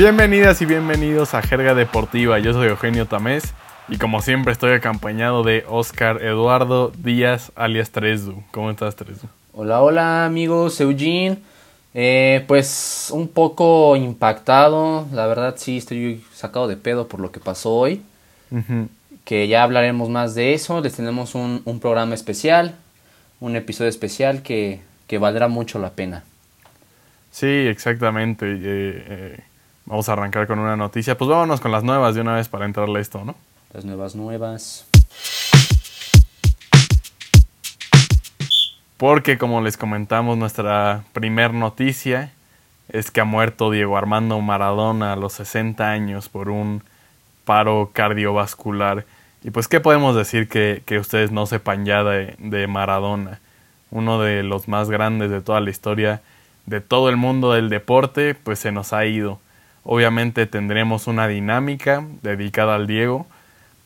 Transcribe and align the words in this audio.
Bienvenidas 0.00 0.62
y 0.62 0.64
bienvenidos 0.64 1.34
a 1.34 1.42
Jerga 1.42 1.74
Deportiva. 1.74 2.38
Yo 2.38 2.54
soy 2.54 2.68
Eugenio 2.68 3.04
Tamés 3.04 3.52
y 3.86 3.98
como 3.98 4.22
siempre 4.22 4.50
estoy 4.50 4.72
acompañado 4.72 5.42
de 5.42 5.62
Oscar 5.68 6.22
Eduardo 6.22 6.90
Díaz 6.96 7.52
alias 7.54 7.90
Tresdu. 7.90 8.42
¿Cómo 8.50 8.70
estás 8.70 8.96
Tresdu? 8.96 9.28
Hola, 9.52 9.82
hola 9.82 10.24
amigos, 10.24 10.80
Eugene. 10.80 11.36
Eh, 11.92 12.46
pues 12.48 13.10
un 13.12 13.28
poco 13.28 13.94
impactado, 13.94 15.06
la 15.12 15.26
verdad 15.26 15.56
sí 15.58 15.76
estoy 15.76 16.24
sacado 16.32 16.66
de 16.66 16.78
pedo 16.78 17.06
por 17.06 17.20
lo 17.20 17.30
que 17.30 17.40
pasó 17.40 17.74
hoy. 17.74 18.00
Que 19.26 19.48
ya 19.48 19.62
hablaremos 19.62 20.08
más 20.08 20.34
de 20.34 20.54
eso. 20.54 20.80
Les 20.80 20.94
tenemos 20.94 21.34
un, 21.34 21.78
programa 21.78 22.14
especial, 22.14 22.74
un 23.38 23.54
episodio 23.54 23.90
especial 23.90 24.40
que, 24.40 24.80
valdrá 25.20 25.48
mucho 25.48 25.78
la 25.78 25.90
pena. 25.90 26.24
Sí, 27.30 27.46
exactamente. 27.46 28.46
Eh, 28.46 28.58
eh, 28.64 29.40
Vamos 29.90 30.08
a 30.08 30.12
arrancar 30.12 30.46
con 30.46 30.60
una 30.60 30.76
noticia. 30.76 31.18
Pues 31.18 31.28
vámonos 31.28 31.60
con 31.60 31.72
las 31.72 31.82
nuevas 31.82 32.14
de 32.14 32.20
una 32.20 32.36
vez 32.36 32.48
para 32.48 32.64
entrarle 32.64 33.00
a 33.00 33.02
esto, 33.02 33.24
¿no? 33.24 33.34
Las 33.72 33.84
nuevas 33.84 34.14
nuevas. 34.14 34.86
Porque 38.96 39.36
como 39.36 39.60
les 39.60 39.76
comentamos, 39.76 40.38
nuestra 40.38 41.02
primer 41.12 41.52
noticia 41.52 42.30
es 42.88 43.10
que 43.10 43.20
ha 43.20 43.24
muerto 43.24 43.72
Diego 43.72 43.96
Armando 43.96 44.40
Maradona 44.40 45.14
a 45.14 45.16
los 45.16 45.32
60 45.32 45.90
años 45.90 46.28
por 46.28 46.50
un 46.50 46.84
paro 47.44 47.90
cardiovascular. 47.92 49.04
Y 49.42 49.50
pues, 49.50 49.66
¿qué 49.66 49.80
podemos 49.80 50.14
decir 50.14 50.48
que, 50.48 50.84
ustedes 51.00 51.32
no 51.32 51.46
sepan 51.46 51.84
ya 51.84 52.04
de, 52.04 52.36
de 52.38 52.68
Maradona? 52.68 53.40
Uno 53.90 54.20
de 54.20 54.44
los 54.44 54.68
más 54.68 54.88
grandes 54.88 55.32
de 55.32 55.40
toda 55.40 55.60
la 55.60 55.70
historia 55.70 56.22
de 56.66 56.80
todo 56.80 57.08
el 57.08 57.16
mundo 57.16 57.54
del 57.54 57.68
deporte, 57.68 58.36
pues 58.36 58.60
se 58.60 58.70
nos 58.70 58.92
ha 58.92 59.04
ido. 59.04 59.40
Obviamente 59.84 60.46
tendremos 60.46 61.06
una 61.06 61.26
dinámica 61.26 62.04
dedicada 62.22 62.74
al 62.74 62.86
Diego 62.86 63.26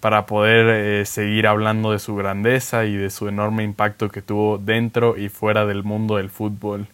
para 0.00 0.26
poder 0.26 0.66
eh, 0.68 1.06
seguir 1.06 1.46
hablando 1.46 1.92
de 1.92 1.98
su 1.98 2.14
grandeza 2.14 2.84
y 2.84 2.94
de 2.94 3.10
su 3.10 3.28
enorme 3.28 3.62
impacto 3.62 4.10
que 4.10 4.20
tuvo 4.20 4.58
dentro 4.58 5.16
y 5.16 5.28
fuera 5.28 5.64
del 5.64 5.82
mundo 5.82 6.16
del 6.16 6.30
fútbol. 6.30 6.88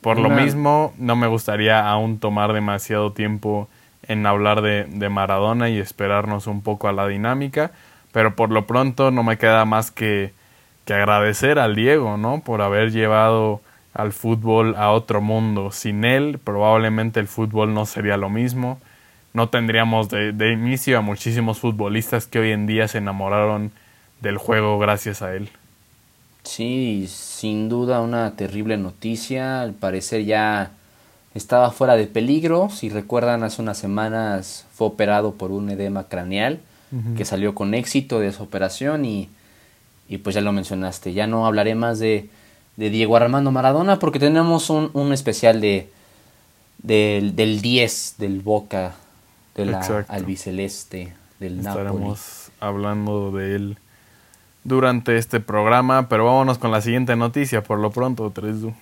Por 0.00 0.18
lo 0.18 0.28
mismo, 0.28 0.92
no 0.98 1.16
me 1.16 1.26
gustaría 1.26 1.88
aún 1.88 2.18
tomar 2.18 2.52
demasiado 2.52 3.12
tiempo 3.12 3.68
en 4.06 4.26
hablar 4.26 4.60
de, 4.60 4.84
de, 4.84 5.08
Maradona 5.08 5.70
y 5.70 5.78
esperarnos 5.78 6.46
un 6.46 6.62
poco 6.62 6.88
a 6.88 6.92
la 6.92 7.08
dinámica, 7.08 7.72
pero 8.12 8.36
por 8.36 8.50
lo 8.50 8.66
pronto 8.66 9.10
no 9.10 9.22
me 9.22 9.38
queda 9.38 9.64
más 9.64 9.90
que, 9.90 10.32
que 10.84 10.94
agradecer 10.94 11.58
al 11.58 11.74
Diego, 11.74 12.16
¿no? 12.16 12.42
Por 12.42 12.60
haber 12.60 12.92
llevado 12.92 13.62
al 13.94 14.12
fútbol 14.12 14.74
a 14.76 14.90
otro 14.90 15.20
mundo. 15.20 15.70
Sin 15.70 16.04
él 16.04 16.38
probablemente 16.42 17.20
el 17.20 17.28
fútbol 17.28 17.72
no 17.72 17.86
sería 17.86 18.16
lo 18.16 18.28
mismo. 18.28 18.78
No 19.32 19.48
tendríamos 19.48 20.08
de, 20.10 20.52
inicio 20.52 20.98
a 20.98 21.00
muchísimos 21.00 21.58
futbolistas 21.58 22.26
que 22.26 22.40
hoy 22.40 22.50
en 22.50 22.66
día 22.66 22.86
se 22.88 22.98
enamoraron 22.98 23.72
del 24.20 24.36
juego 24.36 24.78
gracias 24.78 25.22
a 25.22 25.34
él. 25.34 25.48
Sí, 26.42 27.06
sin 27.08 27.68
duda 27.68 28.00
una 28.00 28.36
terrible 28.36 28.76
noticia. 28.76 29.62
Al 29.62 29.72
parecer 29.72 30.24
ya 30.24 30.72
estaba 31.34 31.70
fuera 31.70 31.96
de 31.96 32.06
peligro. 32.06 32.68
Si 32.70 32.90
recuerdan, 32.90 33.44
hace 33.44 33.62
unas 33.62 33.78
semanas 33.78 34.66
fue 34.72 34.88
operado 34.88 35.34
por 35.34 35.52
un 35.52 35.70
edema 35.70 36.04
craneal 36.04 36.60
que 37.16 37.24
salió 37.24 37.56
con 37.56 37.74
éxito 37.74 38.20
de 38.20 38.28
esa 38.28 38.44
operación 38.44 39.04
y, 39.04 39.28
y 40.08 40.18
pues 40.18 40.34
ya 40.36 40.40
lo 40.40 40.52
mencionaste. 40.52 41.12
Ya 41.12 41.26
no 41.26 41.44
hablaré 41.44 41.74
más 41.74 41.98
de, 41.98 42.28
de 42.76 42.90
Diego 42.90 43.16
Armando 43.16 43.50
Maradona 43.50 43.98
porque 43.98 44.18
tenemos 44.18 44.70
un, 44.70 44.90
un 44.92 45.12
especial 45.12 45.60
de, 45.60 45.90
del, 46.78 47.36
del 47.36 47.60
10 47.60 48.16
del 48.18 48.40
Boca, 48.40 48.94
de 49.54 49.66
la 49.66 50.04
albiceleste, 50.08 51.14
del 51.40 51.60
Estaremos 51.60 52.50
hablando 52.60 53.30
de 53.30 53.54
él 53.56 53.78
durante 54.64 55.16
este 55.18 55.40
programa, 55.40 56.08
pero 56.08 56.24
vámonos 56.24 56.58
con 56.58 56.70
la 56.70 56.80
siguiente 56.80 57.14
noticia 57.16 57.62
por 57.62 57.78
lo 57.78 57.90
pronto, 57.90 58.30
Tresdu. 58.30 58.72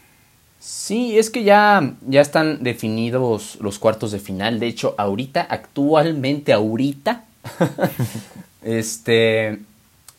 Sí, 0.61 1.19
es 1.19 1.29
que 1.29 1.43
ya, 1.43 1.95
ya 2.07 2.21
están 2.21 2.63
definidos 2.63 3.59
los 3.61 3.81
cuartos 3.81 4.13
de 4.13 4.21
final. 4.21 4.61
De 4.61 4.69
hecho, 4.69 4.95
ahorita, 4.97 5.43
actualmente, 5.51 6.53
ahorita, 6.53 7.25
este, 8.63 9.59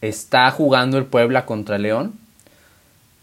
está 0.02 0.52
jugando 0.52 0.98
el 0.98 1.06
Puebla 1.06 1.46
contra 1.46 1.78
León. 1.78 2.20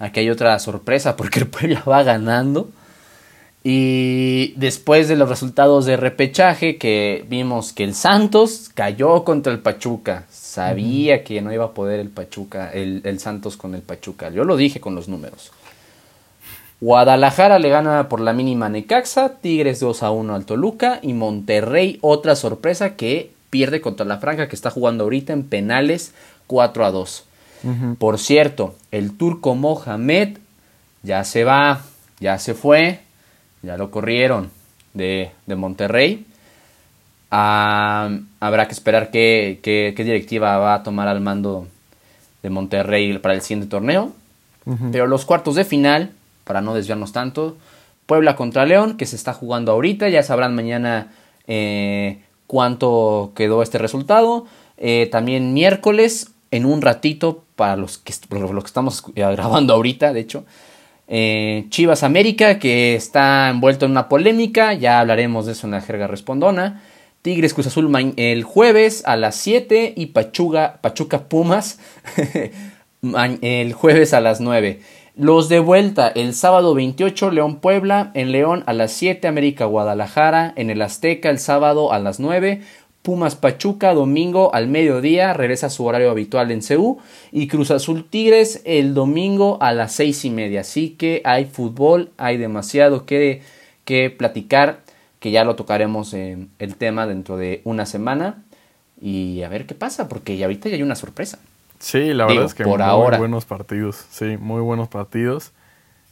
Aquí 0.00 0.20
hay 0.20 0.30
otra 0.30 0.58
sorpresa 0.58 1.16
porque 1.16 1.38
el 1.38 1.46
Puebla 1.46 1.82
va 1.88 2.02
ganando. 2.02 2.68
Y 3.62 4.54
después 4.56 5.06
de 5.06 5.16
los 5.16 5.28
resultados 5.28 5.84
de 5.84 5.98
repechaje 5.98 6.78
que 6.78 7.26
vimos 7.28 7.74
que 7.74 7.84
el 7.84 7.94
Santos 7.94 8.70
cayó 8.72 9.22
contra 9.22 9.52
el 9.52 9.58
Pachuca. 9.58 10.24
Sabía 10.30 11.22
que 11.22 11.42
no 11.42 11.52
iba 11.52 11.66
a 11.66 11.74
poder 11.74 12.00
el 12.00 12.08
Pachuca, 12.08 12.70
el, 12.72 13.02
el, 13.04 13.20
Santos 13.20 13.58
con 13.58 13.74
el 13.74 13.82
Pachuca. 13.82 14.30
Yo 14.30 14.44
lo 14.44 14.56
dije 14.56 14.80
con 14.80 14.94
los 14.94 15.08
números. 15.08 15.52
Guadalajara 16.80 17.58
le 17.58 17.68
gana 17.68 18.08
por 18.08 18.20
la 18.20 18.32
mínima 18.32 18.70
Necaxa, 18.70 19.34
Tigres 19.42 19.80
2 19.80 20.02
a 20.02 20.10
1 20.10 20.34
al 20.34 20.46
Toluca 20.46 20.98
y 21.02 21.12
Monterrey 21.12 21.98
otra 22.00 22.36
sorpresa 22.36 22.96
que 22.96 23.32
pierde 23.50 23.82
contra 23.82 24.06
la 24.06 24.16
Franja 24.16 24.48
que 24.48 24.56
está 24.56 24.70
jugando 24.70 25.04
ahorita 25.04 25.34
en 25.34 25.42
penales 25.42 26.14
4 26.46 26.86
a 26.86 26.90
2. 26.90 27.24
Por 27.98 28.18
cierto, 28.18 28.74
el 28.90 29.16
turco 29.16 29.54
Mohamed 29.54 30.38
ya 31.02 31.24
se 31.24 31.44
va, 31.44 31.82
ya 32.18 32.38
se 32.38 32.54
fue, 32.54 33.00
ya 33.62 33.76
lo 33.76 33.90
corrieron 33.90 34.50
de, 34.94 35.30
Monterrey. 35.46 36.26
Ah, 37.30 38.10
habrá 38.40 38.66
que 38.66 38.72
esperar 38.72 39.10
qué, 39.10 39.60
qué, 39.62 39.94
directiva 39.96 40.56
va 40.58 40.74
a 40.74 40.82
tomar 40.82 41.08
al 41.08 41.20
mando 41.20 41.68
de 42.42 42.50
Monterrey 42.50 43.18
para 43.18 43.34
el 43.34 43.42
siguiente 43.42 43.68
torneo. 43.68 44.12
Pero 44.92 45.08
los 45.08 45.24
cuartos 45.24 45.56
de 45.56 45.64
final, 45.64 46.12
para 46.44 46.60
no 46.60 46.74
desviarnos 46.74 47.12
tanto, 47.12 47.56
Puebla 48.06 48.36
contra 48.36 48.66
León, 48.66 48.96
que 48.96 49.06
se 49.06 49.16
está 49.16 49.32
jugando 49.32 49.72
ahorita, 49.72 50.08
ya 50.08 50.22
sabrán 50.22 50.54
mañana 50.54 51.12
eh, 51.48 52.20
cuánto 52.46 53.32
quedó 53.34 53.62
este 53.62 53.78
resultado. 53.78 54.46
Eh, 54.76 55.08
también 55.10 55.54
miércoles, 55.54 56.30
en 56.50 56.66
un 56.66 56.82
ratito, 56.82 57.44
para 57.56 57.76
los 57.76 57.98
que, 57.98 58.12
que 58.12 58.66
estamos 58.66 59.04
grabando 59.14 59.74
ahorita, 59.74 60.12
de 60.12 60.20
hecho. 60.20 60.44
Eh, 61.12 61.66
Chivas 61.70 62.04
América, 62.04 62.58
que 62.58 62.94
está 62.94 63.50
envuelto 63.50 63.84
en 63.84 63.90
una 63.90 64.08
polémica, 64.08 64.74
ya 64.74 65.00
hablaremos 65.00 65.46
de 65.46 65.52
eso 65.52 65.66
en 65.66 65.72
la 65.72 65.80
jerga 65.80 66.06
respondona. 66.06 66.82
Tigres 67.22 67.52
Cruz 67.52 67.66
Azul 67.66 68.14
el 68.16 68.44
jueves 68.44 69.02
a 69.04 69.16
las 69.16 69.34
7 69.34 69.92
y 69.96 70.06
Pachuga, 70.06 70.78
Pachuca 70.80 71.28
Pumas 71.28 71.78
el 73.42 73.72
jueves 73.74 74.14
a 74.14 74.20
las 74.20 74.40
9. 74.40 74.80
Los 75.16 75.48
de 75.50 75.58
vuelta 75.58 76.08
el 76.08 76.32
sábado 76.32 76.74
28 76.74 77.30
León 77.30 77.56
Puebla, 77.56 78.10
en 78.14 78.32
León 78.32 78.62
a 78.66 78.72
las 78.72 78.92
7 78.92 79.26
América 79.28 79.66
Guadalajara, 79.66 80.54
en 80.56 80.70
el 80.70 80.80
Azteca 80.80 81.28
el 81.28 81.38
sábado 81.38 81.92
a 81.92 81.98
las 81.98 82.20
9 82.20 82.62
Pumas 83.02 83.34
Pachuca 83.34 83.94
domingo 83.94 84.54
al 84.54 84.68
mediodía, 84.68 85.32
regresa 85.32 85.68
a 85.68 85.70
su 85.70 85.86
horario 85.86 86.10
habitual 86.10 86.50
en 86.50 86.60
CU. 86.60 86.98
Y 87.32 87.48
Cruz 87.48 87.70
Azul 87.70 88.04
Tigres 88.04 88.60
el 88.64 88.92
domingo 88.92 89.58
a 89.62 89.72
las 89.72 89.92
seis 89.92 90.24
y 90.24 90.30
media. 90.30 90.60
Así 90.60 90.90
que 90.90 91.22
hay 91.24 91.46
fútbol, 91.46 92.10
hay 92.18 92.36
demasiado 92.36 93.06
que, 93.06 93.42
que 93.84 94.10
platicar, 94.10 94.80
que 95.18 95.30
ya 95.30 95.44
lo 95.44 95.56
tocaremos 95.56 96.12
en 96.12 96.50
el 96.58 96.76
tema 96.76 97.06
dentro 97.06 97.38
de 97.38 97.62
una 97.64 97.86
semana. 97.86 98.42
Y 99.00 99.42
a 99.44 99.48
ver 99.48 99.64
qué 99.64 99.74
pasa, 99.74 100.08
porque 100.08 100.36
ya 100.36 100.44
ahorita 100.44 100.68
ya 100.68 100.76
hay 100.76 100.82
una 100.82 100.94
sorpresa. 100.94 101.38
Sí, 101.78 102.12
la 102.12 102.26
verdad 102.26 102.44
es 102.44 102.54
que 102.54 102.64
por 102.64 102.80
muy 102.80 103.16
buenos 103.16 103.46
partidos. 103.46 104.04
Sí, 104.10 104.36
muy 104.38 104.60
buenos 104.60 104.88
partidos. 104.88 105.52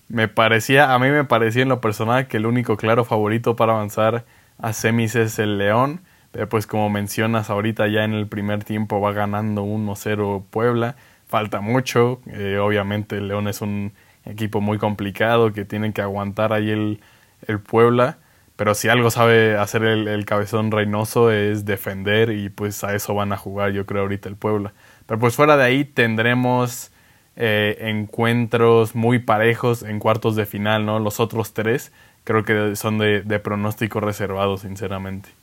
Me 0.09 0.27
parecía, 0.27 0.95
a 0.95 0.99
mí 0.99 1.11
me 1.11 1.25
parecía 1.25 1.61
en 1.61 1.69
lo 1.69 1.83
personal 1.83 2.29
que 2.29 2.39
el 2.39 2.47
único 2.47 2.79
claro 2.79 3.05
favorito 3.05 3.57
para 3.57 3.75
avanzar 3.75 4.25
a 4.57 4.73
semis 4.73 5.15
es 5.15 5.39
el 5.39 5.59
León 5.59 6.01
pues 6.49 6.67
como 6.67 6.91
mencionas 6.91 7.51
ahorita 7.51 7.89
ya 7.89 8.05
en 8.05 8.13
el 8.15 8.27
primer 8.27 8.65
tiempo 8.65 9.01
va 9.01 9.13
ganando 9.13 9.65
1-0 9.65 10.45
Puebla. 10.51 10.97
Falta 11.27 11.61
mucho. 11.61 12.21
Eh, 12.27 12.59
obviamente 12.59 13.21
León 13.21 13.49
es 13.49 13.61
un 13.61 13.93
equipo 14.25 14.61
muy 14.61 14.79
complicado 14.79 15.53
que 15.53 15.65
tienen 15.65 15.93
que 15.93 16.03
aguantar 16.03 16.53
ahí 16.53 16.71
el, 16.71 17.01
el 17.47 17.61
Puebla. 17.61 18.19
Pero 18.57 18.75
si 18.75 18.89
algo 18.89 19.11
sabe 19.11 19.57
hacer 19.57 19.85
el, 19.85 20.25
cabezón 20.27 20.73
Reynoso 20.73 21.31
es 21.31 21.65
defender 21.65 22.31
y 22.31 22.49
pues 22.51 22.83
a 22.83 22.95
eso 22.95 23.15
van 23.15 23.33
a 23.33 23.37
jugar 23.37 23.71
yo 23.73 23.87
creo 23.87 24.03
ahorita 24.03 24.29
el 24.29 24.37
Puebla. 24.37 24.73
Pero 25.07 25.21
pues 25.21 25.37
fuera 25.37 25.57
de 25.57 25.65
ahí 25.65 25.85
tendremos 25.85 26.91
eh, 27.37 27.77
encuentros 27.81 28.97
muy 28.97 29.21
parejos 29.21 29.83
en 29.85 30.01
cuartos 30.01 30.35
de 30.37 30.45
final, 30.45 30.87
¿no? 30.87 30.99
Los 30.99 31.21
otros 31.21 31.55
tres 31.55 31.93
creo 32.25 32.45
que 32.45 32.77
son 32.77 32.99
de 32.99 33.41
pronóstico 33.41 34.01
reservado, 34.01 34.59
sinceramente. 34.59 35.38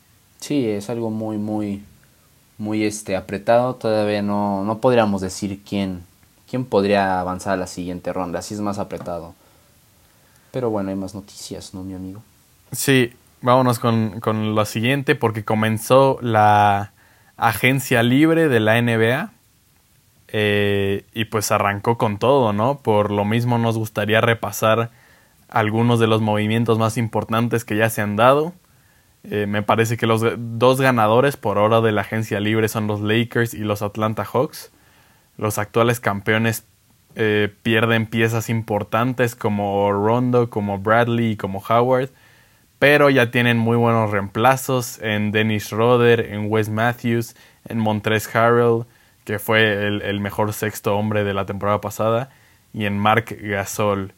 Sí, 0.46 0.70
es 0.70 0.92
algo 0.92 1.10
muy, 1.10 1.40
muy, 1.40 1.84
muy 2.60 2.84
este, 2.84 3.16
apretado. 3.16 3.74
Todavía 3.74 4.22
no, 4.22 4.64
no 4.64 4.78
podríamos 4.78 5.22
decir 5.22 5.62
quién, 5.68 6.04
quién 6.48 6.66
podría 6.66 7.20
avanzar 7.20 7.54
a 7.54 7.58
la 7.58 7.66
siguiente 7.66 8.14
ronda. 8.14 8.38
Así 8.38 8.54
es 8.54 8.62
más 8.62 8.78
apretado. 8.78 9.34
Pero 10.52 10.70
bueno, 10.70 10.92
hay 10.92 10.96
más 10.96 11.16
noticias, 11.16 11.74
¿no, 11.74 11.82
mi 11.82 11.96
amigo? 11.96 12.22
Sí, 12.72 13.12
vámonos 13.42 13.80
con, 13.80 14.20
con 14.20 14.54
lo 14.54 14.66
siguiente 14.66 15.16
porque 15.16 15.44
comenzó 15.44 16.20
la 16.22 16.92
agencia 17.38 18.04
libre 18.04 18.48
de 18.48 18.60
la 18.60 18.80
NBA 18.80 19.32
eh, 20.28 21.06
y 21.12 21.26
pues 21.26 21.52
arrancó 21.52 21.98
con 21.98 22.20
todo, 22.20 22.54
¿no? 22.54 22.78
Por 22.78 23.10
lo 23.10 23.26
mismo 23.26 23.58
nos 23.58 23.80
gustaría 23.80 24.22
repasar 24.22 24.92
algunos 25.50 26.00
de 26.00 26.06
los 26.06 26.22
movimientos 26.22 26.78
más 26.78 26.98
importantes 26.98 27.66
que 27.66 27.78
ya 27.78 27.90
se 27.90 28.02
han 28.04 28.16
dado. 28.16 28.54
Eh, 29.32 29.48
me 29.48 29.64
parece 29.64 29.98
que 29.98 30.08
los 30.08 30.24
dos 30.38 30.80
ganadores 30.80 31.38
por 31.38 31.58
hora 31.58 31.82
de 31.82 31.92
la 31.92 32.02
agencia 32.02 32.40
libre 32.40 32.68
son 32.68 32.88
los 32.88 33.02
Lakers 33.02 33.54
y 33.54 33.60
los 33.60 33.82
Atlanta 33.82 34.24
Hawks. 34.24 34.72
Los 35.38 35.58
actuales 35.58 36.00
campeones 36.00 36.66
eh, 37.16 37.54
pierden 37.64 38.08
piezas 38.08 38.50
importantes 38.50 39.36
como 39.36 39.92
Rondo, 39.92 40.50
como 40.50 40.80
Bradley 40.80 41.38
como 41.38 41.64
Howard, 41.68 42.10
pero 42.78 43.10
ya 43.10 43.32
tienen 43.32 43.58
muy 43.58 43.78
buenos 43.78 44.12
reemplazos 44.12 45.02
en 45.02 45.32
Dennis 45.32 45.72
Roder, 45.72 46.20
en 46.20 46.52
Wes 46.52 46.70
Matthews, 46.70 47.36
en 47.68 47.80
Montrez 47.80 48.34
Harrell, 48.36 48.84
que 49.24 49.40
fue 49.40 49.88
el, 49.88 50.20
mejor 50.20 50.52
sexto 50.54 50.98
hombre 50.98 51.24
de 51.24 51.34
la 51.34 51.46
temporada 51.46 51.80
pasada, 51.82 52.32
y 52.74 52.86
en 52.86 53.00
Mark 53.00 53.38
Gasol, 53.42 54.14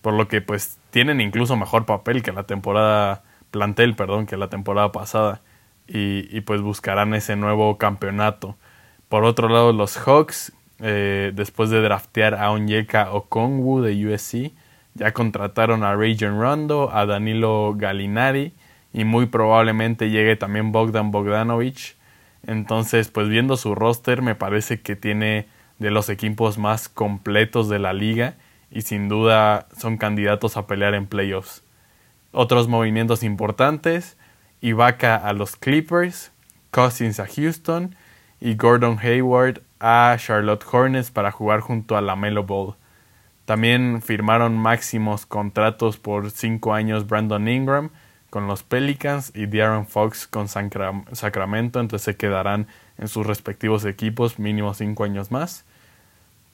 por 0.00 0.14
lo 0.14 0.28
que 0.28 0.40
pues 0.40 0.78
tienen 0.90 1.20
incluso 1.20 1.56
mejor 1.56 1.84
papel 1.84 2.22
que 2.22 2.32
la 2.32 2.44
temporada 2.44 3.24
plantel, 3.50 3.94
perdón, 3.94 4.26
que 4.26 4.36
la 4.36 4.48
temporada 4.48 4.92
pasada, 4.92 5.40
y, 5.88 6.40
pues 6.40 6.62
buscarán 6.62 7.14
ese 7.14 7.36
nuevo 7.36 7.78
campeonato. 7.78 8.56
Por 9.08 9.24
otro 9.24 9.48
lado, 9.48 9.72
los 9.72 9.96
Hawks, 9.98 10.52
eh, 10.80 11.32
después 11.34 11.70
de 11.70 11.80
draftear 11.80 12.34
a 12.34 12.50
Onyeka 12.50 13.12
Okongwu 13.12 13.82
de 13.82 14.06
USC, 14.06 14.52
ya 14.94 15.12
contrataron 15.12 15.84
a 15.84 15.94
Rajon 15.94 16.40
Rondo, 16.40 16.90
a 16.92 17.06
Danilo 17.06 17.74
Gallinari 17.76 18.54
y 18.92 19.04
muy 19.04 19.26
probablemente 19.26 20.10
llegue 20.10 20.36
también 20.36 20.72
Bogdan 20.72 21.10
Bogdanovic 21.10 21.96
entonces, 22.46 23.08
pues 23.08 23.28
viendo 23.28 23.56
su 23.56 23.74
roster, 23.74 24.22
me 24.22 24.34
parece 24.34 24.80
que 24.80 24.96
tiene 24.96 25.46
de 25.78 25.90
los 25.90 26.08
equipos 26.08 26.58
más 26.58 26.88
completos 26.88 27.68
de 27.68 27.78
la 27.78 27.92
liga 27.92 28.34
y 28.70 28.82
sin 28.82 29.08
duda 29.08 29.66
son 29.76 29.98
candidatos 29.98 30.56
a 30.56 30.66
pelear 30.66 30.94
en 30.94 31.06
playoffs. 31.06 31.62
Otros 32.38 32.68
movimientos 32.68 33.22
importantes, 33.22 34.18
Ibaka 34.60 35.16
a 35.16 35.32
los 35.32 35.56
Clippers, 35.56 36.32
Cousins 36.70 37.18
a 37.18 37.26
Houston 37.26 37.96
y 38.42 38.56
Gordon 38.56 38.98
Hayward 38.98 39.62
a 39.80 40.14
Charlotte 40.18 40.62
Hornets 40.70 41.10
para 41.10 41.32
jugar 41.32 41.60
junto 41.60 41.96
a 41.96 42.02
la 42.02 42.14
Melo 42.14 42.44
Ball. 42.44 42.74
También 43.46 44.02
firmaron 44.02 44.54
máximos 44.58 45.24
contratos 45.24 45.96
por 45.96 46.30
5 46.30 46.74
años 46.74 47.06
Brandon 47.06 47.48
Ingram, 47.48 47.88
con 48.28 48.46
los 48.46 48.62
Pelicans 48.62 49.32
y 49.34 49.46
Darren 49.46 49.86
Fox 49.86 50.26
con 50.26 50.46
Sacramento, 50.46 51.80
entonces 51.80 52.02
se 52.02 52.16
quedarán 52.16 52.66
en 52.98 53.08
sus 53.08 53.26
respectivos 53.26 53.86
equipos 53.86 54.38
mínimo 54.38 54.74
cinco 54.74 55.04
años 55.04 55.30
más. 55.30 55.64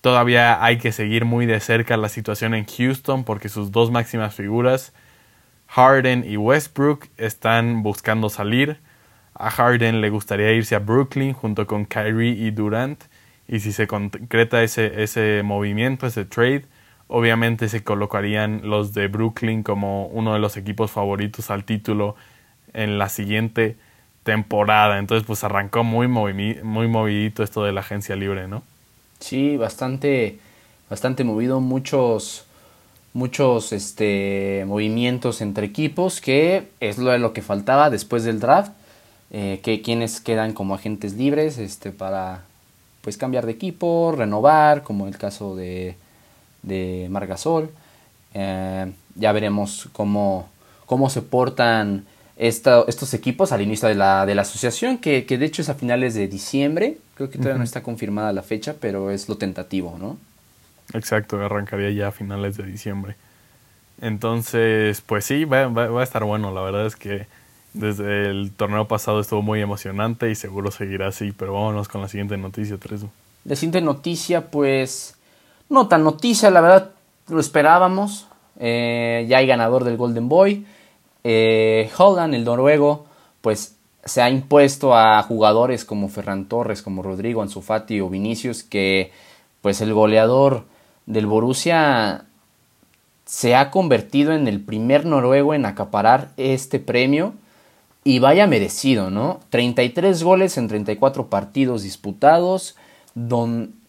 Todavía 0.00 0.64
hay 0.64 0.78
que 0.78 0.92
seguir 0.92 1.24
muy 1.24 1.44
de 1.46 1.58
cerca 1.58 1.96
la 1.96 2.08
situación 2.08 2.54
en 2.54 2.66
Houston 2.66 3.24
porque 3.24 3.48
sus 3.48 3.72
dos 3.72 3.90
máximas 3.90 4.36
figuras, 4.36 4.92
Harden 5.74 6.26
y 6.28 6.36
Westbrook, 6.36 7.08
están 7.16 7.82
buscando 7.82 8.28
salir. 8.28 8.76
A 9.32 9.48
Harden 9.48 10.02
le 10.02 10.10
gustaría 10.10 10.52
irse 10.52 10.74
a 10.74 10.80
Brooklyn 10.80 11.32
junto 11.32 11.66
con 11.66 11.86
Kyrie 11.86 12.32
y 12.32 12.50
Durant. 12.50 13.02
Y 13.48 13.60
si 13.60 13.72
se 13.72 13.86
concreta 13.86 14.62
ese, 14.62 15.02
ese 15.02 15.42
movimiento, 15.42 16.06
ese 16.06 16.26
trade, 16.26 16.66
obviamente 17.08 17.70
se 17.70 17.82
colocarían 17.82 18.60
los 18.64 18.92
de 18.92 19.08
Brooklyn 19.08 19.62
como 19.62 20.08
uno 20.08 20.34
de 20.34 20.40
los 20.40 20.58
equipos 20.58 20.90
favoritos 20.90 21.50
al 21.50 21.64
título 21.64 22.16
en 22.74 22.98
la 22.98 23.08
siguiente 23.08 23.76
temporada. 24.24 24.98
Entonces, 24.98 25.26
pues 25.26 25.42
arrancó 25.42 25.84
muy, 25.84 26.06
muy 26.06 26.88
movidito 26.88 27.42
esto 27.42 27.64
de 27.64 27.72
la 27.72 27.80
agencia 27.80 28.14
libre, 28.14 28.46
¿no? 28.46 28.62
Sí, 29.20 29.56
bastante, 29.56 30.38
bastante 30.90 31.24
movido, 31.24 31.60
muchos, 31.60 32.46
muchos 33.14 33.72
este, 33.72 34.64
movimientos 34.66 35.40
entre 35.40 35.66
equipos, 35.66 36.20
que 36.20 36.68
es 36.80 36.98
lo, 36.98 37.16
lo 37.18 37.32
que 37.32 37.42
faltaba 37.42 37.90
después 37.90 38.24
del 38.24 38.40
draft, 38.40 38.72
eh, 39.30 39.60
que 39.62 39.82
quienes 39.82 40.20
quedan 40.20 40.52
como 40.52 40.74
agentes 40.74 41.14
libres 41.14 41.58
este, 41.58 41.90
para 41.90 42.44
pues 43.00 43.16
cambiar 43.16 43.46
de 43.46 43.52
equipo, 43.52 44.14
renovar, 44.16 44.82
como 44.82 45.06
el 45.06 45.18
caso 45.18 45.56
de 45.56 45.96
de 46.62 47.08
Margasol. 47.10 47.70
Eh, 48.34 48.92
ya 49.14 49.32
veremos 49.32 49.88
cómo, 49.92 50.48
cómo 50.86 51.10
se 51.10 51.22
portan 51.22 52.06
estos 52.36 53.14
equipos 53.14 53.52
al 53.52 53.60
inicio 53.60 53.88
de 53.88 53.94
la, 53.94 54.26
de 54.26 54.34
la 54.34 54.42
asociación, 54.42 54.98
que, 54.98 55.22
de 55.22 55.44
hecho 55.44 55.62
es 55.62 55.68
a 55.68 55.74
finales 55.74 56.14
de 56.14 56.26
diciembre. 56.26 56.96
Creo 57.14 57.30
que 57.30 57.38
todavía 57.38 57.58
no 57.58 57.64
está 57.64 57.82
confirmada 57.82 58.32
la 58.32 58.42
fecha, 58.42 58.74
pero 58.80 59.10
es 59.10 59.28
lo 59.28 59.36
tentativo, 59.36 59.96
¿no? 60.00 60.16
Exacto, 60.94 61.42
arrancaría 61.42 61.90
ya 61.90 62.08
a 62.08 62.12
finales 62.12 62.56
de 62.56 62.64
diciembre. 62.64 63.16
Entonces, 64.00 65.00
pues 65.00 65.24
sí, 65.24 65.44
va, 65.44 65.68
va, 65.68 66.00
a 66.00 66.02
estar 66.02 66.24
bueno. 66.24 66.52
La 66.52 66.60
verdad 66.62 66.86
es 66.86 66.96
que 66.96 67.26
desde 67.72 68.30
el 68.30 68.52
torneo 68.52 68.88
pasado 68.88 69.20
estuvo 69.20 69.42
muy 69.42 69.60
emocionante 69.60 70.30
y 70.30 70.34
seguro 70.34 70.70
seguirá 70.70 71.08
así. 71.08 71.32
Pero 71.32 71.54
vámonos 71.54 71.88
con 71.88 72.00
la 72.00 72.08
siguiente 72.08 72.36
noticia, 72.36 72.76
Tresu. 72.78 73.08
La 73.44 73.56
siguiente 73.56 73.80
noticia, 73.80 74.50
pues 74.50 75.16
no 75.68 75.88
tan 75.88 76.04
noticia, 76.04 76.50
la 76.50 76.60
verdad 76.60 76.90
lo 77.28 77.40
esperábamos. 77.40 78.26
Eh, 78.58 79.26
ya 79.28 79.38
hay 79.38 79.46
ganador 79.46 79.84
del 79.84 79.96
Golden 79.96 80.28
Boy. 80.28 80.66
Eh, 81.24 81.90
Holland, 81.96 82.34
el 82.34 82.44
noruego, 82.44 83.06
pues 83.40 83.76
se 84.04 84.20
ha 84.20 84.28
impuesto 84.28 84.96
a 84.96 85.22
jugadores 85.22 85.84
como 85.84 86.08
Ferran 86.08 86.46
Torres, 86.46 86.82
como 86.82 87.02
Rodrigo 87.02 87.42
Anzufati 87.42 88.00
o 88.00 88.08
Vinicius, 88.08 88.64
que 88.64 89.12
pues 89.60 89.80
el 89.80 89.94
goleador 89.94 90.64
del 91.06 91.26
Borussia 91.26 92.26
se 93.24 93.54
ha 93.54 93.70
convertido 93.70 94.32
en 94.32 94.48
el 94.48 94.60
primer 94.60 95.06
noruego 95.06 95.54
en 95.54 95.64
acaparar 95.64 96.32
este 96.36 96.78
premio 96.78 97.34
y 98.04 98.18
vaya 98.18 98.46
merecido, 98.46 99.10
¿no? 99.10 99.40
33 99.50 100.22
goles 100.22 100.58
en 100.58 100.68
34 100.68 101.28
partidos 101.28 101.82
disputados, 101.82 102.76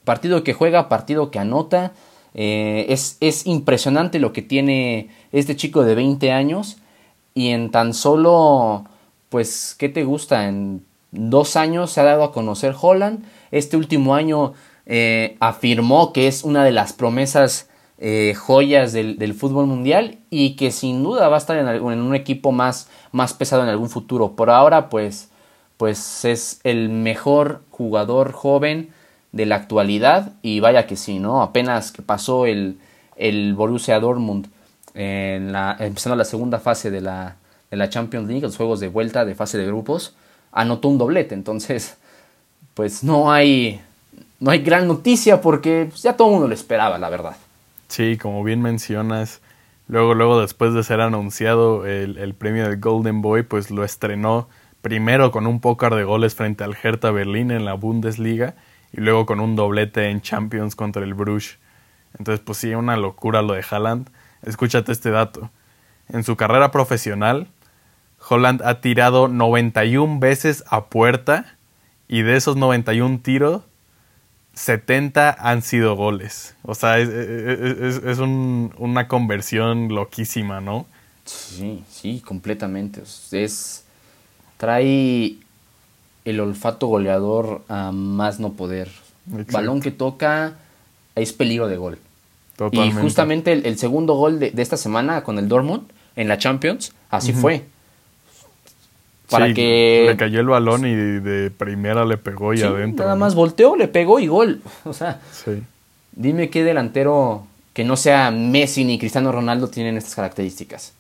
partido 0.03 0.43
que 0.43 0.53
juega, 0.53 0.89
partido 0.89 1.31
que 1.31 1.39
anota. 1.39 1.93
Eh, 2.35 2.85
es, 2.89 3.17
es, 3.19 3.45
impresionante 3.45 4.19
lo 4.19 4.33
que 4.33 4.41
tiene 4.41 5.09
este 5.31 5.55
chico 5.55 5.83
de 5.83 5.95
20 5.95 6.31
años 6.31 6.77
y 7.35 7.49
en 7.49 7.69
tan 7.69 7.93
solo, 7.93 8.85
pues, 9.29 9.75
¿qué 9.77 9.89
te 9.89 10.03
gusta? 10.03 10.47
En 10.47 10.83
dos 11.11 11.55
años 11.55 11.91
se 11.91 12.01
ha 12.01 12.05
dado 12.05 12.23
a 12.23 12.31
conocer 12.31 12.75
Holland. 12.79 13.23
Este 13.51 13.77
último 13.77 14.15
año 14.15 14.53
eh, 14.85 15.37
afirmó 15.39 16.13
que 16.13 16.27
es 16.27 16.43
una 16.43 16.63
de 16.63 16.71
las 16.71 16.93
promesas 16.93 17.69
eh, 17.97 18.33
joyas 18.35 18.91
del, 18.91 19.33
fútbol 19.33 19.65
mundial 19.65 20.19
y 20.29 20.55
que 20.55 20.71
sin 20.71 21.03
duda 21.03 21.29
va 21.29 21.35
a 21.35 21.39
estar 21.39 21.57
en, 21.57 21.67
en, 21.67 22.01
un 22.01 22.15
equipo 22.15 22.51
más, 22.51 22.89
más 23.11 23.33
pesado 23.33 23.63
en 23.63 23.69
algún 23.69 23.89
futuro. 23.89 24.35
Por 24.35 24.49
ahora, 24.49 24.89
pues, 24.89 25.29
pues 25.77 26.25
es 26.25 26.59
el 26.63 26.89
mejor 26.89 27.61
jugador 27.69 28.31
joven 28.33 28.89
de 29.31 29.45
la 29.45 29.55
actualidad 29.55 30.33
y 30.41 30.59
vaya 30.59 30.87
que 30.87 30.95
sí, 30.95 31.19
¿no? 31.19 31.41
Apenas 31.41 31.91
que 31.91 32.01
pasó 32.01 32.45
el, 32.45 32.77
el 33.15 33.53
Borussia 33.55 33.99
Dortmund 33.99 34.47
en 34.93 35.51
la, 35.51 35.75
empezando 35.79 36.15
la 36.15 36.25
segunda 36.25 36.59
fase 36.59 36.91
de 36.91 37.01
la, 37.01 37.37
de 37.71 37.77
la 37.77 37.89
Champions 37.89 38.27
League, 38.27 38.41
los 38.41 38.57
juegos 38.57 38.79
de 38.79 38.87
vuelta 38.87 39.25
de 39.25 39.35
fase 39.35 39.57
de 39.57 39.65
grupos, 39.65 40.15
anotó 40.51 40.87
un 40.87 40.97
doblete, 40.97 41.33
entonces 41.33 41.97
pues 42.73 43.03
no 43.03 43.31
hay, 43.31 43.81
no 44.43 44.51
hay 44.51 44.59
gran 44.59 44.87
noticia 44.87 45.39
porque 45.39 45.87
pues, 45.89 46.03
ya 46.03 46.17
todo 46.17 46.27
el 46.27 46.33
mundo 46.33 46.47
lo 46.49 46.53
esperaba, 46.53 46.97
la 46.97 47.09
verdad. 47.09 47.37
Sí, 47.87 48.17
como 48.17 48.43
bien 48.43 48.61
mencionas, 48.61 49.41
luego, 49.87 50.13
luego 50.13 50.41
después 50.41 50.73
de 50.73 50.83
ser 50.83 50.99
anunciado 50.99 51.85
el, 51.85 52.17
el 52.17 52.33
premio 52.33 52.67
del 52.67 52.77
Golden 52.79 53.21
Boy, 53.21 53.43
pues 53.43 53.71
lo 53.71 53.85
estrenó 53.85 54.49
primero 54.81 55.31
con 55.31 55.47
un 55.47 55.61
pócar 55.61 55.95
de 55.95 56.03
goles 56.03 56.35
frente 56.35 56.65
al 56.65 56.75
Hertha 56.75 57.11
Berlín 57.11 57.51
en 57.51 57.63
la 57.63 57.73
Bundesliga 57.73 58.55
y 58.91 58.99
luego 58.99 59.25
con 59.25 59.39
un 59.39 59.55
doblete 59.55 60.09
en 60.09 60.21
Champions 60.21 60.75
contra 60.75 61.03
el 61.03 61.13
Bruges. 61.13 61.57
Entonces, 62.19 62.43
pues 62.45 62.57
sí, 62.57 62.75
una 62.75 62.97
locura 62.97 63.41
lo 63.41 63.53
de 63.53 63.63
Haaland. 63.69 64.09
Escúchate 64.41 64.91
este 64.91 65.09
dato. 65.09 65.51
En 66.09 66.25
su 66.25 66.35
carrera 66.35 66.69
profesional, 66.69 67.47
Holland 68.27 68.61
ha 68.61 68.81
tirado 68.81 69.29
91 69.29 70.19
veces 70.19 70.65
a 70.67 70.87
puerta 70.87 71.55
y 72.09 72.23
de 72.23 72.35
esos 72.35 72.57
91 72.57 73.21
tiros, 73.23 73.63
70 74.53 75.31
han 75.31 75.61
sido 75.61 75.95
goles. 75.95 76.55
O 76.63 76.75
sea, 76.75 76.99
es, 76.99 77.09
es, 77.09 78.19
una 78.19 79.07
conversión 79.07 79.89
loquísima, 79.89 80.61
¿no? 80.61 80.85
Sí, 81.25 81.83
sí, 81.89 82.21
completamente. 82.25 83.01
Es, 83.31 83.85
trae 84.57 85.35
el 86.25 86.39
olfato 86.39 86.87
goleador 86.87 87.63
a 87.67 87.91
más 87.91 88.39
no 88.39 88.53
poder. 88.53 88.89
Balón 89.25 89.81
que 89.81 89.91
toca 89.91 90.57
es 91.15 91.33
peligro 91.33 91.67
de 91.67 91.77
gol. 91.77 91.97
Y 92.71 92.91
justamente 92.91 93.51
el, 93.53 93.77
segundo 93.77 94.13
gol 94.13 94.39
de, 94.39 94.53
esta 94.57 94.77
semana 94.77 95.23
con 95.23 95.39
el 95.39 95.47
Dortmund 95.47 95.83
en 96.15 96.27
la 96.27 96.37
Champions, 96.37 96.93
así 97.09 97.33
fue. 97.33 97.65
Para 99.37 99.53
que... 99.53 100.05
Le 100.07 100.17
cayó 100.17 100.39
el 100.39 100.47
balón 100.47 100.85
y 100.85 100.93
de 100.93 101.51
primera 101.51 102.05
le 102.05 102.17
pegó 102.17 102.53
y 102.53 102.61
adentro. 102.61 103.05
Nada 103.05 103.15
más 103.15 103.35
volteó, 103.35 103.75
le 103.75 103.87
pegó 103.87 104.19
y 104.19 104.27
gol. 104.27 104.61
O 104.85 104.93
sea, 104.93 105.19
dime 106.11 106.49
qué 106.49 106.63
delantero 106.63 107.45
que 107.73 107.83
no 107.83 107.97
sea 107.97 108.31
Messi 108.31 108.83
ni 108.85 108.99
Cristiano 108.99 109.31
Ronaldo 109.31 109.67
tienen 109.67 109.97
estas 109.97 110.15
características. 110.15 110.93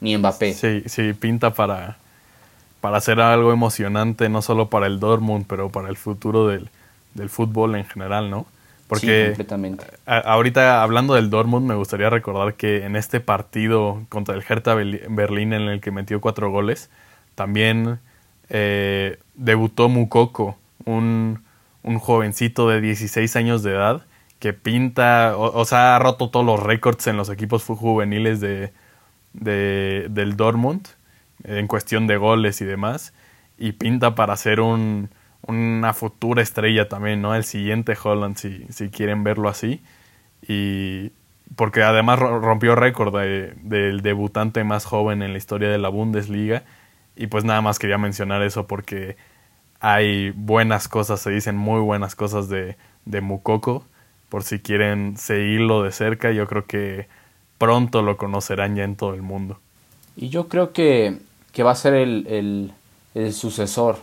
Ni 0.00 0.16
Mbappé. 0.16 0.54
Sí, 0.54 0.82
sí, 0.86 1.12
pinta 1.12 1.54
para, 1.54 1.96
para 2.80 2.98
hacer 2.98 3.20
algo 3.20 3.52
emocionante, 3.52 4.28
no 4.28 4.42
solo 4.42 4.68
para 4.68 4.86
el 4.86 5.00
Dortmund, 5.00 5.46
pero 5.48 5.70
para 5.70 5.88
el 5.88 5.96
futuro 5.96 6.48
del, 6.48 6.68
del 7.14 7.28
fútbol 7.28 7.74
en 7.76 7.84
general, 7.84 8.30
¿no? 8.30 8.46
Porque 8.92 9.28
completamente. 9.28 9.86
ahorita 10.06 10.82
hablando 10.82 11.14
del 11.14 11.30
Dortmund, 11.30 11.66
me 11.66 11.74
gustaría 11.74 12.10
recordar 12.10 12.54
que 12.54 12.84
en 12.84 12.94
este 12.94 13.20
partido 13.20 14.02
contra 14.10 14.34
el 14.34 14.44
Hertha 14.46 14.74
Berlín 14.74 15.54
en 15.54 15.62
el 15.62 15.80
que 15.80 15.90
metió 15.90 16.20
cuatro 16.20 16.50
goles, 16.50 16.90
también 17.34 18.00
eh, 18.48 19.18
debutó 19.34 19.88
Mukoko, 19.88 20.56
un, 20.84 21.42
un, 21.82 21.98
jovencito 21.98 22.68
de 22.68 22.80
16 22.80 23.36
años 23.36 23.62
de 23.62 23.72
edad 23.72 24.02
que 24.38 24.52
pinta, 24.52 25.36
o, 25.36 25.64
sea, 25.64 25.94
ha 25.94 25.98
roto 26.00 26.30
todos 26.30 26.44
los 26.44 26.60
récords 26.60 27.06
en 27.06 27.16
los 27.16 27.30
equipos 27.30 27.64
juveniles 27.64 28.40
de, 28.40 28.72
de, 29.32 30.08
del 30.10 30.36
Dortmund 30.36 30.88
en 31.44 31.68
cuestión 31.68 32.06
de 32.08 32.16
goles 32.16 32.60
y 32.60 32.64
demás, 32.64 33.14
y 33.56 33.72
pinta 33.72 34.16
para 34.16 34.36
ser 34.36 34.60
un 34.60 35.10
una 35.46 35.92
futura 35.92 36.42
estrella 36.42 36.88
también, 36.88 37.22
¿no? 37.22 37.34
El 37.34 37.44
siguiente 37.44 37.96
Holland, 38.02 38.36
si, 38.36 38.66
si 38.70 38.90
quieren 38.90 39.24
verlo 39.24 39.48
así. 39.48 39.82
Y 40.46 41.12
porque 41.56 41.82
además 41.82 42.18
rompió 42.18 42.74
récord 42.74 43.14
del 43.14 44.02
debutante 44.02 44.64
más 44.64 44.84
joven 44.84 45.22
en 45.22 45.32
la 45.32 45.38
historia 45.38 45.68
de 45.68 45.78
la 45.78 45.88
Bundesliga. 45.88 46.62
Y 47.16 47.26
pues 47.26 47.44
nada 47.44 47.60
más 47.60 47.78
quería 47.78 47.98
mencionar 47.98 48.42
eso 48.42 48.66
porque 48.66 49.16
hay 49.80 50.30
buenas 50.30 50.88
cosas, 50.88 51.20
se 51.20 51.30
dicen 51.30 51.56
muy 51.56 51.80
buenas 51.80 52.14
cosas 52.14 52.48
de, 52.48 52.76
de 53.04 53.20
Mukoko. 53.20 53.84
Por 54.28 54.44
si 54.44 54.60
quieren 54.60 55.16
seguirlo 55.16 55.82
de 55.82 55.92
cerca, 55.92 56.30
yo 56.30 56.46
creo 56.46 56.66
que 56.66 57.08
pronto 57.58 58.02
lo 58.02 58.16
conocerán 58.16 58.76
ya 58.76 58.84
en 58.84 58.96
todo 58.96 59.14
el 59.14 59.22
mundo. 59.22 59.58
Y 60.16 60.28
yo 60.28 60.48
creo 60.48 60.72
que, 60.72 61.18
que 61.52 61.62
va 61.62 61.72
a 61.72 61.76
ser 61.76 61.94
el, 61.94 62.26
el, 62.28 62.72
el 63.14 63.32
sucesor 63.32 63.98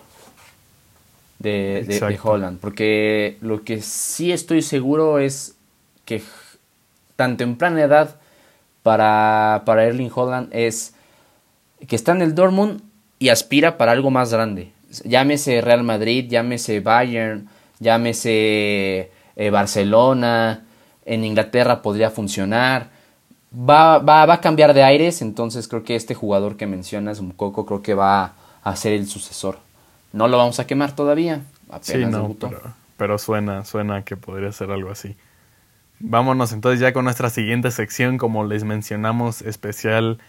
de, 1.39 1.83
de, 1.87 2.19
Holland. 2.21 2.59
Porque 2.59 3.37
lo 3.41 3.63
que 3.63 3.81
sí 3.81 4.31
estoy 4.31 4.61
seguro 4.61 5.19
es 5.19 5.55
que 6.05 6.21
tan 7.15 7.37
temprana 7.37 7.81
edad 7.81 8.19
para, 8.83 9.63
para 9.65 9.85
Erling 9.85 10.11
Holland 10.13 10.49
es 10.51 10.93
que 11.87 11.95
está 11.95 12.11
en 12.11 12.21
el 12.21 12.35
Dortmund 12.35 12.81
y 13.19 13.29
aspira 13.29 13.77
para 13.77 13.91
algo 13.91 14.09
más 14.09 14.33
grande. 14.33 14.71
Llámese 15.03 15.61
Real 15.61 15.83
Madrid, 15.83 16.25
llámese 16.29 16.79
Bayern, 16.79 17.47
llámese 17.79 19.11
eh, 19.35 19.49
Barcelona, 19.51 20.65
en 21.05 21.23
Inglaterra 21.23 21.81
podría 21.81 22.09
funcionar. 22.09 22.89
Va, 23.53 23.99
va, 23.99 24.25
va, 24.25 24.35
a 24.35 24.41
cambiar 24.41 24.73
de 24.73 24.83
aires, 24.83 25.21
entonces 25.21 25.67
creo 25.67 25.83
que 25.83 25.95
este 25.95 26.15
jugador 26.15 26.55
que 26.55 26.67
mencionas, 26.67 27.19
Mukoko, 27.21 27.65
creo 27.65 27.81
que 27.81 27.93
va 27.93 28.33
a 28.63 28.75
ser 28.75 28.93
el 28.93 29.07
sucesor. 29.07 29.59
No 30.13 30.27
lo 30.27 30.37
vamos 30.37 30.59
a 30.59 30.67
quemar 30.67 30.95
todavía. 30.95 31.41
sí, 31.81 31.97
no, 32.05 32.35
pero, 32.97 33.17
suena, 33.17 33.63
suena 33.63 34.03
que 34.03 34.17
podría 34.17 34.51
ser 34.51 34.71
algo 34.71 34.91
así. 34.91 35.15
Vámonos 35.99 36.51
entonces 36.51 36.79
ya 36.79 36.93
con 36.93 37.05
nuestra 37.05 37.29
siguiente 37.29 37.71
sección, 37.71 38.17
como 38.17 38.45
les 38.45 38.63
mencionamos, 38.63 39.41
especial 39.41 40.19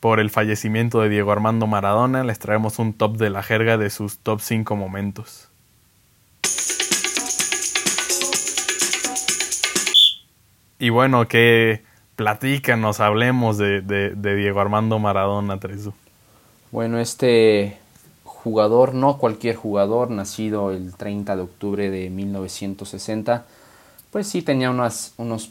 por 0.00 0.18
el 0.18 0.30
fallecimiento 0.30 1.00
de 1.00 1.10
Diego 1.10 1.30
Armando 1.30 1.66
Maradona. 1.66 2.24
Les 2.24 2.38
traemos 2.38 2.78
un 2.78 2.94
top 2.94 3.18
de 3.18 3.30
la 3.30 3.42
jerga 3.42 3.76
de 3.76 3.90
sus 3.90 4.18
top 4.18 4.40
5 4.40 4.74
momentos. 4.74 5.48
Y 10.78 10.88
bueno, 10.88 11.28
que 11.28 11.84
platícanos, 12.16 13.00
hablemos 13.00 13.58
de, 13.58 13.82
de, 13.82 14.36
Diego 14.36 14.60
Armando 14.60 14.98
Maradona, 14.98 15.60
Tresu. 15.60 15.92
Bueno, 16.72 16.98
este 16.98 17.76
jugador, 18.24 18.94
no 18.94 19.18
cualquier 19.18 19.56
jugador, 19.56 20.10
nacido 20.10 20.70
el 20.70 20.94
30 20.94 21.36
de 21.36 21.42
octubre 21.42 21.90
de 21.90 22.08
1960, 22.08 23.44
pues 24.10 24.26
sí 24.26 24.40
tenía 24.40 24.70
unos 24.70 25.50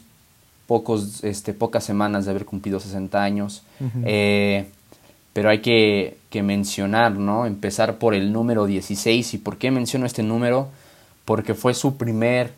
pocos, 0.70 1.24
este, 1.24 1.52
pocas 1.52 1.82
semanas 1.82 2.26
de 2.26 2.30
haber 2.30 2.44
cumplido 2.44 2.78
60 2.78 3.20
años. 3.20 3.64
Eh, 4.04 4.66
pero 5.32 5.50
hay 5.50 5.62
que, 5.62 6.16
que, 6.30 6.44
mencionar, 6.44 7.10
¿no? 7.16 7.44
Empezar 7.44 7.98
por 7.98 8.14
el 8.14 8.32
número 8.32 8.66
16. 8.66 9.34
¿Y 9.34 9.38
por 9.38 9.58
qué 9.58 9.72
menciono 9.72 10.06
este 10.06 10.22
número? 10.22 10.68
Porque 11.24 11.54
fue 11.54 11.74
su 11.74 11.96
primer 11.96 12.52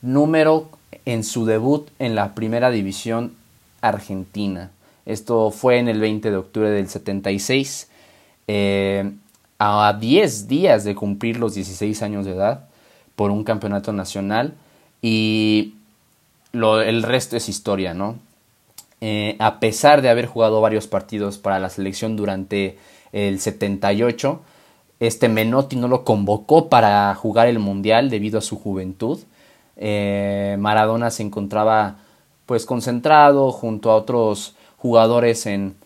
número 0.00 0.70
en 1.04 1.24
su 1.24 1.44
debut 1.44 1.90
en 1.98 2.14
la 2.14 2.34
primera 2.34 2.70
división 2.70 3.34
argentina. 3.82 4.70
Esto 5.04 5.50
fue 5.50 5.78
en 5.78 5.88
el 5.88 6.00
20 6.00 6.30
de 6.30 6.36
octubre 6.38 6.70
del 6.70 6.88
76. 6.88 7.90
Eh, 8.46 9.12
a 9.58 9.94
10 10.00 10.48
días 10.48 10.84
de 10.84 10.94
cumplir 10.94 11.38
los 11.38 11.52
16 11.52 12.00
años 12.00 12.24
de 12.24 12.32
edad 12.32 12.64
por 13.14 13.30
un 13.30 13.44
campeonato 13.44 13.92
nacional 13.92 14.54
y 15.02 15.74
lo, 16.52 16.80
el 16.80 17.02
resto 17.02 17.36
es 17.36 17.48
historia, 17.48 17.94
¿no? 17.94 18.16
Eh, 19.00 19.36
a 19.38 19.60
pesar 19.60 20.02
de 20.02 20.08
haber 20.08 20.26
jugado 20.26 20.60
varios 20.60 20.86
partidos 20.86 21.38
para 21.38 21.58
la 21.58 21.70
selección 21.70 22.16
durante 22.16 22.78
el 23.12 23.38
78, 23.38 24.40
este 25.00 25.28
Menotti 25.28 25.76
no 25.76 25.86
lo 25.86 26.04
convocó 26.04 26.68
para 26.68 27.14
jugar 27.14 27.46
el 27.46 27.60
Mundial 27.60 28.10
debido 28.10 28.38
a 28.38 28.42
su 28.42 28.58
juventud. 28.58 29.20
Eh, 29.76 30.56
Maradona 30.58 31.10
se 31.10 31.22
encontraba 31.22 31.98
pues 32.46 32.66
concentrado 32.66 33.52
junto 33.52 33.90
a 33.90 33.94
otros 33.94 34.56
jugadores 34.76 35.46
en, 35.46 35.76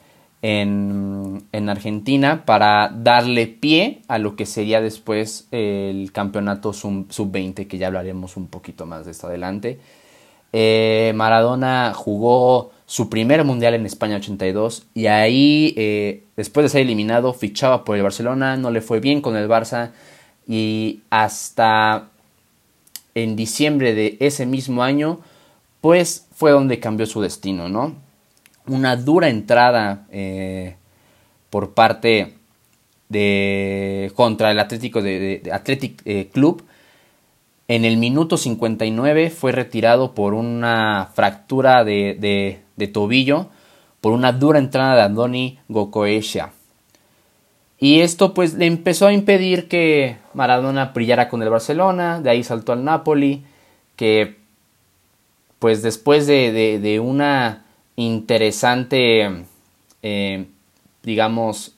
en, 0.40 1.44
en, 1.52 1.68
Argentina 1.68 2.44
para 2.46 2.88
darle 2.88 3.46
pie 3.46 4.00
a 4.08 4.18
lo 4.18 4.36
que 4.36 4.46
sería 4.46 4.80
después 4.80 5.48
el 5.50 6.10
campeonato 6.12 6.72
sub-20, 6.72 7.66
que 7.66 7.78
ya 7.78 7.88
hablaremos 7.88 8.36
un 8.36 8.46
poquito 8.46 8.86
más 8.86 9.04
de 9.04 9.10
esto 9.10 9.26
adelante. 9.26 9.80
Eh, 10.52 11.12
Maradona 11.14 11.92
jugó 11.94 12.72
su 12.86 13.08
primer 13.08 13.42
mundial 13.44 13.74
en 13.74 13.86
España 13.86 14.16
82 14.16 14.86
y 14.94 15.06
ahí, 15.06 15.72
eh, 15.78 16.24
después 16.36 16.64
de 16.64 16.68
ser 16.68 16.82
eliminado, 16.82 17.32
fichaba 17.32 17.84
por 17.84 17.96
el 17.96 18.02
Barcelona, 18.02 18.56
no 18.56 18.70
le 18.70 18.82
fue 18.82 19.00
bien 19.00 19.22
con 19.22 19.36
el 19.36 19.48
Barça 19.48 19.92
y 20.46 21.00
hasta 21.08 22.08
en 23.14 23.36
diciembre 23.36 23.94
de 23.94 24.16
ese 24.20 24.44
mismo 24.44 24.82
año, 24.82 25.20
pues 25.80 26.26
fue 26.34 26.50
donde 26.50 26.80
cambió 26.80 27.06
su 27.06 27.22
destino, 27.22 27.68
¿no? 27.68 27.94
una 28.66 28.96
dura 28.96 29.28
entrada 29.28 30.06
eh, 30.10 30.76
por 31.50 31.74
parte 31.74 32.34
de 33.08 34.12
contra 34.14 34.50
el 34.50 34.58
Atlético 34.58 35.02
de, 35.02 35.42
Athletic 35.52 36.30
Club. 36.32 36.62
En 37.74 37.86
el 37.86 37.96
minuto 37.96 38.36
59 38.36 39.30
fue 39.30 39.50
retirado 39.50 40.14
por 40.14 40.34
una 40.34 41.08
fractura 41.14 41.84
de, 41.84 42.60
tobillo 42.92 43.48
por 44.02 44.12
una 44.12 44.32
dura 44.32 44.58
entrada 44.58 44.94
de 44.94 45.00
Andoni 45.00 45.58
Gocoechea. 45.68 46.52
Y 47.78 48.00
esto 48.00 48.34
pues 48.34 48.52
le 48.52 48.66
empezó 48.66 49.06
a 49.06 49.14
impedir 49.14 49.68
que 49.68 50.18
Maradona 50.34 50.92
brillara 50.94 51.30
con 51.30 51.42
el 51.42 51.48
Barcelona, 51.48 52.20
de 52.20 52.28
ahí 52.28 52.44
saltó 52.44 52.74
al 52.74 52.84
Napoli, 52.84 53.42
que 53.96 54.36
pues 55.58 55.80
después 55.80 56.26
de, 56.26 56.78
de 56.78 57.00
una 57.00 57.64
interesante, 57.96 59.46
eh, 60.02 60.46
digamos, 61.02 61.74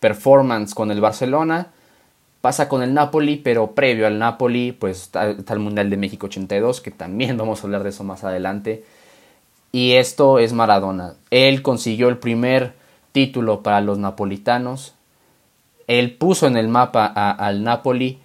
performance 0.00 0.74
con 0.74 0.90
el 0.90 1.00
Barcelona. 1.00 1.68
Pasa 2.42 2.68
con 2.68 2.82
el 2.82 2.92
Napoli, 2.92 3.36
pero 3.36 3.70
previo 3.70 4.04
al 4.04 4.18
Napoli, 4.18 4.72
pues 4.72 5.02
está, 5.02 5.30
el 5.30 5.58
Mundial 5.60 5.90
de 5.90 5.96
México 5.96 6.26
82, 6.26 6.80
que 6.80 6.90
también 6.90 7.36
vamos 7.38 7.60
a 7.60 7.66
hablar 7.66 7.84
de 7.84 7.90
eso 7.90 8.02
más 8.02 8.24
adelante. 8.24 8.84
Y 9.70 9.92
esto 9.92 10.40
es 10.40 10.52
Maradona. 10.52 11.14
Él 11.30 11.62
consiguió 11.62 12.08
el 12.08 12.18
primer 12.18 12.74
título 13.12 13.62
para 13.62 13.80
los 13.80 13.98
napolitanos. 13.98 14.94
Él 15.86 16.16
puso 16.16 16.48
en 16.48 16.56
el 16.56 16.66
mapa 16.66 17.06
al 17.06 17.62
Napoli 17.62 18.18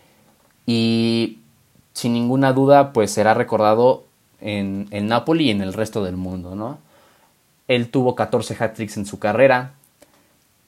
y 0.65 1.37
sin 1.93 2.13
ninguna 2.13 2.53
duda 2.53 2.93
pues 2.93 3.11
será 3.11 3.35
recordado 3.35 4.03
en 4.41 4.87
el 4.89 5.07
Napoli 5.07 5.45
y 5.45 5.51
en 5.51 5.61
el 5.61 5.73
resto 5.73 6.03
del 6.03 6.17
mundo, 6.17 6.55
¿no? 6.55 6.79
Él 7.67 7.89
tuvo 7.89 8.15
14 8.15 8.55
hat-tricks 8.59 8.97
en 8.97 9.05
su 9.05 9.19
carrera, 9.19 9.73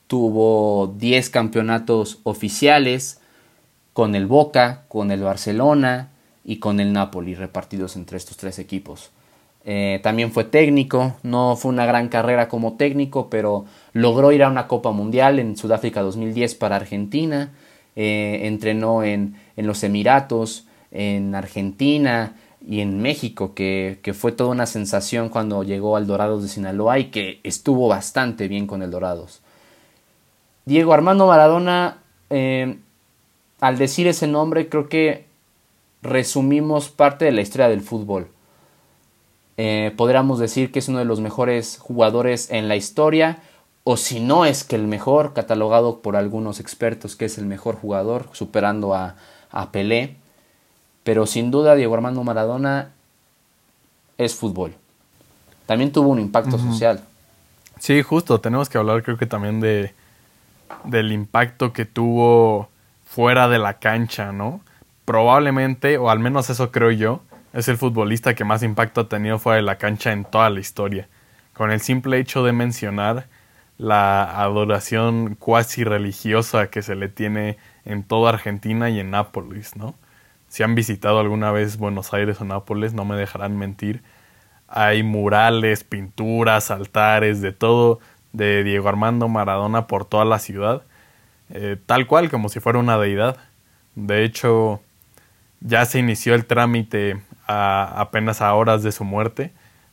tuvo 0.05 0.93
10 0.97 1.29
campeonatos 1.31 2.19
oficiales 2.23 3.18
con 3.99 4.15
el 4.15 4.27
Boca, 4.27 4.85
con 4.87 5.11
el 5.11 5.21
Barcelona 5.23 6.07
y 6.45 6.59
con 6.59 6.79
el 6.79 6.93
Napoli 6.93 7.35
repartidos 7.35 7.97
entre 7.97 8.15
estos 8.15 8.37
tres 8.37 8.57
equipos. 8.57 9.11
Eh, 9.65 9.99
también 10.01 10.31
fue 10.31 10.45
técnico, 10.45 11.17
no 11.21 11.57
fue 11.57 11.73
una 11.73 11.85
gran 11.85 12.07
carrera 12.07 12.47
como 12.47 12.77
técnico, 12.77 13.29
pero 13.29 13.65
logró 13.91 14.31
ir 14.31 14.43
a 14.43 14.49
una 14.49 14.67
Copa 14.67 14.93
Mundial 14.93 15.37
en 15.37 15.57
Sudáfrica 15.57 16.01
2010 16.01 16.55
para 16.55 16.77
Argentina, 16.77 17.51
eh, 17.97 18.39
entrenó 18.43 19.03
en, 19.03 19.35
en, 19.57 19.67
los 19.67 19.83
Emiratos, 19.83 20.65
en 20.91 21.35
Argentina 21.35 22.37
y 22.65 22.79
en 22.79 23.01
México, 23.01 23.53
que, 23.53 23.99
que, 24.01 24.13
fue 24.13 24.31
toda 24.31 24.51
una 24.51 24.65
sensación 24.65 25.27
cuando 25.27 25.63
llegó 25.63 25.97
al 25.97 26.07
Dorados 26.07 26.41
de 26.41 26.47
Sinaloa 26.47 26.99
y 26.99 27.11
que 27.11 27.41
estuvo 27.43 27.89
bastante 27.89 28.47
bien 28.47 28.65
con 28.65 28.81
el 28.81 28.91
Dorados. 28.91 29.41
Diego 30.63 30.93
Armando 30.93 31.27
Maradona, 31.27 31.97
eh, 32.29 32.77
al 33.59 33.77
decir 33.77 34.07
ese 34.07 34.27
nombre, 34.27 34.69
creo 34.69 34.89
que 34.89 35.25
resumimos 36.01 36.89
parte 36.89 37.25
de 37.25 37.31
la 37.31 37.41
historia 37.41 37.67
del 37.67 37.81
fútbol 37.81 38.29
eh, 39.61 39.93
podríamos 39.97 40.39
decir 40.39 40.71
que 40.71 40.79
es 40.79 40.87
uno 40.87 40.99
de 40.99 41.05
los 41.05 41.19
mejores 41.19 41.79
jugadores 41.79 42.49
en 42.49 42.69
la 42.69 42.77
historia, 42.77 43.39
o 43.83 43.97
si 43.97 44.21
no 44.21 44.45
es 44.45 44.63
que 44.63 44.77
el 44.77 44.87
mejor, 44.87 45.33
catalogado 45.33 45.99
por 45.99 46.15
algunos 46.15 46.61
expertos 46.61 47.17
que 47.17 47.25
es 47.25 47.37
el 47.37 47.45
mejor 47.45 47.75
jugador, 47.75 48.29
superando 48.31 48.95
a, 48.95 49.15
a 49.51 49.69
Pelé. 49.73 50.15
Pero 51.03 51.25
sin 51.25 51.51
duda 51.51 51.75
Diego 51.75 51.93
Armando 51.93 52.23
Maradona 52.23 52.93
es 54.17 54.33
fútbol. 54.33 54.75
También 55.65 55.91
tuvo 55.91 56.07
un 56.07 56.21
impacto 56.21 56.57
social. 56.57 57.03
Sí, 57.79 58.01
justo, 58.01 58.39
tenemos 58.39 58.69
que 58.69 58.77
hablar 58.77 59.03
creo 59.03 59.17
que 59.17 59.25
también 59.25 59.59
de 59.59 59.93
del 60.85 61.11
impacto 61.11 61.73
que 61.73 61.83
tuvo 61.83 62.69
fuera 63.09 63.49
de 63.49 63.57
la 63.57 63.79
cancha, 63.79 64.31
¿no? 64.31 64.61
Probablemente, 65.03 65.97
o 65.97 66.11
al 66.11 66.19
menos 66.19 66.51
eso 66.51 66.71
creo 66.71 66.91
yo, 66.91 67.23
es 67.53 67.67
el 67.67 67.77
futbolista 67.77 68.35
que 68.35 68.45
más 68.45 68.61
impacto 68.61 69.01
ha 69.01 69.09
tenido 69.09 69.39
fuera 69.39 69.55
de 69.55 69.63
la 69.63 69.79
cancha 69.79 70.11
en 70.11 70.25
toda 70.25 70.51
la 70.51 70.59
historia. 70.59 71.07
Con 71.53 71.71
el 71.71 71.81
simple 71.81 72.19
hecho 72.19 72.43
de 72.43 72.53
mencionar 72.53 73.25
la 73.79 74.39
adoración 74.39 75.33
cuasi 75.33 75.83
religiosa 75.83 76.69
que 76.69 76.83
se 76.83 76.95
le 76.95 77.09
tiene 77.09 77.57
en 77.83 78.03
toda 78.03 78.29
Argentina 78.29 78.91
y 78.91 78.99
en 78.99 79.09
Nápoles, 79.09 79.75
¿no? 79.75 79.95
Si 80.47 80.61
han 80.61 80.75
visitado 80.75 81.19
alguna 81.19 81.51
vez 81.51 81.77
Buenos 81.77 82.13
Aires 82.13 82.39
o 82.41 82.45
Nápoles, 82.45 82.93
no 82.93 83.05
me 83.05 83.15
dejarán 83.15 83.57
mentir. 83.57 84.03
Hay 84.67 85.01
murales, 85.01 85.83
pinturas, 85.83 86.69
altares, 86.69 87.41
de 87.41 87.53
todo 87.53 87.99
de 88.33 88.63
Diego 88.63 88.87
Armando 88.87 89.27
Maradona 89.27 89.87
por 89.87 90.05
toda 90.05 90.25
la 90.25 90.37
ciudad, 90.37 90.83
eh, 91.49 91.77
tal 91.85 92.07
cual 92.07 92.29
como 92.29 92.49
si 92.49 92.59
fuera 92.59 92.79
una 92.79 92.97
deidad. 92.97 93.37
De 93.95 94.23
hecho, 94.23 94.81
ya 95.61 95.85
se 95.85 95.99
inició 95.99 96.35
el 96.35 96.45
trámite 96.45 97.21
apenas 97.47 98.41
a 98.41 98.53
horas 98.53 98.83
de 98.83 98.91
su 98.91 99.03
muerte 99.03 99.51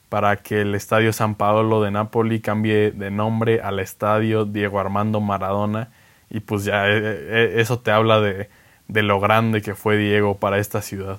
para 0.08 0.36
que 0.36 0.60
el 0.60 0.75
Estadio 0.75 1.12
San 1.12 1.34
Paolo 1.34 1.82
de 1.82 1.90
Nápoli 1.90 2.40
cambie 2.40 2.90
de 2.90 3.10
nombre 3.10 3.60
al 3.60 3.80
Estadio 3.80 4.44
Diego 4.44 4.78
Armando 4.78 5.20
Maradona 5.20 5.88
y 6.30 6.40
pues 6.40 6.64
ya 6.64 6.86
eh, 6.86 7.00
eh, 7.02 7.54
eso 7.56 7.78
te 7.78 7.90
habla 7.90 8.20
de, 8.20 8.48
de 8.88 9.02
lo 9.02 9.20
grande 9.20 9.62
que 9.62 9.75
fue 9.75 9.96
Diego 9.96 10.36
para 10.36 10.58
esta 10.58 10.82
ciudad. 10.82 11.18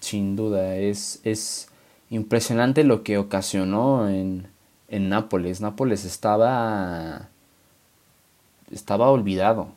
Sin 0.00 0.36
duda, 0.36 0.76
es, 0.76 1.20
es 1.24 1.68
impresionante 2.10 2.84
lo 2.84 3.02
que 3.02 3.18
ocasionó 3.18 4.08
en, 4.08 4.48
en 4.88 5.08
Nápoles. 5.08 5.60
Nápoles 5.60 6.04
estaba 6.04 7.28
estaba 8.70 9.10
olvidado. 9.10 9.68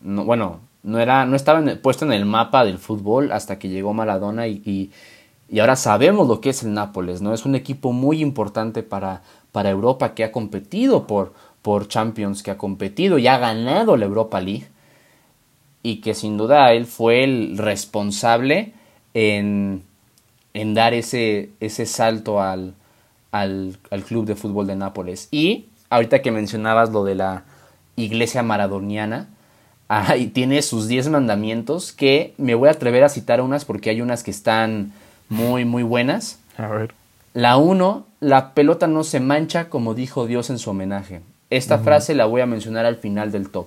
No, 0.00 0.24
bueno, 0.24 0.60
no, 0.82 0.98
era, 0.98 1.26
no 1.26 1.36
estaba 1.36 1.62
puesto 1.76 2.04
en 2.04 2.12
el 2.12 2.24
mapa 2.24 2.64
del 2.64 2.78
fútbol 2.78 3.32
hasta 3.32 3.58
que 3.58 3.68
llegó 3.68 3.92
Maradona 3.92 4.46
y, 4.46 4.90
y, 5.50 5.58
ahora 5.58 5.76
sabemos 5.76 6.28
lo 6.28 6.40
que 6.40 6.50
es 6.50 6.62
el 6.62 6.72
Nápoles, 6.72 7.22
¿no? 7.22 7.34
Es 7.34 7.44
un 7.44 7.54
equipo 7.54 7.92
muy 7.92 8.22
importante 8.22 8.82
para, 8.82 9.22
para 9.52 9.70
Europa 9.70 10.14
que 10.14 10.24
ha 10.24 10.32
competido 10.32 11.06
por, 11.06 11.32
por 11.62 11.88
Champions, 11.88 12.42
que 12.42 12.50
ha 12.50 12.58
competido 12.58 13.18
y 13.18 13.26
ha 13.26 13.38
ganado 13.38 13.96
la 13.96 14.06
Europa 14.06 14.40
League 14.40 14.68
y 15.82 15.96
que 15.96 16.14
sin 16.14 16.36
duda 16.36 16.72
él 16.72 16.86
fue 16.86 17.24
el 17.24 17.58
responsable 17.58 18.72
en, 19.14 19.82
en 20.54 20.74
dar 20.74 20.94
ese, 20.94 21.50
ese 21.60 21.86
salto 21.86 22.40
al, 22.40 22.74
al, 23.32 23.76
al, 23.90 24.02
club 24.04 24.26
de 24.26 24.36
fútbol 24.36 24.66
de 24.66 24.76
Nápoles. 24.76 25.28
Y 25.30 25.66
ahorita 25.88 26.22
que 26.22 26.30
mencionabas 26.30 26.90
lo 26.90 27.04
de 27.04 27.14
la 27.14 27.44
iglesia 27.96 28.42
maradoniana, 28.42 29.28
y 30.16 30.28
tiene 30.28 30.62
sus 30.62 30.86
10 30.86 31.08
mandamientos 31.08 31.92
que 31.92 32.34
me 32.38 32.54
voy 32.54 32.68
a 32.68 32.72
atrever 32.72 33.02
a 33.02 33.08
citar 33.08 33.40
unas 33.40 33.64
porque 33.64 33.90
hay 33.90 34.00
unas 34.00 34.22
que 34.22 34.30
están 34.30 34.92
muy, 35.28 35.64
muy 35.64 35.82
buenas. 35.82 36.38
A 36.56 36.68
ver. 36.68 36.94
La 37.34 37.56
1, 37.56 38.06
la 38.20 38.54
pelota 38.54 38.86
no 38.86 39.02
se 39.02 39.18
mancha 39.18 39.68
como 39.68 39.94
dijo 39.94 40.26
Dios 40.26 40.50
en 40.50 40.58
su 40.58 40.70
homenaje. 40.70 41.22
Esta 41.50 41.78
frase 41.78 42.14
la 42.14 42.26
voy 42.26 42.40
a 42.40 42.46
mencionar 42.46 42.86
al 42.86 42.96
final 42.96 43.32
del 43.32 43.50
top. 43.50 43.66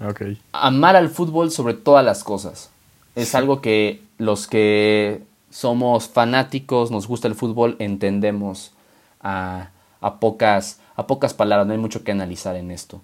Okay. 0.00 0.40
Amar 0.52 0.94
al 0.94 1.08
fútbol 1.08 1.50
sobre 1.50 1.74
todas 1.74 2.04
las 2.04 2.22
cosas. 2.22 2.70
Es 3.16 3.34
algo 3.34 3.60
que 3.60 4.00
los 4.18 4.46
que 4.46 5.22
somos 5.50 6.08
fanáticos, 6.08 6.90
nos 6.90 7.08
gusta 7.08 7.26
el 7.28 7.34
fútbol, 7.34 7.76
entendemos 7.80 8.72
a, 9.20 9.70
a, 10.00 10.20
pocas, 10.20 10.78
a 10.94 11.06
pocas 11.06 11.34
palabras, 11.34 11.66
no 11.66 11.72
hay 11.72 11.78
mucho 11.78 12.04
que 12.04 12.12
analizar 12.12 12.56
en 12.56 12.70
esto. 12.70 13.02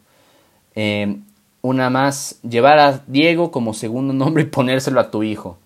Eh, 0.80 1.16
una 1.60 1.90
más, 1.90 2.38
llevar 2.48 2.78
a 2.78 3.02
Diego 3.08 3.50
como 3.50 3.74
segundo 3.74 4.14
nombre 4.14 4.44
y 4.44 4.46
ponérselo 4.46 5.00
a 5.00 5.10
tu 5.10 5.24
hijo. 5.24 5.58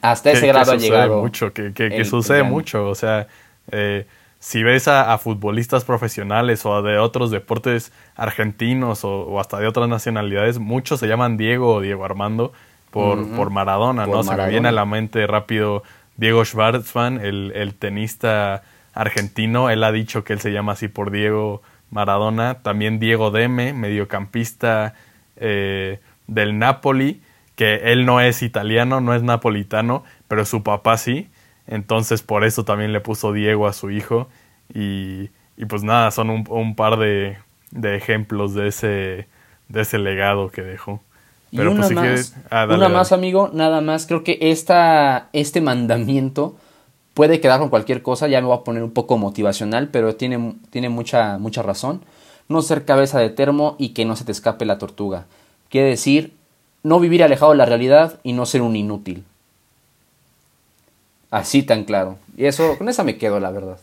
Hasta 0.00 0.32
ese 0.32 0.48
grado 0.48 0.72
ha 0.72 0.76
llegado. 0.76 1.22
Mucho, 1.22 1.52
que, 1.52 1.72
que, 1.72 2.04
sucede 2.04 2.42
mucho. 2.42 2.88
O 2.88 2.96
sea, 2.96 3.28
eh, 3.70 4.04
si 4.40 4.64
ves 4.64 4.88
a, 4.88 5.16
futbolistas 5.18 5.84
profesionales 5.84 6.66
o 6.66 6.82
de 6.82 6.98
otros 6.98 7.30
deportes 7.30 7.92
argentinos 8.16 9.04
o, 9.04 9.38
hasta 9.38 9.60
de 9.60 9.68
otras 9.68 9.88
nacionalidades, 9.88 10.58
muchos 10.58 10.98
se 10.98 11.06
llaman 11.06 11.36
Diego 11.36 11.74
o 11.74 11.80
Diego 11.80 12.04
Armando 12.04 12.52
por, 12.90 13.24
por 13.36 13.50
Maradona, 13.50 14.08
¿no? 14.08 14.24
Se 14.24 14.34
me 14.34 14.48
viene 14.48 14.70
a 14.70 14.72
la 14.72 14.86
mente 14.86 15.24
rápido 15.28 15.84
Diego 16.16 16.44
Schwartzman, 16.44 17.24
el, 17.24 17.52
el 17.54 17.74
tenista 17.74 18.64
argentino. 18.92 19.70
Él 19.70 19.84
ha 19.84 19.92
dicho 19.92 20.24
que 20.24 20.32
él 20.32 20.40
se 20.40 20.50
llama 20.50 20.72
así 20.72 20.88
por 20.88 21.12
Diego 21.12 21.62
Maradona. 21.92 22.62
También 22.62 22.98
Diego 22.98 23.30
Deme, 23.30 23.72
mediocampista 23.72 24.94
eh, 25.36 26.00
del 26.26 26.58
Napoli, 26.58 27.22
que 27.54 27.92
él 27.92 28.04
no 28.04 28.20
es 28.20 28.42
italiano, 28.42 29.00
no 29.00 29.14
es 29.14 29.22
napolitano, 29.22 30.02
pero 30.26 30.44
su 30.44 30.64
papá 30.64 30.96
sí. 30.96 31.30
Entonces 31.68 32.22
por 32.22 32.44
eso 32.44 32.64
también 32.64 32.92
le 32.92 33.00
puso 33.00 33.32
Diego 33.32 33.68
a 33.68 33.72
su 33.72 33.90
hijo. 33.90 34.28
Y, 34.74 35.30
y 35.56 35.66
pues 35.68 35.84
nada, 35.84 36.10
son 36.10 36.30
un, 36.30 36.44
un 36.48 36.74
par 36.74 36.98
de, 36.98 37.36
de, 37.70 37.94
ejemplos 37.94 38.54
de 38.54 38.68
ese, 38.68 39.28
de 39.68 39.80
ese 39.82 39.98
legado 39.98 40.50
que 40.50 40.62
dejó. 40.62 41.00
Pero 41.54 41.70
y 41.70 41.74
una 41.74 41.82
pues, 41.82 41.92
más, 41.94 42.36
ah, 42.50 42.66
una 42.68 42.88
más, 42.88 43.12
amigo, 43.12 43.50
nada 43.52 43.82
más. 43.82 44.06
Creo 44.06 44.24
que 44.24 44.38
esta, 44.40 45.28
este 45.34 45.60
mandamiento 45.60 46.56
puede 47.14 47.40
quedar 47.40 47.60
con 47.60 47.68
cualquier 47.68 48.02
cosa. 48.02 48.28
Ya 48.28 48.40
me 48.40 48.46
voy 48.46 48.56
a 48.56 48.64
poner 48.64 48.82
un 48.82 48.92
poco 48.92 49.18
motivacional, 49.18 49.88
pero 49.88 50.16
tiene, 50.16 50.54
tiene 50.70 50.88
mucha, 50.88 51.38
mucha 51.38 51.62
razón 51.62 52.02
no 52.48 52.62
ser 52.62 52.84
cabeza 52.84 53.18
de 53.18 53.30
termo 53.30 53.76
y 53.78 53.90
que 53.90 54.04
no 54.04 54.14
se 54.16 54.24
te 54.24 54.32
escape 54.32 54.64
la 54.64 54.78
tortuga. 54.78 55.26
Quiere 55.68 55.88
decir, 55.88 56.34
no 56.82 57.00
vivir 57.00 57.22
alejado 57.22 57.52
de 57.52 57.58
la 57.58 57.66
realidad 57.66 58.20
y 58.22 58.32
no 58.32 58.46
ser 58.46 58.62
un 58.62 58.76
inútil. 58.76 59.24
Así 61.30 61.62
tan 61.62 61.84
claro. 61.84 62.18
Y 62.36 62.44
eso, 62.44 62.76
con 62.76 62.88
esa 62.88 63.04
me 63.04 63.16
quedo, 63.16 63.40
la 63.40 63.50
verdad. 63.50 63.78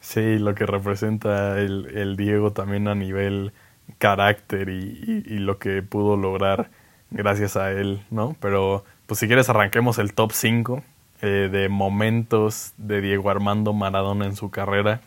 Sí, 0.00 0.38
lo 0.38 0.54
que 0.54 0.64
representa 0.64 1.58
el, 1.60 1.90
el 1.94 2.16
Diego 2.16 2.52
también 2.52 2.88
a 2.88 2.94
nivel 2.94 3.52
carácter 3.98 4.68
y, 4.70 5.24
y, 5.26 5.38
lo 5.38 5.58
que 5.58 5.82
pudo 5.82 6.16
lograr 6.16 6.70
gracias 7.10 7.56
a 7.56 7.72
él, 7.72 8.02
¿no? 8.10 8.36
Pero, 8.40 8.84
pues 9.06 9.18
si 9.20 9.26
quieres 9.26 9.48
arranquemos 9.48 9.98
el 9.98 10.14
top 10.14 10.32
5 10.32 10.82
eh, 11.20 11.48
de 11.50 11.68
momentos 11.68 12.72
de 12.76 13.00
Diego 13.00 13.30
Armando 13.30 13.72
Maradona 13.72 14.26
en 14.26 14.36
su 14.36 14.50
carrera. 14.50 15.00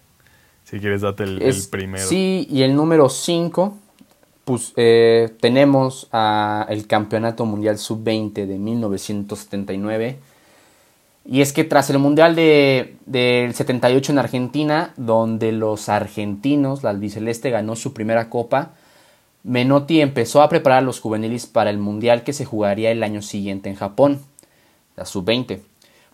Si 0.66 0.80
quieres, 0.80 1.02
date 1.02 1.24
el, 1.24 1.56
primero. 1.70 2.06
Sí, 2.06 2.48
y 2.50 2.64
el 2.64 2.76
número 2.76 3.10
5, 3.10 3.78
pues 4.46 4.74
eh, 4.76 5.34
tenemos 5.40 6.08
a 6.12 6.66
el 6.70 6.88
Campeonato 6.88 7.46
Mundial 7.46 7.78
Sub-20 7.78 8.46
de 8.46 8.58
1979. 8.58 10.20
Y 11.26 11.42
es 11.42 11.54
que 11.54 11.64
tras 11.64 11.90
el 11.90 12.00
Mundial 12.00 12.36
de, 12.36 12.96
del 13.06 13.54
78 13.54 14.12
en 14.12 14.18
Argentina, 14.18 14.94
donde 14.98 15.52
los 15.52 15.88
argentinos, 15.88 16.84
la 16.84 16.90
albiceleste, 16.90 17.52
ganó 17.52 17.76
su 17.76 17.94
primera 17.94 18.30
copa, 18.30 18.74
Menotti 19.44 20.02
empezó 20.02 20.42
a 20.42 20.50
preparar 20.50 20.80
a 20.80 20.82
los 20.82 21.00
juveniles 21.00 21.48
para 21.48 21.70
el 21.70 21.78
Mundial 21.78 22.24
que 22.24 22.34
se 22.34 22.46
jugaría 22.46 22.92
el 22.92 23.04
año 23.04 23.22
siguiente 23.22 23.70
en 23.70 23.76
Japón, 23.76 24.20
la 24.96 25.06
Sub-20. 25.06 25.71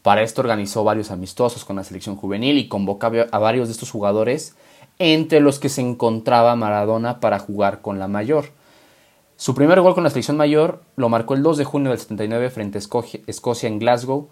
Para 0.07 0.21
esto 0.21 0.39
organizó 0.39 0.85
varios 0.85 1.11
amistosos 1.11 1.65
con 1.65 1.75
la 1.75 1.83
selección 1.83 2.15
juvenil 2.15 2.57
y 2.57 2.69
convocó 2.69 3.07
a 3.29 3.39
varios 3.39 3.67
de 3.67 3.73
estos 3.73 3.91
jugadores, 3.91 4.55
entre 4.99 5.41
los 5.41 5.59
que 5.59 5.67
se 5.67 5.81
encontraba 5.81 6.55
Maradona 6.55 7.19
para 7.19 7.39
jugar 7.39 7.81
con 7.81 7.99
la 7.99 8.07
mayor. 8.07 8.45
Su 9.35 9.53
primer 9.53 9.81
gol 9.81 9.95
con 9.95 10.05
la 10.05 10.09
selección 10.09 10.37
mayor 10.37 10.81
lo 10.95 11.09
marcó 11.09 11.33
el 11.33 11.43
2 11.43 11.57
de 11.57 11.65
junio 11.65 11.89
del 11.89 11.99
79 11.99 12.49
frente 12.51 12.77
a 12.77 12.81
Escocia 13.27 13.67
en 13.67 13.79
Glasgow, 13.79 14.29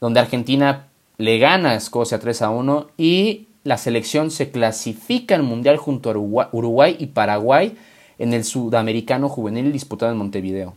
donde 0.00 0.18
Argentina 0.18 0.88
le 1.18 1.38
gana 1.38 1.70
a 1.70 1.76
Escocia 1.76 2.18
3 2.18 2.42
a 2.42 2.50
1 2.50 2.88
y 2.96 3.46
la 3.62 3.78
selección 3.78 4.32
se 4.32 4.50
clasifica 4.50 5.36
al 5.36 5.44
Mundial 5.44 5.76
junto 5.76 6.10
a 6.10 6.16
Uruguay 6.50 6.96
y 6.98 7.06
Paraguay 7.06 7.76
en 8.18 8.34
el 8.34 8.42
Sudamericano 8.42 9.28
Juvenil 9.28 9.70
disputado 9.70 10.10
en 10.10 10.18
Montevideo. 10.18 10.74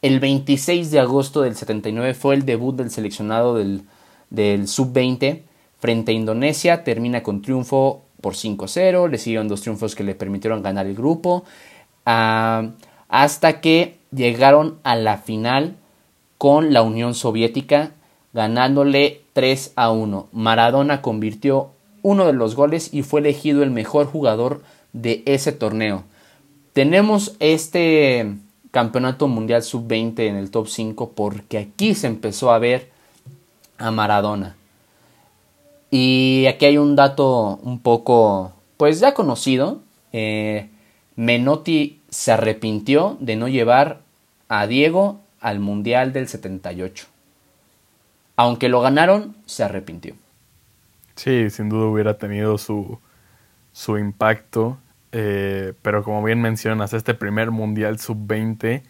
El 0.00 0.20
26 0.20 0.92
de 0.92 1.00
agosto 1.00 1.42
del 1.42 1.56
79 1.56 2.14
fue 2.14 2.36
el 2.36 2.44
debut 2.44 2.76
del 2.76 2.90
seleccionado 2.90 3.56
del, 3.56 3.82
del 4.30 4.68
Sub-20 4.68 5.42
frente 5.80 6.12
a 6.12 6.14
Indonesia, 6.14 6.84
termina 6.84 7.22
con 7.22 7.42
triunfo 7.42 8.02
por 8.20 8.34
5-0, 8.34 9.08
le 9.08 9.18
siguieron 9.18 9.48
dos 9.48 9.62
triunfos 9.62 9.94
que 9.94 10.04
le 10.04 10.14
permitieron 10.14 10.62
ganar 10.62 10.86
el 10.86 10.94
grupo, 10.94 11.44
ah, 12.06 12.70
hasta 13.08 13.60
que 13.60 13.98
llegaron 14.12 14.78
a 14.84 14.94
la 14.94 15.18
final 15.18 15.76
con 16.36 16.72
la 16.72 16.82
Unión 16.82 17.14
Soviética, 17.14 17.92
ganándole 18.32 19.22
3 19.32 19.72
a 19.74 19.90
1. 19.90 20.28
Maradona 20.32 21.02
convirtió 21.02 21.70
uno 22.02 22.26
de 22.26 22.32
los 22.32 22.54
goles 22.54 22.94
y 22.94 23.02
fue 23.02 23.20
elegido 23.20 23.64
el 23.64 23.70
mejor 23.70 24.06
jugador 24.06 24.62
de 24.92 25.22
ese 25.26 25.50
torneo. 25.50 26.04
Tenemos 26.72 27.34
este 27.40 28.36
campeonato 28.70 29.28
mundial 29.28 29.62
sub-20 29.62 30.20
en 30.20 30.36
el 30.36 30.50
top 30.50 30.68
5 30.68 31.12
porque 31.14 31.58
aquí 31.58 31.94
se 31.94 32.06
empezó 32.06 32.50
a 32.52 32.58
ver 32.58 32.90
a 33.78 33.90
Maradona. 33.90 34.56
Y 35.90 36.46
aquí 36.46 36.66
hay 36.66 36.78
un 36.78 36.96
dato 36.96 37.58
un 37.62 37.78
poco, 37.80 38.52
pues 38.76 39.00
ya 39.00 39.14
conocido. 39.14 39.80
Eh, 40.12 40.68
Menotti 41.16 42.00
se 42.10 42.32
arrepintió 42.32 43.16
de 43.20 43.36
no 43.36 43.48
llevar 43.48 44.00
a 44.48 44.66
Diego 44.66 45.20
al 45.40 45.60
Mundial 45.60 46.12
del 46.12 46.28
78. 46.28 47.06
Aunque 48.36 48.68
lo 48.68 48.80
ganaron, 48.80 49.34
se 49.46 49.64
arrepintió. 49.64 50.14
Sí, 51.16 51.50
sin 51.50 51.68
duda 51.68 51.86
hubiera 51.86 52.18
tenido 52.18 52.58
su, 52.58 52.98
su 53.72 53.98
impacto. 53.98 54.78
Eh, 55.12 55.74
pero 55.82 56.02
como 56.02 56.22
bien 56.22 56.40
mencionas, 56.40 56.92
este 56.92 57.14
primer 57.14 57.50
Mundial 57.50 57.98
Sub-20 57.98 58.82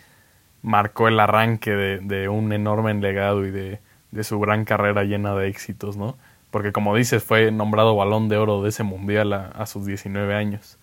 marcó 0.63 1.09
el 1.09 1.21
arranque 1.21 1.71
de, 1.71 2.29
un 2.29 2.53
enorme 2.53 2.93
legado 2.95 3.47
y 3.47 3.51
de, 3.51 3.81
su 4.23 4.41
gran 4.41 4.65
carrera 4.65 5.05
llena 5.05 5.35
de 5.35 5.49
éxitos, 5.49 5.97
¿no? 5.97 6.17
Porque 6.51 6.73
como 6.73 6.97
dices, 6.97 7.23
fue 7.23 7.53
nombrado 7.53 7.95
balón 7.95 8.29
de 8.29 8.39
oro 8.39 8.63
de 8.63 8.71
ese 8.71 8.83
Mundial 8.83 9.33
a, 9.33 9.49
a 9.49 9.67
sus 9.67 9.87
19 9.87 10.35
años. 10.35 10.79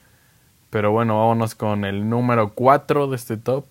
Pero 0.70 0.92
bueno, 0.92 1.20
vámonos 1.20 1.56
con 1.56 1.86
el 1.86 2.10
número 2.10 2.54
4 2.54 3.08
de 3.08 3.16
este 3.16 3.38
top. 3.38 3.66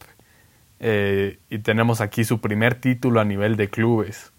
Eh, 0.81 1.39
y 1.51 1.59
tenemos 1.59 2.01
aquí 2.01 2.25
su 2.25 2.41
primer 2.41 2.75
título 2.75 3.21
a 3.21 3.25
nivel 3.25 3.57
de 3.57 3.71
clubes 3.71 4.35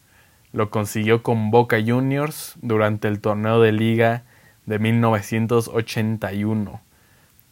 lo 0.56 0.70
consiguió 0.70 1.22
con 1.22 1.52
Boca 1.52 1.78
Juniors 1.86 2.56
durante 2.62 3.10
el 3.10 3.20
torneo 3.20 3.60
de 3.60 3.74
liga 3.74 4.24
de 4.66 4.80
1981. 4.80 6.80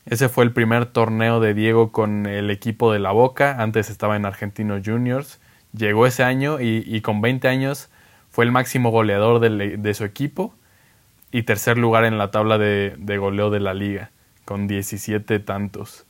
Ese 0.06 0.28
fue 0.28 0.44
el 0.44 0.52
primer 0.52 0.86
torneo 0.86 1.40
de 1.40 1.54
Diego 1.54 1.94
con 1.94 2.26
el 2.26 2.50
equipo 2.50 2.92
de 2.92 3.00
la 3.00 3.12
Boca, 3.12 3.62
antes 3.62 3.90
estaba 3.90 4.18
en 4.18 4.26
Argentinos 4.26 4.82
Juniors, 4.84 5.40
llegó 5.72 6.06
ese 6.06 6.24
año 6.24 6.60
y, 6.60 7.00
con 7.02 7.22
20 7.22 7.48
años 7.48 7.90
fue 8.30 8.44
el 8.44 8.52
máximo 8.52 8.92
goleador 8.92 9.40
de, 9.40 9.94
su 9.94 10.04
equipo 10.04 10.54
y 11.32 11.44
tercer 11.44 11.78
lugar 11.78 12.04
en 12.04 12.18
la 12.18 12.32
tabla 12.32 12.58
de, 12.58 12.96
de 12.98 13.18
goleo 13.18 13.50
de 13.50 13.62
la 13.62 13.74
liga, 13.74 14.12
con 14.44 14.68
17 14.68 15.40
tantos. 15.40 16.06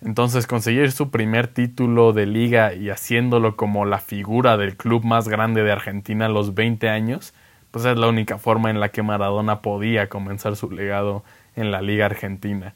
Entonces 0.00 0.46
conseguir 0.46 0.90
su 0.92 1.10
primer 1.10 1.48
título 1.48 2.12
de 2.14 2.24
liga 2.24 2.72
y 2.72 2.88
haciéndolo 2.88 3.56
como 3.56 3.84
la 3.84 3.98
figura 3.98 4.56
del 4.56 4.76
club 4.76 5.04
más 5.04 5.28
grande 5.28 5.64
de 5.64 5.72
Argentina 5.72 6.26
a 6.26 6.30
los 6.30 6.54
20 6.54 6.88
años, 6.88 7.34
pues 7.72 7.84
es 7.84 7.98
la 7.98 8.08
única 8.08 8.38
forma 8.38 8.70
en 8.70 8.80
la 8.80 8.88
que 8.88 9.02
Maradona 9.02 9.60
podía 9.60 10.08
comenzar 10.08 10.56
su 10.56 10.70
legado 10.70 11.24
en 11.56 11.70
la 11.70 11.82
liga 11.82 12.06
argentina. 12.06 12.74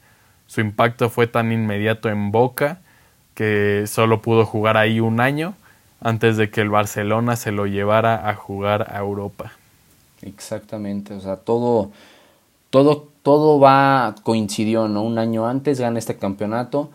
Su 0.52 0.60
impacto 0.60 1.08
fue 1.08 1.26
tan 1.26 1.50
inmediato 1.50 2.10
en 2.10 2.30
Boca 2.30 2.80
que 3.34 3.84
solo 3.86 4.20
pudo 4.20 4.44
jugar 4.44 4.76
ahí 4.76 5.00
un 5.00 5.18
año 5.18 5.54
antes 6.02 6.36
de 6.36 6.50
que 6.50 6.60
el 6.60 6.68
Barcelona 6.68 7.36
se 7.36 7.52
lo 7.52 7.64
llevara 7.64 8.28
a 8.28 8.34
jugar 8.34 8.94
a 8.94 8.98
Europa. 8.98 9.52
Exactamente, 10.20 11.14
o 11.14 11.20
sea, 11.20 11.36
todo 11.36 11.90
todo 12.68 13.08
todo 13.22 13.60
va 13.60 14.14
coincidió, 14.24 14.88
¿no? 14.88 15.02
Un 15.04 15.18
año 15.18 15.48
antes 15.48 15.80
gana 15.80 15.98
este 15.98 16.18
campeonato 16.18 16.90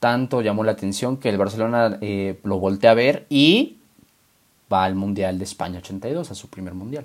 tanto 0.00 0.40
llamó 0.40 0.64
la 0.64 0.72
atención 0.72 1.18
que 1.18 1.28
el 1.28 1.36
Barcelona 1.36 1.98
eh, 2.00 2.40
lo 2.42 2.58
voltea 2.58 2.92
a 2.92 2.94
ver 2.94 3.26
y 3.28 3.76
va 4.72 4.84
al 4.84 4.94
Mundial 4.94 5.36
de 5.36 5.44
España 5.44 5.80
82, 5.80 6.30
a 6.30 6.34
su 6.34 6.48
primer 6.48 6.72
Mundial. 6.72 7.04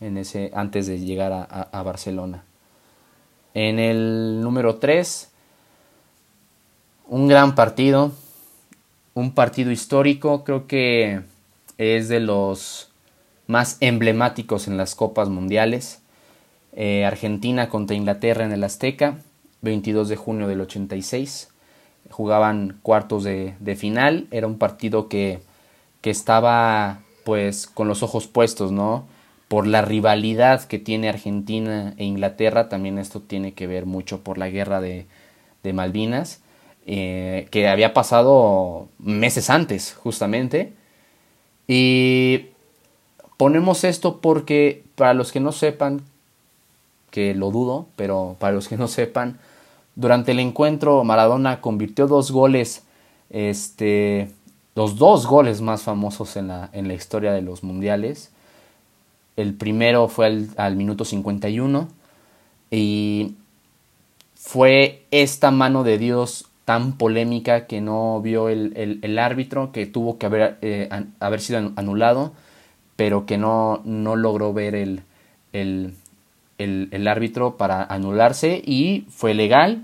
En 0.00 0.16
ese, 0.16 0.50
antes 0.56 0.88
de 0.88 0.98
llegar 0.98 1.32
a, 1.32 1.82
Barcelona. 1.84 2.42
En 3.54 3.78
el 3.78 4.40
número 4.42 4.76
3, 4.76 5.28
un 7.08 7.26
gran 7.26 7.54
partido, 7.54 8.12
un 9.14 9.32
partido 9.32 9.72
histórico, 9.72 10.44
creo 10.44 10.66
que 10.66 11.22
es 11.78 12.08
de 12.08 12.20
los 12.20 12.90
más 13.48 13.78
emblemáticos 13.80 14.68
en 14.68 14.76
las 14.76 14.94
Copas 14.94 15.28
Mundiales. 15.28 16.00
Eh, 16.72 17.04
Argentina 17.04 17.68
contra 17.68 17.96
Inglaterra 17.96 18.44
en 18.44 18.52
el 18.52 18.62
Azteca, 18.62 19.18
22 19.62 20.08
de 20.08 20.16
junio 20.16 20.46
del 20.46 20.60
86. 20.60 21.48
Jugaban 22.10 22.78
cuartos 22.82 23.24
de, 23.24 23.76
final. 23.76 24.28
Era 24.30 24.46
un 24.46 24.58
partido 24.58 25.08
que, 25.08 25.40
que, 26.00 26.10
estaba 26.10 27.00
pues 27.24 27.66
con 27.66 27.88
los 27.88 28.04
ojos 28.04 28.28
puestos, 28.28 28.70
¿no? 28.70 29.06
Por 29.50 29.66
la 29.66 29.82
rivalidad 29.82 30.62
que 30.62 30.78
tiene 30.78 31.08
Argentina 31.08 31.94
e 31.96 32.04
Inglaterra. 32.04 32.68
También 32.68 32.98
esto 32.98 33.20
tiene 33.20 33.52
que 33.52 33.66
ver 33.66 33.84
mucho 33.84 34.20
por 34.20 34.38
la 34.38 34.48
guerra 34.48 34.80
de, 34.80 35.06
Malvinas. 35.74 36.40
Eh, 36.86 37.48
que 37.50 37.68
había 37.68 37.92
pasado 37.92 38.88
meses 39.00 39.50
antes, 39.50 39.92
justamente. 39.92 40.72
Y 41.66 42.46
ponemos 43.36 43.84
esto 43.84 44.20
porque, 44.20 44.84
para 44.94 45.14
los 45.14 45.32
que 45.32 45.40
no 45.40 45.50
sepan, 45.50 46.02
que 47.10 47.34
lo 47.34 47.50
dudo, 47.50 47.86
pero 47.96 48.36
para 48.38 48.54
los 48.54 48.68
que 48.68 48.76
no 48.76 48.86
sepan, 48.86 49.40
durante 49.96 50.32
el 50.32 50.38
encuentro, 50.38 51.02
Maradona 51.04 51.60
convirtió 51.60 52.06
dos 52.06 52.30
goles, 52.30 52.84
este, 53.30 54.30
los 54.74 54.96
dos 54.96 55.26
goles 55.26 55.60
más 55.60 55.82
famosos 55.82 56.36
en 56.36 56.48
la, 56.48 56.70
en 56.72 56.88
la 56.88 56.94
historia 56.94 57.32
de 57.32 57.42
los 57.42 57.62
mundiales. 57.62 58.30
El 59.40 59.54
primero 59.54 60.08
fue 60.08 60.46
al, 60.56 60.76
minuto 60.76 61.04
51 61.04 61.88
y 62.70 63.36
fue 64.34 65.04
esta 65.10 65.50
mano 65.50 65.82
de 65.82 65.98
Dios 65.98 66.46
tan 66.64 66.98
polémica 66.98 67.66
que 67.66 67.80
no 67.80 68.20
vio 68.20 68.48
el, 68.48 69.18
árbitro, 69.18 69.72
que 69.72 69.86
tuvo 69.86 70.18
que 70.18 70.26
haber, 70.26 70.58
eh, 70.62 70.88
haber 71.18 71.40
sido 71.40 71.72
anulado, 71.76 72.32
pero 72.96 73.26
que 73.26 73.38
no, 73.38 73.80
no 73.84 74.14
logró 74.14 74.52
ver 74.52 74.74
el, 74.74 75.02
el, 75.52 75.94
el, 76.58 77.08
árbitro 77.08 77.56
para 77.56 77.82
anularse 77.82 78.62
y 78.64 79.06
fue 79.08 79.34
legal, 79.34 79.82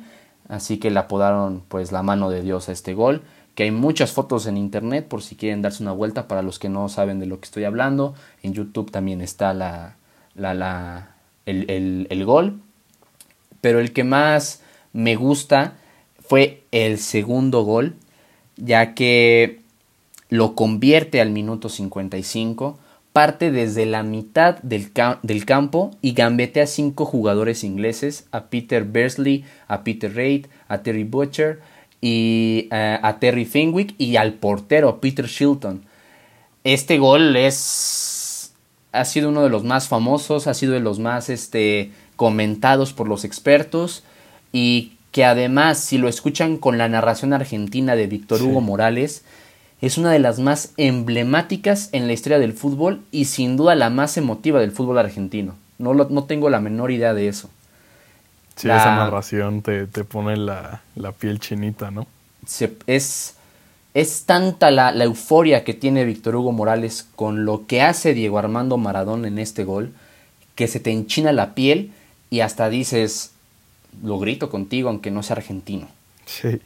así 0.48 0.78
que 0.78 0.90
le 0.90 0.98
apodaron 0.98 1.62
pues 1.68 1.92
la 1.92 2.02
mano 2.02 2.30
de 2.30 2.42
Dios 2.42 2.68
a 2.68 2.72
este 2.72 2.94
gol, 2.94 3.22
que 3.56 3.64
hay 3.64 3.70
muchas 3.72 4.12
fotos 4.12 4.46
en 4.46 4.58
internet 4.58 5.08
por 5.08 5.22
si 5.22 5.34
quieren 5.34 5.62
darse 5.62 5.82
una 5.82 5.92
vuelta 5.92 6.28
para 6.28 6.42
los 6.42 6.60
que 6.60 6.68
no 6.68 6.88
saben 6.88 7.18
de 7.18 7.26
lo 7.26 7.40
que 7.40 7.46
estoy 7.46 7.64
hablando, 7.64 8.14
en 8.42 8.52
YouTube 8.52 8.92
también 8.92 9.22
está 9.22 9.54
la, 9.54 9.96
la, 10.34 10.54
la 10.54 11.16
el, 11.46 12.06
el 12.08 12.24
gol, 12.24 12.60
pero 13.62 13.80
el 13.80 13.92
que 13.94 14.04
más 14.04 14.62
me 14.92 15.16
gusta 15.16 15.78
fue 16.20 16.64
el 16.70 16.98
segundo 16.98 17.62
gol, 17.62 17.96
ya 18.56 18.94
que 18.94 19.62
lo 20.28 20.54
convierte 20.54 21.20
al 21.20 21.30
minuto 21.30 21.68
55 21.70 22.78
parte 23.16 23.50
desde 23.50 23.86
la 23.86 24.02
mitad 24.02 24.58
del, 24.58 24.92
del, 25.22 25.46
campo 25.46 25.90
y 26.02 26.12
gambetea 26.12 26.64
a 26.64 26.66
cinco 26.66 27.06
jugadores 27.06 27.64
ingleses, 27.64 28.26
a 28.30 28.50
Peter 28.50 28.84
Bersley, 28.84 29.46
a 29.68 29.84
Peter 29.84 30.12
Reid, 30.12 30.48
a 30.68 30.82
Terry 30.82 31.04
Butcher 31.04 31.60
y 32.00 32.68
eh, 32.70 32.98
a 33.02 33.18
Terry 33.18 33.44
Fenwick 33.44 33.94
y 33.98 34.16
al 34.16 34.34
portero 34.34 35.00
Peter 35.00 35.26
Shilton. 35.26 35.82
Este 36.64 36.98
gol 36.98 37.36
es 37.36 38.52
ha 38.92 39.04
sido 39.04 39.28
uno 39.28 39.42
de 39.42 39.50
los 39.50 39.64
más 39.64 39.88
famosos, 39.88 40.46
ha 40.46 40.54
sido 40.54 40.72
de 40.72 40.80
los 40.80 40.98
más 40.98 41.28
este, 41.28 41.90
comentados 42.16 42.92
por 42.92 43.08
los 43.08 43.24
expertos 43.24 44.02
y 44.52 44.92
que 45.12 45.24
además 45.24 45.78
si 45.78 45.98
lo 45.98 46.08
escuchan 46.08 46.56
con 46.56 46.78
la 46.78 46.88
narración 46.88 47.32
argentina 47.32 47.96
de 47.96 48.06
Víctor 48.06 48.42
Hugo 48.42 48.60
Morales, 48.60 49.24
es 49.80 49.98
una 49.98 50.10
de 50.10 50.18
las 50.18 50.38
más 50.38 50.72
emblemáticas 50.76 51.90
en 51.92 52.06
la 52.06 52.12
historia 52.12 52.38
del 52.38 52.54
fútbol 52.54 53.02
y 53.12 53.26
sin 53.26 53.56
duda 53.56 53.74
la 53.74 53.90
más 53.90 54.16
emotiva 54.16 54.60
del 54.60 54.72
fútbol 54.72 54.98
argentino. 54.98 55.54
No, 55.78 55.92
no 55.92 56.24
tengo 56.24 56.48
la 56.48 56.60
menor 56.60 56.90
idea 56.90 57.12
de 57.12 57.28
eso. 57.28 57.50
Sí, 58.56 58.68
esa 58.68 58.96
narración 58.96 59.62
te, 59.62 59.86
pone 60.04 60.36
la, 60.36 60.80
piel 61.18 61.38
chinita, 61.40 61.90
¿no? 61.90 62.06
es, 62.86 63.36
es 63.92 64.24
tanta 64.24 64.70
la, 64.70 64.92
la, 64.92 65.04
euforia 65.04 65.62
que 65.62 65.74
tiene 65.74 66.04
Víctor 66.04 66.36
Hugo 66.36 66.52
Morales 66.52 67.06
con 67.16 67.44
lo 67.44 67.66
que 67.66 67.82
hace 67.82 68.14
Diego 68.14 68.38
Armando 68.38 68.78
Maradona 68.78 69.28
en 69.28 69.38
este 69.38 69.64
gol, 69.64 69.92
que 70.54 70.68
se 70.68 70.80
te 70.80 70.90
enchina 70.90 71.32
la 71.32 71.54
piel 71.54 71.92
y 72.30 72.40
hasta 72.40 72.70
dices, 72.70 73.32
lo 74.02 74.18
grito 74.18 74.48
contigo 74.48 74.88
aunque 74.88 75.10
no 75.10 75.22
sea 75.22 75.36
argentino. 75.36 75.88
Sí. 76.24 76.60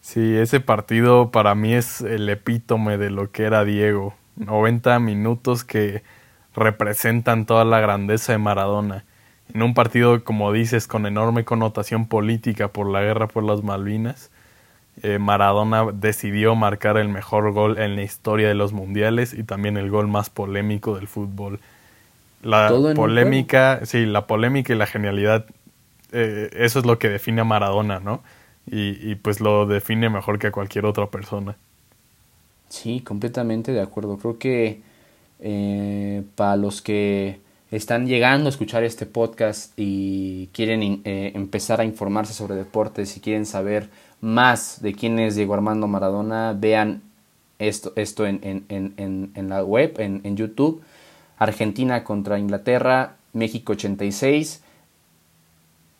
Sí, 0.00 0.36
ese 0.36 0.60
partido 0.60 1.32
para 1.32 1.56
mí 1.56 1.74
es 1.74 2.00
el 2.00 2.28
epítome 2.28 2.96
de 2.96 3.10
lo 3.10 3.32
que 3.32 3.42
era 3.42 3.64
Diego. 3.64 4.14
90 4.36 5.00
minutos 5.00 5.64
que 5.64 6.04
representan 6.54 7.44
toda 7.44 7.64
la 7.64 7.80
grandeza 7.80 8.30
de 8.30 8.38
Maradona. 8.38 9.04
En 9.54 9.62
un 9.62 9.74
partido, 9.74 10.24
como 10.24 10.52
dices, 10.52 10.86
con 10.86 11.06
enorme 11.06 11.44
connotación 11.44 12.06
política 12.06 12.68
por 12.68 12.88
la 12.88 13.00
guerra 13.00 13.28
por 13.28 13.44
las 13.44 13.62
Malvinas, 13.62 14.30
eh, 15.02 15.18
Maradona 15.18 15.86
decidió 15.92 16.54
marcar 16.54 16.96
el 16.96 17.08
mejor 17.08 17.52
gol 17.52 17.78
en 17.78 17.96
la 17.96 18.02
historia 18.02 18.48
de 18.48 18.54
los 18.54 18.72
mundiales 18.72 19.34
y 19.34 19.44
también 19.44 19.76
el 19.76 19.90
gol 19.90 20.08
más 20.08 20.30
polémico 20.30 20.96
del 20.96 21.06
fútbol. 21.06 21.60
La 22.42 22.68
polémica, 22.94 23.80
sí, 23.84 24.06
la 24.06 24.26
polémica 24.26 24.72
y 24.72 24.76
la 24.76 24.86
genialidad, 24.86 25.46
eh, 26.12 26.50
eso 26.52 26.78
es 26.78 26.86
lo 26.86 26.98
que 26.98 27.08
define 27.08 27.40
a 27.40 27.44
Maradona, 27.44 28.00
¿no? 28.00 28.22
Y, 28.70 29.10
y 29.10 29.14
pues 29.16 29.40
lo 29.40 29.66
define 29.66 30.10
mejor 30.10 30.38
que 30.38 30.48
a 30.48 30.52
cualquier 30.52 30.86
otra 30.86 31.06
persona. 31.06 31.56
Sí, 32.68 33.00
completamente 33.00 33.72
de 33.72 33.80
acuerdo. 33.80 34.18
Creo 34.18 34.38
que 34.38 34.80
eh, 35.40 36.22
para 36.34 36.56
los 36.56 36.82
que 36.82 37.40
están 37.70 38.06
llegando 38.06 38.48
a 38.48 38.50
escuchar 38.50 38.84
este 38.84 39.06
podcast 39.06 39.72
y 39.76 40.48
quieren 40.52 41.02
eh, 41.04 41.32
empezar 41.34 41.80
a 41.80 41.84
informarse 41.84 42.32
sobre 42.32 42.54
deportes 42.54 43.16
y 43.16 43.20
quieren 43.20 43.46
saber 43.46 43.88
más 44.20 44.80
de 44.82 44.94
quién 44.94 45.18
es 45.18 45.34
Diego 45.34 45.54
Armando 45.54 45.88
Maradona, 45.88 46.54
vean 46.56 47.02
esto, 47.58 47.92
esto 47.96 48.26
en, 48.26 48.40
en, 48.42 48.64
en, 48.68 49.32
en 49.34 49.48
la 49.48 49.64
web, 49.64 49.94
en, 49.98 50.36
YouTube. 50.36 50.82
Argentina 51.38 52.02
contra 52.02 52.38
Inglaterra, 52.38 53.16
México 53.32 53.72
86, 53.72 54.62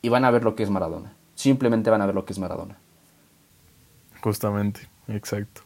y 0.02 0.08
van 0.08 0.24
a 0.24 0.30
ver 0.30 0.44
lo 0.44 0.54
que 0.54 0.62
es 0.62 0.70
Maradona. 0.70 1.12
Simplemente 1.34 1.90
van 1.90 2.00
a 2.00 2.06
ver 2.06 2.14
lo 2.14 2.24
que 2.24 2.32
es 2.32 2.38
Maradona. 2.38 2.76
Justamente, 4.22 4.88
exacto. 5.08 5.62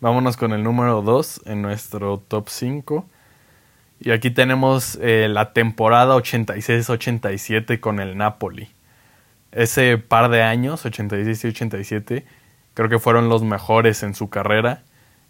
Vámonos 0.00 0.36
con 0.36 0.52
el 0.52 0.62
número 0.62 1.00
2 1.02 1.42
en 1.46 1.62
nuestro 1.62 2.18
top 2.18 2.48
5. 2.48 3.06
Y 4.00 4.10
aquí 4.12 4.30
tenemos 4.30 4.98
eh, 5.02 5.28
la 5.28 5.52
temporada 5.52 6.16
86-87 6.16 7.80
con 7.80 8.00
el 8.00 8.16
Napoli. 8.16 8.68
Ese 9.50 9.98
par 9.98 10.30
de 10.30 10.42
años, 10.42 10.84
86 10.86 11.44
y 11.44 11.48
87, 11.48 12.26
creo 12.74 12.88
que 12.88 12.98
fueron 12.98 13.28
los 13.28 13.42
mejores 13.42 14.02
en 14.02 14.14
su 14.14 14.30
carrera 14.30 14.82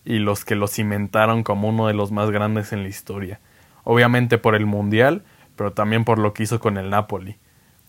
y 0.04 0.18
los 0.18 0.44
que 0.44 0.54
lo 0.54 0.68
cimentaron 0.68 1.42
como 1.42 1.68
uno 1.68 1.86
de 1.86 1.94
los 1.94 2.12
más 2.12 2.30
grandes 2.30 2.72
en 2.72 2.82
la 2.82 2.88
historia. 2.88 3.40
Obviamente 3.84 4.36
por 4.36 4.54
el 4.54 4.66
Mundial, 4.66 5.22
pero 5.56 5.72
también 5.72 6.04
por 6.04 6.18
lo 6.18 6.34
que 6.34 6.42
hizo 6.42 6.60
con 6.60 6.76
el 6.76 6.90
Napoli. 6.90 7.36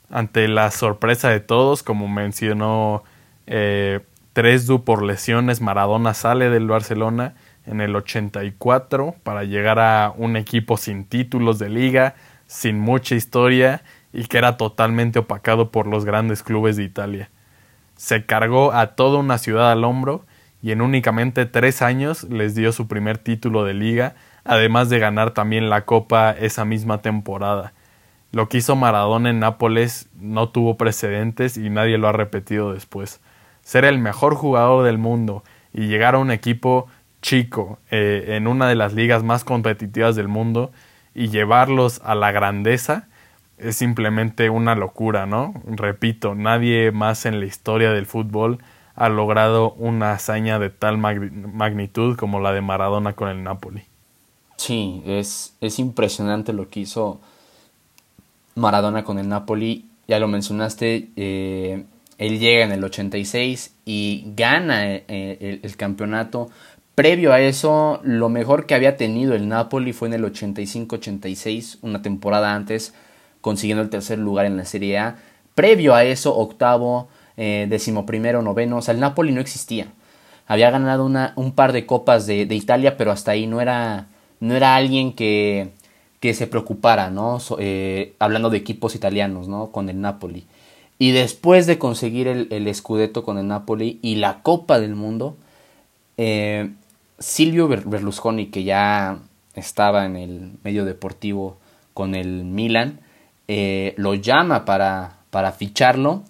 Ante 0.10 0.48
la 0.48 0.72
sorpresa 0.72 1.30
de 1.30 1.40
todos, 1.40 1.84
como 1.84 2.08
mencionó 2.08 3.04
eh, 3.48 4.00
Tresdu 4.34 4.84
por 4.84 5.04
lesiones, 5.04 5.62
Maradona 5.62 6.14
sale 6.14 6.50
del 6.50 6.68
Barcelona 6.68 7.36
en 7.70 7.82
el 7.82 7.96
84 7.96 9.16
para 9.24 9.44
llegar 9.44 9.80
a 9.80 10.14
un 10.16 10.36
equipo 10.36 10.78
sin 10.78 11.06
títulos 11.06 11.60
de 11.60 11.70
liga, 11.70 12.16
sin 12.48 12.80
mucha 12.80 13.16
historia 13.16 13.84
y 14.12 14.26
que 14.26 14.38
era 14.38 14.58
totalmente 14.58 15.20
opacado 15.20 15.72
por 15.72 15.88
los 15.88 16.06
grandes 16.06 16.44
clubes 16.44 16.78
de 16.78 16.84
Italia. 16.84 17.30
Se 17.96 18.26
cargó 18.26 18.74
a 18.74 18.96
toda 18.96 19.20
una 19.20 19.38
ciudad 19.38 19.72
al 19.72 19.84
hombro 19.84 20.26
y 20.62 20.72
en 20.72 20.82
únicamente 20.82 21.46
tres 21.46 21.82
años 21.82 22.24
les 22.24 22.56
dio 22.56 22.72
su 22.72 22.88
primer 22.88 23.18
título 23.18 23.64
de 23.64 23.74
liga, 23.74 24.16
además 24.44 24.90
de 24.90 25.00
ganar 25.00 25.32
también 25.32 25.70
la 25.70 25.86
copa 25.86 26.32
esa 26.32 26.66
misma 26.66 27.02
temporada. 27.02 27.74
Lo 28.32 28.50
que 28.50 28.58
hizo 28.58 28.76
Maradona 28.76 29.30
en 29.30 29.40
Nápoles 29.40 30.10
no 30.20 30.50
tuvo 30.50 30.76
precedentes 30.78 31.58
y 31.58 31.70
nadie 31.70 31.98
lo 31.98 32.08
ha 32.08 32.14
repetido 32.14 32.74
después 32.74 33.22
ser 33.70 33.86
el 33.86 34.00
mejor 34.00 34.34
jugador 34.34 34.84
del 34.84 34.98
mundo 34.98 35.44
y 35.72 35.88
llegar 35.88 36.16
a 36.16 36.18
un 36.18 36.32
equipo 36.32 36.88
chico 37.22 37.80
eh, 37.92 38.36
en 38.36 38.48
una 38.48 38.68
de 38.68 38.76
las 38.76 38.94
ligas 38.94 39.24
más 39.24 39.44
competitivas 39.44 40.16
del 40.16 40.28
mundo 40.28 40.72
y 41.14 41.30
llevarlos 41.30 42.02
a 42.04 42.16
la 42.16 42.32
grandeza 42.32 43.08
es 43.58 43.76
simplemente 43.76 44.50
una 44.50 44.76
locura, 44.76 45.26
¿no? 45.26 45.54
Repito, 45.66 46.34
nadie 46.34 46.92
más 46.92 47.26
en 47.26 47.40
la 47.40 47.46
historia 47.46 47.92
del 47.92 48.06
fútbol 48.06 48.60
ha 48.96 49.10
logrado 49.10 49.74
una 49.74 50.14
hazaña 50.14 50.60
de 50.60 50.70
tal 50.70 50.98
magnitud 50.98 52.18
como 52.18 52.40
la 52.40 52.52
de 52.52 52.62
Maradona 52.62 53.14
con 53.14 53.30
el 53.30 53.44
Napoli. 53.44 53.84
Sí, 54.58 55.02
es, 55.06 55.56
es 55.62 55.80
impresionante 55.80 56.52
lo 56.52 56.70
que 56.70 56.82
hizo 56.82 57.22
Maradona 58.56 59.04
con 59.04 59.18
el 59.18 59.30
Napoli. 59.30 59.86
Ya 60.08 60.20
lo 60.20 60.28
mencionaste, 60.28 61.10
eh, 61.16 61.86
él 62.18 62.40
llega 62.40 62.66
en 62.66 62.74
el 62.74 62.84
86 62.84 63.74
y 63.86 64.26
gana 64.36 64.86
eh, 64.86 65.60
el, 65.64 65.78
campeonato. 65.78 66.50
Previo 67.00 67.32
a 67.32 67.40
eso, 67.40 68.02
lo 68.04 68.28
mejor 68.28 68.66
que 68.66 68.76
había 68.76 68.98
tenido 68.98 69.34
el 69.34 69.48
Napoli 69.48 69.94
fue 69.94 70.10
en 70.10 70.16
el 70.16 70.26
85-86, 70.26 71.78
una 71.82 72.02
temporada 72.02 72.54
antes, 72.54 72.94
consiguiendo 73.40 73.82
el 73.82 73.90
tercer 73.90 74.20
lugar 74.20 74.46
en 74.46 74.58
la 74.58 74.66
Serie 74.66 74.98
A. 74.98 75.16
Previo 75.56 75.96
a 75.96 76.04
eso, 76.04 76.36
octavo, 76.36 77.08
eh, 77.38 77.68
decimoprimero, 77.70 78.42
noveno. 78.42 78.80
O 78.80 78.82
sea, 78.82 78.94
el 78.94 79.00
Napoli 79.00 79.32
no 79.32 79.40
existía. 79.40 79.94
Había 80.46 80.72
ganado 80.72 81.06
un 81.38 81.54
par 81.54 81.72
de 81.72 81.86
copas 81.86 82.28
de, 82.28 82.44
Italia, 82.44 82.98
pero 82.98 83.14
hasta 83.14 83.32
ahí 83.32 83.48
no 83.48 83.62
era, 83.62 84.08
no 84.42 84.54
era 84.54 84.76
alguien 84.76 85.14
que, 85.14 85.70
que 86.20 86.34
se 86.34 86.48
preocupara, 86.48 87.10
¿no? 87.10 87.38
Eh, 87.60 88.14
hablando 88.20 88.50
de 88.50 88.58
equipos 88.58 88.94
italianos, 88.94 89.48
¿no? 89.48 89.72
Con 89.72 89.88
el 89.88 90.02
Napoli. 90.02 90.48
Y 90.98 91.12
después 91.12 91.66
de 91.66 91.80
conseguir 91.80 92.28
el, 92.28 92.50
el 92.52 92.76
Scudetto 92.76 93.24
con 93.24 93.38
el 93.38 93.48
Napoli 93.48 94.00
y 94.02 94.16
la 94.16 94.42
Copa 94.44 94.82
del 94.82 94.96
Mundo, 94.96 95.38
eh, 96.18 96.72
Silvio 97.20 97.68
Berlusconi, 97.68 98.48
que 98.48 98.64
ya 98.64 99.20
estaba 99.56 100.06
en 100.06 100.16
el 100.16 100.52
medio 100.64 100.86
deportivo 100.86 101.58
con 101.94 102.16
el 102.16 102.46
Milan, 102.46 103.00
eh, 103.48 103.94
lo 103.98 104.14
llama 104.14 104.66
para, 104.66 105.18
para 105.32 105.52
ficharlo 105.52 106.24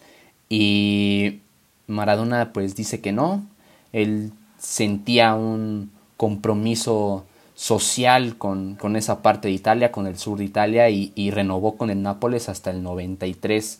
y 0.48 1.40
Maradona 1.88 2.54
pues 2.54 2.76
dice 2.76 3.02
que 3.02 3.12
no, 3.12 3.46
él 3.94 4.32
sentía 4.58 5.36
un 5.36 5.92
compromiso 6.18 7.26
social 7.56 8.38
con, 8.38 8.76
con, 8.76 8.96
esa 8.96 9.22
parte 9.22 9.50
de 9.50 9.54
Italia, 9.54 9.92
con 9.92 10.08
el 10.08 10.18
sur 10.18 10.38
de 10.38 10.46
Italia 10.46 10.90
y, 10.90 11.32
renovó 11.32 11.76
con 11.76 11.90
el 11.90 12.02
Nápoles 12.02 12.48
hasta 12.48 12.72
el 12.72 12.84
93 12.84 13.80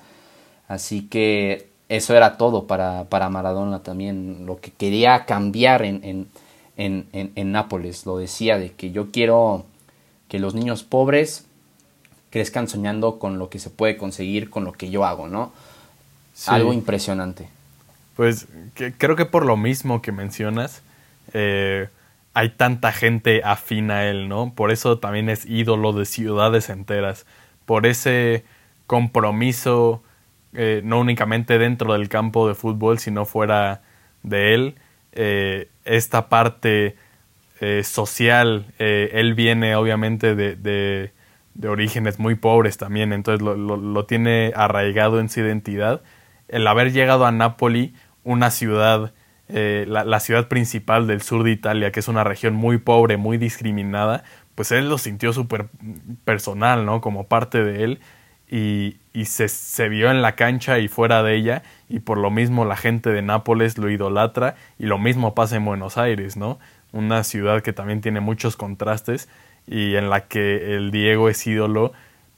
Así 0.68 1.08
que 1.08 1.70
eso 1.90 2.16
era 2.16 2.38
todo 2.38 2.68
para, 2.68 3.06
para 3.06 3.30
Maradona 3.30 3.82
también, 3.82 4.46
lo 4.46 4.60
que 4.62 4.72
quería 4.72 5.26
cambiar 5.26 5.82
en, 5.84 6.28
en, 6.80 7.08
en, 7.14 7.52
Nápoles. 7.52 8.06
Lo 8.06 8.18
decía 8.18 8.58
de 8.58 8.72
que 8.72 8.92
yo 8.92 9.12
quiero 9.12 9.66
que 10.28 10.40
los 10.40 10.56
niños 10.56 10.84
pobres 10.84 11.46
crezcan 12.30 12.68
soñando 12.68 13.20
con 13.20 13.38
lo 13.38 13.50
que 13.50 13.60
se 13.60 13.70
puede 13.70 13.98
conseguir 13.98 14.50
con 14.50 14.64
lo 14.64 14.72
que 14.72 14.90
yo 14.90 15.06
hago, 15.06 15.28
¿no? 15.28 15.52
Algo 16.48 16.74
impresionante. 16.74 17.50
Pues 18.16 18.48
creo 18.98 19.16
que 19.16 19.26
por 19.26 19.46
lo 19.46 19.58
mismo 19.58 20.02
que 20.02 20.12
mencionas, 20.12 20.82
eh, 21.34 21.90
hay 22.34 22.50
tanta 22.52 22.92
gente 22.92 23.42
afín 23.44 23.92
a 23.92 24.06
él, 24.06 24.30
¿no? 24.30 24.54
Por 24.54 24.72
eso 24.72 25.00
también 25.00 25.30
es 25.30 25.46
ídolo 25.46 25.92
de 25.92 26.06
ciudades 26.06 26.70
enteras, 26.70 27.26
por 27.66 27.86
ese 27.86 28.46
compromiso 28.88 30.02
eh, 30.54 30.82
no 30.84 31.00
únicamente 31.00 31.60
dentro 31.60 31.94
del 31.94 32.10
campo 32.10 32.48
de 32.48 32.56
fútbol, 32.56 33.00
sino 33.00 33.26
fuera 33.26 33.82
de 34.24 34.54
él. 34.54 34.76
Eh, 35.12 35.68
esta 35.96 36.30
parte 36.30 36.96
eh, 37.62 37.84
social, 37.84 38.74
él 38.78 39.34
viene 39.34 39.76
obviamente 39.76 40.36
de, 40.36 40.56
de, 40.56 41.12
orígenes 41.68 42.20
muy 42.20 42.36
pobres 42.36 42.78
también, 42.78 43.12
entonces 43.12 43.42
lo, 43.42 43.56
lo, 43.56 44.06
tiene 44.06 44.54
arraigado 44.56 45.20
en 45.20 45.30
su 45.30 45.42
identidad. 45.42 46.02
El 46.48 46.66
haber 46.68 46.94
llegado 46.94 47.26
a 47.26 47.32
Nápoli, 47.32 47.94
una 48.24 48.50
ciudad, 48.50 49.14
la, 49.50 50.06
la 50.06 50.20
ciudad 50.22 50.48
principal 50.48 51.06
del 51.06 51.22
sur 51.22 51.44
de 51.44 51.52
Italia, 51.52 51.92
que 51.92 52.00
es 52.00 52.08
una 52.08 52.24
región 52.24 52.54
muy 52.54 52.78
pobre, 52.78 53.18
muy 53.18 53.38
discriminada, 53.38 54.24
pues 54.60 54.72
él 54.74 54.90
lo 54.90 54.98
sintió 54.98 55.32
súper 55.32 55.68
personal, 56.26 56.86
¿no? 56.86 57.00
Como 57.00 57.28
parte 57.28 57.64
de 57.64 57.86
él 57.86 58.00
y, 58.50 58.98
y 59.14 59.24
se, 59.24 59.48
se, 59.48 59.90
vio 59.90 60.12
en 60.12 60.22
la 60.22 60.36
cancha 60.36 60.80
y 60.80 60.88
fuera 60.88 61.24
de 61.24 61.36
ella 61.36 61.64
y 61.90 62.00
por 62.00 62.20
lo 62.20 62.30
mismo 62.30 62.66
la 62.66 62.78
gente 62.78 63.10
de 63.10 63.22
Nápoles 63.22 63.78
lo 63.78 63.90
idolatra 63.90 64.56
y 64.78 64.86
lo 64.86 65.00
mismo 65.00 65.34
pasa 65.34 65.56
en 65.58 65.66
Buenos 65.66 65.98
Aires, 65.98 66.38
¿no? 66.38 66.60
Una 66.92 67.24
ciudad 67.24 67.62
que 67.62 67.74
también 67.74 68.02
tiene 68.02 68.20
muchos 68.20 68.56
contrastes 68.56 69.28
y 69.68 69.96
en 69.96 70.10
la 70.10 70.28
que 70.28 70.76
el 70.76 70.92
Diego 70.92 71.30
es 71.30 71.46
ídolo 71.46 71.92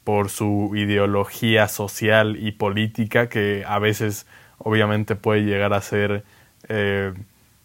por 0.04 0.30
su 0.30 0.72
ideología 0.74 1.68
social 1.68 2.36
y 2.40 2.52
política 2.52 3.28
que 3.28 3.64
a 3.66 3.78
veces 3.78 4.26
obviamente 4.58 5.14
puede 5.14 5.42
llegar 5.42 5.74
a 5.74 5.80
ser 5.80 6.24
eh, 6.68 7.12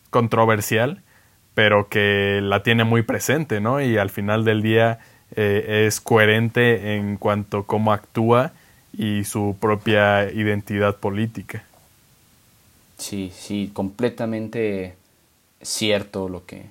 controversial, 0.09 1.01
pero 1.53 1.89
que 1.89 2.39
la 2.43 2.63
tiene 2.63 2.83
muy 2.83 3.01
presente, 3.01 3.61
¿no? 3.61 3.81
Y 3.81 3.97
al 3.97 4.09
final 4.09 4.45
del 4.45 4.61
día 4.61 4.99
eh, 5.35 5.85
es 5.87 5.99
coherente 6.01 6.95
en 6.95 7.17
cuanto 7.17 7.59
a 7.59 7.65
cómo 7.65 7.91
actúa 7.91 8.51
y 8.93 9.23
su 9.23 9.57
propia 9.59 10.31
identidad 10.31 10.97
política. 10.97 11.63
Sí, 12.97 13.31
sí, 13.33 13.71
completamente 13.73 14.95
cierto 15.61 16.29
lo 16.29 16.45
que, 16.45 16.65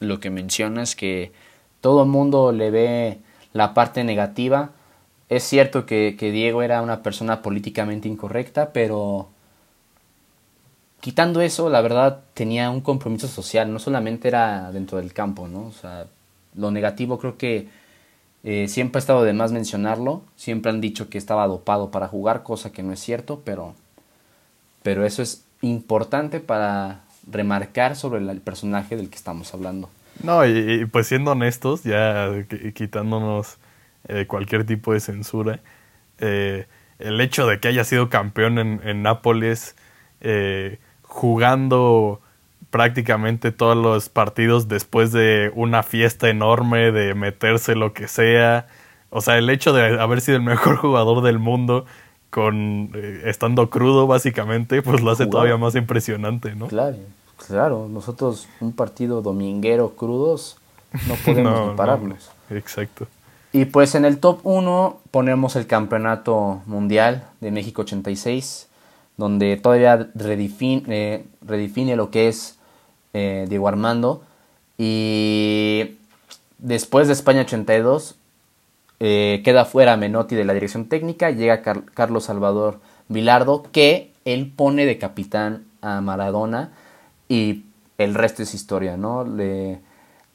lo 0.00 0.20
que 0.20 0.30
mencionas, 0.30 0.94
que 0.96 1.32
todo 1.80 2.02
el 2.02 2.08
mundo 2.08 2.52
le 2.52 2.70
ve 2.70 3.18
la 3.52 3.74
parte 3.74 4.04
negativa. 4.04 4.70
Es 5.28 5.44
cierto 5.44 5.86
que, 5.86 6.16
que 6.18 6.30
Diego 6.30 6.62
era 6.62 6.82
una 6.82 7.02
persona 7.02 7.42
políticamente 7.42 8.08
incorrecta, 8.08 8.72
pero 8.72 9.28
quitando 11.00 11.40
eso, 11.40 11.68
la 11.68 11.80
verdad 11.80 12.20
tenía 12.34 12.70
un 12.70 12.80
compromiso 12.80 13.26
social, 13.28 13.72
no 13.72 13.78
solamente 13.78 14.28
era 14.28 14.70
dentro 14.72 14.98
del 14.98 15.12
campo, 15.12 15.48
¿no? 15.48 15.66
O 15.66 15.72
sea, 15.72 16.06
lo 16.54 16.70
negativo 16.70 17.18
creo 17.18 17.38
que 17.38 17.68
eh, 18.44 18.68
siempre 18.68 18.98
ha 18.98 19.00
estado 19.00 19.24
de 19.24 19.32
más 19.32 19.52
mencionarlo, 19.52 20.22
siempre 20.36 20.70
han 20.70 20.80
dicho 20.80 21.08
que 21.10 21.18
estaba 21.18 21.46
dopado 21.46 21.90
para 21.90 22.08
jugar, 22.08 22.42
cosa 22.42 22.72
que 22.72 22.82
no 22.82 22.92
es 22.92 23.00
cierto, 23.00 23.42
pero, 23.44 23.74
pero 24.82 25.04
eso 25.06 25.22
es 25.22 25.44
importante 25.62 26.40
para 26.40 27.00
remarcar 27.30 27.96
sobre 27.96 28.20
el 28.20 28.40
personaje 28.40 28.96
del 28.96 29.08
que 29.08 29.16
estamos 29.16 29.54
hablando. 29.54 29.88
No, 30.22 30.44
y, 30.46 30.84
pues 30.86 31.06
siendo 31.06 31.32
honestos, 31.32 31.82
ya 31.84 32.28
quitándonos 32.74 33.58
eh, 34.08 34.26
cualquier 34.26 34.66
tipo 34.66 34.92
de 34.92 35.00
censura, 35.00 35.60
eh, 36.18 36.66
el 36.98 37.20
hecho 37.20 37.46
de 37.46 37.58
que 37.58 37.68
haya 37.68 37.84
sido 37.84 38.10
campeón 38.10 38.58
en, 38.58 38.80
en 38.84 39.02
Nápoles, 39.02 39.74
eh, 40.20 40.78
jugando 41.02 42.20
prácticamente 42.70 43.52
todos 43.52 43.76
los 43.76 44.08
partidos 44.08 44.68
después 44.68 45.12
de 45.12 45.50
una 45.54 45.82
fiesta 45.82 46.28
enorme, 46.28 46.92
de 46.92 47.14
meterse 47.14 47.74
lo 47.74 47.92
que 47.92 48.08
sea. 48.08 48.66
O 49.10 49.20
sea, 49.20 49.36
el 49.36 49.50
hecho 49.50 49.72
de 49.72 50.00
haber 50.00 50.20
sido 50.20 50.38
el 50.38 50.42
mejor 50.42 50.76
jugador 50.78 51.22
del 51.22 51.38
mundo 51.38 51.86
con 52.32 52.90
eh, 52.94 53.24
estando 53.26 53.68
crudo 53.68 54.06
básicamente, 54.06 54.80
pues 54.80 55.02
lo 55.02 55.10
hace 55.10 55.26
todavía 55.26 55.58
más 55.58 55.74
impresionante, 55.74 56.54
¿no? 56.54 56.66
Claro, 56.66 56.96
claro. 57.46 57.88
Nosotros 57.90 58.48
un 58.60 58.72
partido 58.72 59.20
dominguero 59.20 59.90
crudos 59.90 60.56
no 61.06 61.14
podemos 61.26 61.76
pararnos. 61.76 62.30
exacto. 62.48 63.06
Y 63.52 63.66
pues 63.66 63.94
en 63.94 64.06
el 64.06 64.18
top 64.18 64.40
1 64.44 65.00
ponemos 65.10 65.56
el 65.56 65.66
Campeonato 65.66 66.62
Mundial 66.64 67.28
de 67.42 67.50
México 67.50 67.82
86, 67.82 68.66
donde 69.18 69.58
todavía 69.58 70.08
redefine, 70.14 70.84
eh, 70.88 71.26
redefine 71.46 71.96
lo 71.96 72.10
que 72.10 72.28
es 72.28 72.56
eh, 73.12 73.44
Diego 73.46 73.68
Armando. 73.68 74.22
Y 74.78 75.98
después 76.56 77.08
de 77.08 77.12
España 77.12 77.42
82, 77.42 78.14
eh, 79.04 79.42
queda 79.42 79.64
fuera 79.64 79.96
Menotti 79.96 80.36
de 80.36 80.44
la 80.44 80.54
dirección 80.54 80.84
técnica, 80.84 81.32
llega 81.32 81.60
Carlos 81.60 82.22
Salvador 82.22 82.78
Vilardo, 83.08 83.64
que 83.72 84.12
él 84.24 84.52
pone 84.54 84.86
de 84.86 84.96
capitán 84.96 85.64
a 85.80 86.00
Maradona 86.00 86.70
y 87.28 87.64
el 87.98 88.14
resto 88.14 88.44
es 88.44 88.54
historia, 88.54 88.96
¿no? 88.96 89.24
Le, 89.24 89.80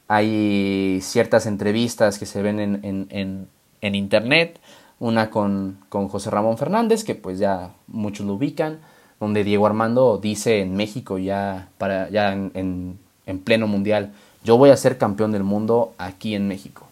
hay 0.09 0.99
ciertas 1.01 1.45
entrevistas 1.45 2.19
que 2.19 2.25
se 2.25 2.41
ven 2.41 2.59
en, 2.59 3.07
en, 3.09 3.47
en, 3.79 3.95
internet, 3.95 4.59
una 4.99 5.29
con, 5.29 5.77
con, 5.87 6.09
José 6.09 6.29
Ramón 6.29 6.57
Fernández, 6.57 7.05
que 7.05 7.15
pues 7.15 7.39
ya 7.39 7.71
muchos 7.87 8.25
lo 8.25 8.33
ubican, 8.33 8.79
donde 9.21 9.45
Diego 9.45 9.65
Armando 9.65 10.17
dice 10.17 10.59
en 10.59 10.75
México 10.75 11.17
ya, 11.17 11.69
para, 11.77 12.09
ya 12.09 12.33
en, 12.33 12.99
en 13.25 13.39
pleno 13.39 13.67
mundial, 13.67 14.11
yo 14.43 14.57
voy 14.57 14.71
a 14.71 14.75
ser 14.75 14.97
campeón 14.97 15.31
del 15.31 15.43
mundo 15.43 15.93
aquí 15.97 16.35
en 16.35 16.49
México. 16.49 16.87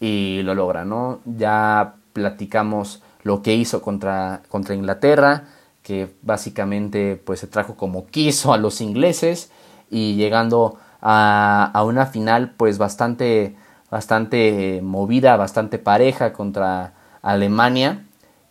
Y 0.00 0.42
lo 0.42 0.54
logra, 0.54 0.84
¿no? 0.84 1.20
Ya 1.24 1.94
platicamos 2.12 3.02
lo 3.22 3.42
que 3.42 3.54
hizo 3.54 3.82
contra, 3.82 4.42
contra 4.48 4.74
Inglaterra, 4.74 5.44
que 5.82 6.14
básicamente 6.22 7.16
pues 7.16 7.40
se 7.40 7.46
trajo 7.46 7.76
como 7.76 8.06
quiso 8.06 8.52
a 8.52 8.58
los 8.58 8.80
ingleses 8.80 9.50
y 9.90 10.14
llegando 10.14 10.78
a, 11.00 11.70
a 11.72 11.84
una 11.84 12.06
final 12.06 12.54
pues 12.56 12.78
bastante, 12.78 13.56
bastante 13.90 14.80
movida, 14.82 15.36
bastante 15.36 15.78
pareja 15.78 16.32
contra 16.32 16.94
Alemania 17.22 18.04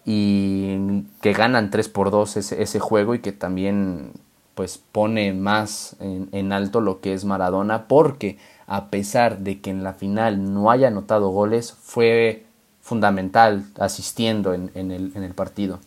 y 0.06 1.04
que 1.22 1.34
ganan 1.34 1.70
3 1.70 1.90
por 1.90 2.12
2 2.12 2.38
ese, 2.38 2.80
juego 2.80 3.14
y 3.14 3.20
que 3.20 3.32
también 3.32 4.14
pues 4.56 4.78
pone 4.92 5.34
más 5.34 5.96
en, 6.00 6.52
alto 6.52 6.82
lo 6.82 7.02
que 7.02 7.14
es 7.14 7.24
Maradona 7.24 7.88
porque 7.88 8.38
a 8.72 8.86
pesar 8.86 9.40
de 9.40 9.60
que 9.60 9.70
en 9.70 9.84
la 9.84 9.92
final 9.92 10.54
no 10.54 10.72
haya 10.72 10.88
anotado 10.88 11.28
goles 11.28 11.76
fue 11.82 12.46
fundamental 12.82 13.66
asistiendo 13.78 14.54
en, 14.54 14.72
en, 14.76 14.92
el, 14.92 15.12
en 15.14 15.24
el, 15.24 15.34
partido. 15.34 15.82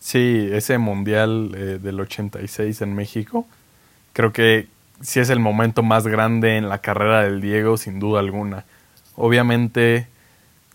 Sí, 0.00 0.48
ese 0.50 0.78
mundial 0.78 1.52
eh, 1.54 1.78
del 1.80 2.00
86 2.00 2.82
en 2.82 2.96
México 2.96 3.46
creo 4.12 4.32
que 4.32 4.66
sí 5.00 5.20
es 5.20 5.30
el 5.30 5.38
momento 5.38 5.84
más 5.84 6.08
grande 6.08 6.56
en 6.56 6.68
la 6.68 6.78
carrera 6.78 7.22
del 7.22 7.40
Diego 7.40 7.76
sin 7.76 8.00
duda 8.00 8.18
alguna. 8.18 8.64
Obviamente 9.14 10.08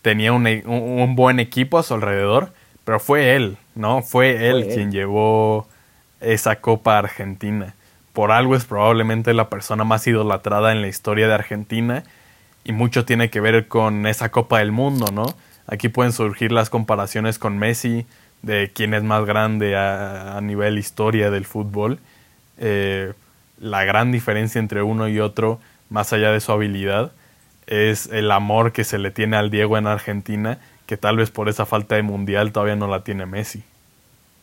tenía 0.00 0.32
un, 0.32 0.46
e, 0.46 0.62
un, 0.64 1.14
buen 1.14 1.40
equipo 1.40 1.78
a 1.78 1.82
su 1.82 1.92
alrededor, 1.92 2.54
pero 2.86 3.00
fue 3.00 3.36
él, 3.36 3.58
¿no? 3.74 4.00
Fue 4.00 4.48
él 4.48 4.66
quien 4.72 4.90
llevó 4.90 5.68
esa 6.22 6.56
Copa 6.56 6.96
Argentina. 6.96 7.74
Por 8.12 8.32
algo 8.32 8.56
es 8.56 8.64
probablemente 8.64 9.34
la 9.34 9.48
persona 9.48 9.84
más 9.84 10.06
idolatrada 10.06 10.72
en 10.72 10.82
la 10.82 10.88
historia 10.88 11.28
de 11.28 11.34
Argentina 11.34 12.02
y 12.64 12.72
mucho 12.72 13.04
tiene 13.04 13.30
que 13.30 13.40
ver 13.40 13.68
con 13.68 14.06
esa 14.06 14.30
Copa 14.30 14.58
del 14.58 14.72
Mundo, 14.72 15.06
¿no? 15.12 15.34
Aquí 15.66 15.88
pueden 15.88 16.12
surgir 16.12 16.50
las 16.50 16.68
comparaciones 16.68 17.38
con 17.38 17.58
Messi, 17.58 18.06
de 18.42 18.70
quién 18.74 18.94
es 18.94 19.02
más 19.02 19.24
grande 19.24 19.76
a, 19.76 20.38
nivel 20.42 20.78
historia 20.78 21.30
del 21.30 21.44
fútbol. 21.44 21.98
Eh, 22.58 23.12
la 23.58 23.84
gran 23.84 24.10
diferencia 24.10 24.58
entre 24.58 24.82
uno 24.82 25.08
y 25.08 25.20
otro, 25.20 25.60
más 25.90 26.12
allá 26.12 26.32
de 26.32 26.40
su 26.40 26.50
habilidad, 26.50 27.12
es 27.66 28.06
el 28.06 28.30
amor 28.30 28.72
que 28.72 28.84
se 28.84 28.98
le 28.98 29.10
tiene 29.10 29.36
al 29.36 29.50
Diego 29.50 29.78
en 29.78 29.86
Argentina, 29.86 30.58
que 30.86 30.96
tal 30.96 31.18
vez 31.18 31.30
por 31.30 31.48
esa 31.48 31.66
falta 31.66 31.94
de 31.94 32.02
mundial 32.02 32.52
todavía 32.52 32.76
no 32.76 32.88
la 32.88 33.04
tiene 33.04 33.26
Messi. 33.26 33.62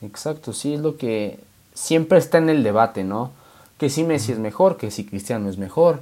Exacto, 0.01 0.53
sí, 0.53 0.75
es 0.75 0.79
lo 0.79 0.95
que 0.95 1.39
siempre 1.73 2.19
está 2.19 2.37
en 2.37 2.49
el 2.49 2.63
debate, 2.63 3.03
¿no? 3.03 3.31
Que 3.77 3.89
si 3.89 4.03
Messi 4.03 4.31
es 4.31 4.39
mejor, 4.39 4.77
que 4.77 4.91
si 4.91 5.05
Cristiano 5.05 5.49
es 5.49 5.57
mejor, 5.57 6.01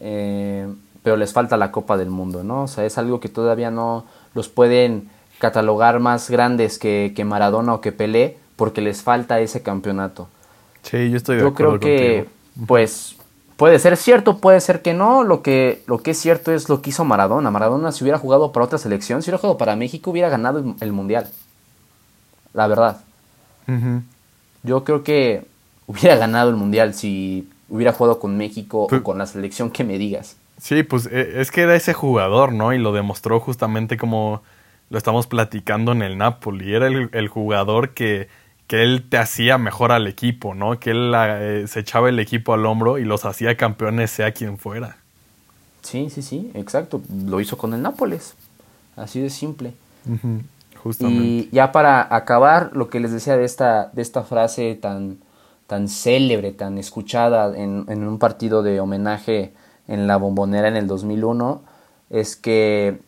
eh, 0.00 0.66
pero 1.02 1.16
les 1.16 1.32
falta 1.32 1.56
la 1.56 1.70
Copa 1.70 1.96
del 1.96 2.10
Mundo, 2.10 2.42
¿no? 2.42 2.64
O 2.64 2.68
sea, 2.68 2.84
es 2.84 2.98
algo 2.98 3.20
que 3.20 3.28
todavía 3.28 3.70
no 3.70 4.04
los 4.34 4.48
pueden 4.48 5.08
catalogar 5.38 6.00
más 6.00 6.30
grandes 6.30 6.78
que, 6.78 7.12
que 7.14 7.24
Maradona 7.24 7.74
o 7.74 7.80
que 7.80 7.92
Pelé, 7.92 8.36
porque 8.56 8.80
les 8.80 9.02
falta 9.02 9.40
ese 9.40 9.62
campeonato. 9.62 10.28
Sí, 10.82 11.10
yo 11.10 11.16
estoy 11.16 11.36
de 11.36 11.42
yo 11.42 11.54
creo 11.54 11.78
que, 11.78 12.28
pues, 12.66 13.16
puede 13.56 13.78
ser 13.78 13.96
cierto, 13.96 14.38
puede 14.38 14.60
ser 14.60 14.82
que 14.82 14.94
no. 14.94 15.22
Lo 15.22 15.42
que, 15.42 15.82
lo 15.86 15.98
que 15.98 16.12
es 16.12 16.18
cierto 16.18 16.52
es 16.52 16.68
lo 16.68 16.82
que 16.82 16.90
hizo 16.90 17.04
Maradona. 17.04 17.50
Maradona, 17.50 17.92
si 17.92 18.04
hubiera 18.04 18.18
jugado 18.18 18.52
para 18.52 18.66
otra 18.66 18.78
selección, 18.78 19.22
si 19.22 19.30
hubiera 19.30 19.38
jugado 19.38 19.58
para 19.58 19.76
México, 19.76 20.10
hubiera 20.10 20.28
ganado 20.28 20.74
el, 20.80 20.92
Mundial. 20.92 21.28
La 22.52 22.66
verdad. 22.66 23.00
Yo 24.64 24.84
creo 24.84 25.02
que 25.02 25.46
hubiera 25.86 26.16
ganado 26.16 26.50
el 26.50 26.56
Mundial 26.56 26.94
si 26.94 27.48
hubiera 27.68 27.92
jugado 27.92 28.18
con 28.18 28.36
México 28.36 28.88
o 28.90 29.02
con 29.02 29.18
la 29.18 29.26
selección 29.26 29.70
que 29.70 29.84
me 29.84 29.98
digas. 29.98 30.36
Sí, 30.60 30.82
pues 30.82 31.06
e, 31.06 31.40
es 31.40 31.50
que 31.50 31.62
era 31.62 31.74
ese 31.74 31.92
jugador, 31.94 32.52
¿no? 32.52 32.72
Y 32.72 32.78
lo 32.78 32.92
demostró 32.92 33.40
justamente 33.40 33.96
como 33.96 34.42
lo 34.90 34.98
estamos 34.98 35.26
platicando 35.26 35.92
en 35.92 36.02
el 36.02 36.18
Napoli. 36.18 36.74
Era 36.74 36.86
el, 36.86 37.28
jugador 37.28 37.90
que, 37.90 38.28
que, 38.66 38.82
él 38.82 39.04
te 39.08 39.16
hacía 39.16 39.56
mejor 39.56 39.90
al 39.90 40.06
equipo, 40.06 40.54
¿no? 40.54 40.78
Que 40.78 40.90
él 40.90 41.12
eh, 41.16 41.64
se 41.66 41.80
echaba 41.80 42.10
el 42.10 42.18
equipo 42.18 42.52
al 42.52 42.66
hombro 42.66 42.98
y 42.98 43.04
los 43.04 43.24
hacía 43.24 43.56
campeones 43.56 44.10
sea 44.10 44.32
quien 44.32 44.58
fuera. 44.58 44.98
Sí, 45.80 46.10
sí, 46.10 46.22
sí, 46.22 46.50
exacto. 46.54 47.00
Lo 47.26 47.40
hizo 47.40 47.56
con 47.56 47.72
el 47.74 47.82
Nápoles. 47.82 48.34
Así 48.94 49.20
de 49.20 49.30
simple. 49.30 49.72
Justamente. 50.82 51.24
Y 51.24 51.48
ya 51.52 51.72
para 51.72 52.14
acabar, 52.14 52.70
lo 52.74 52.90
que 52.90 53.00
les 53.00 53.12
decía 53.12 53.36
de 53.36 53.44
esta, 53.44 53.90
de 53.92 54.02
esta 54.02 54.22
frase 54.22 54.74
tan, 54.74 55.18
tan 55.72 55.88
célebre, 55.88 56.52
tan 56.52 56.76
escuchada 56.76 57.56
en, 57.56 57.86
en 57.88 58.06
un 58.06 58.18
partido 58.18 58.62
de 58.62 58.78
homenaje 58.78 59.54
en 59.88 60.06
la 60.06 60.18
bombonera 60.18 60.68
en 60.68 60.76
el 60.76 60.86
2001, 60.86 61.62
es 62.10 62.36
que, 62.36 63.00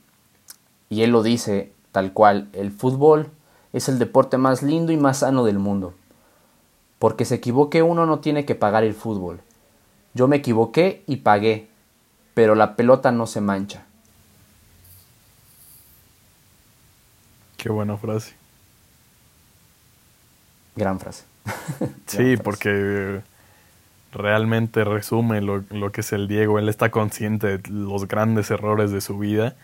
y 0.88 1.02
él 1.02 1.10
lo 1.10 1.22
dice, 1.22 1.74
tal 1.92 2.14
cual, 2.14 2.48
el 2.54 2.72
fútbol 2.72 3.30
es 3.74 3.90
el 3.90 3.98
deporte 3.98 4.38
más 4.38 4.62
lindo 4.62 4.92
y 4.92 4.96
más 4.96 5.18
sano 5.18 5.44
del 5.44 5.58
mundo. 5.58 5.92
Porque 6.98 7.26
se 7.26 7.34
equivoque 7.34 7.82
uno 7.82 8.06
no 8.06 8.20
tiene 8.20 8.46
que 8.46 8.54
pagar 8.54 8.82
el 8.82 8.94
fútbol. 8.94 9.42
Yo 10.14 10.26
me 10.26 10.36
equivoqué 10.36 11.04
y 11.06 11.16
pagué, 11.16 11.68
pero 12.32 12.54
la 12.54 12.76
pelota 12.76 13.12
no 13.12 13.26
se 13.26 13.42
mancha. 13.42 13.84
Qué 17.58 17.68
buena 17.68 17.98
frase. 17.98 18.34
Gran 20.74 20.98
frase. 20.98 21.33
sí, 22.06 22.36
porque 22.36 23.20
realmente 24.12 24.84
resume 24.84 25.40
lo, 25.40 25.64
lo, 25.70 25.92
que 25.92 26.00
es 26.00 26.12
el 26.12 26.28
Diego. 26.28 26.58
Él 26.58 26.68
está 26.68 26.90
consciente 26.90 27.58
de 27.58 27.70
los 27.70 28.08
grandes 28.08 28.50
errores 28.50 28.90
de 28.90 29.00
su 29.00 29.18
vida 29.18 29.56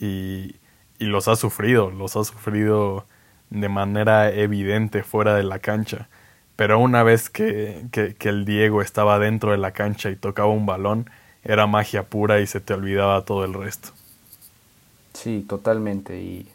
y, 0.00 0.56
y 0.98 1.04
los 1.06 1.28
ha 1.28 1.36
sufrido, 1.36 1.90
los 1.90 2.16
ha 2.16 2.24
sufrido 2.24 3.04
de 3.50 3.68
manera 3.68 4.30
evidente 4.30 5.02
fuera 5.02 5.34
de 5.34 5.42
la 5.42 5.58
cancha. 5.58 6.08
Pero 6.56 6.78
una 6.80 7.02
vez 7.02 7.30
que, 7.30 7.86
que, 7.92 8.14
que, 8.14 8.28
el 8.28 8.44
Diego 8.44 8.82
estaba 8.82 9.18
dentro 9.18 9.52
de 9.52 9.58
la 9.58 9.70
cancha 9.72 10.10
y 10.10 10.16
tocaba 10.16 10.48
un 10.48 10.66
balón, 10.66 11.08
era 11.44 11.66
magia 11.66 12.02
pura 12.02 12.40
y 12.40 12.46
se 12.46 12.60
te 12.60 12.74
olvidaba 12.74 13.24
todo 13.24 13.44
el 13.44 13.54
resto. 13.54 13.90
Sí, 15.12 15.44
totalmente. 15.48 16.20
Y 16.20 16.48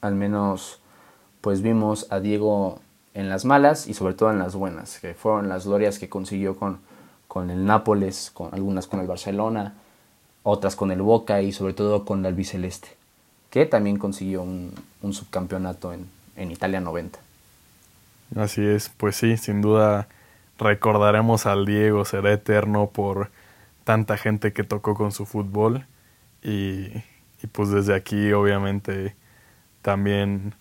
al 0.00 0.14
menos 0.16 0.80
pues 1.40 1.62
vimos 1.62 2.06
a 2.10 2.20
Diego 2.20 2.80
en 3.14 3.28
las 3.28 3.44
malas 3.44 3.86
y 3.88 3.94
sobre 3.94 4.14
todo 4.14 4.30
en 4.30 4.38
las 4.38 4.54
buenas, 4.54 4.98
que 5.00 5.14
fueron 5.14 5.48
las 5.48 5.66
glorias 5.66 5.98
que 5.98 6.08
consiguió 6.08 6.56
con, 6.56 6.78
con 7.28 7.50
el 7.50 7.64
Nápoles, 7.64 8.30
con 8.32 8.54
algunas 8.54 8.86
con 8.86 9.00
el 9.00 9.06
Barcelona, 9.06 9.74
otras 10.42 10.76
con 10.76 10.90
el 10.90 11.02
Boca 11.02 11.42
y 11.42 11.52
sobre 11.52 11.74
todo 11.74 12.04
con 12.04 12.20
el 12.20 12.26
albiceleste, 12.26 12.88
que 13.50 13.66
también 13.66 13.98
consiguió 13.98 14.42
un, 14.42 14.72
un 15.02 15.12
subcampeonato 15.12 15.92
en, 15.92 16.06
en 16.36 16.50
Italia 16.50 16.80
90. 16.80 17.18
Así 18.36 18.64
es, 18.64 18.88
pues 18.96 19.16
sí, 19.16 19.36
sin 19.36 19.60
duda 19.60 20.08
recordaremos 20.58 21.46
al 21.46 21.66
Diego, 21.66 22.04
será 22.04 22.32
eterno 22.32 22.88
por 22.88 23.30
tanta 23.84 24.16
gente 24.16 24.52
que 24.52 24.62
tocó 24.62 24.94
con 24.94 25.10
su 25.10 25.26
fútbol 25.26 25.84
y, 26.42 26.86
y 27.42 27.46
pues 27.50 27.70
desde 27.70 27.94
aquí 27.94 28.32
obviamente 28.32 29.16
también 29.82 30.54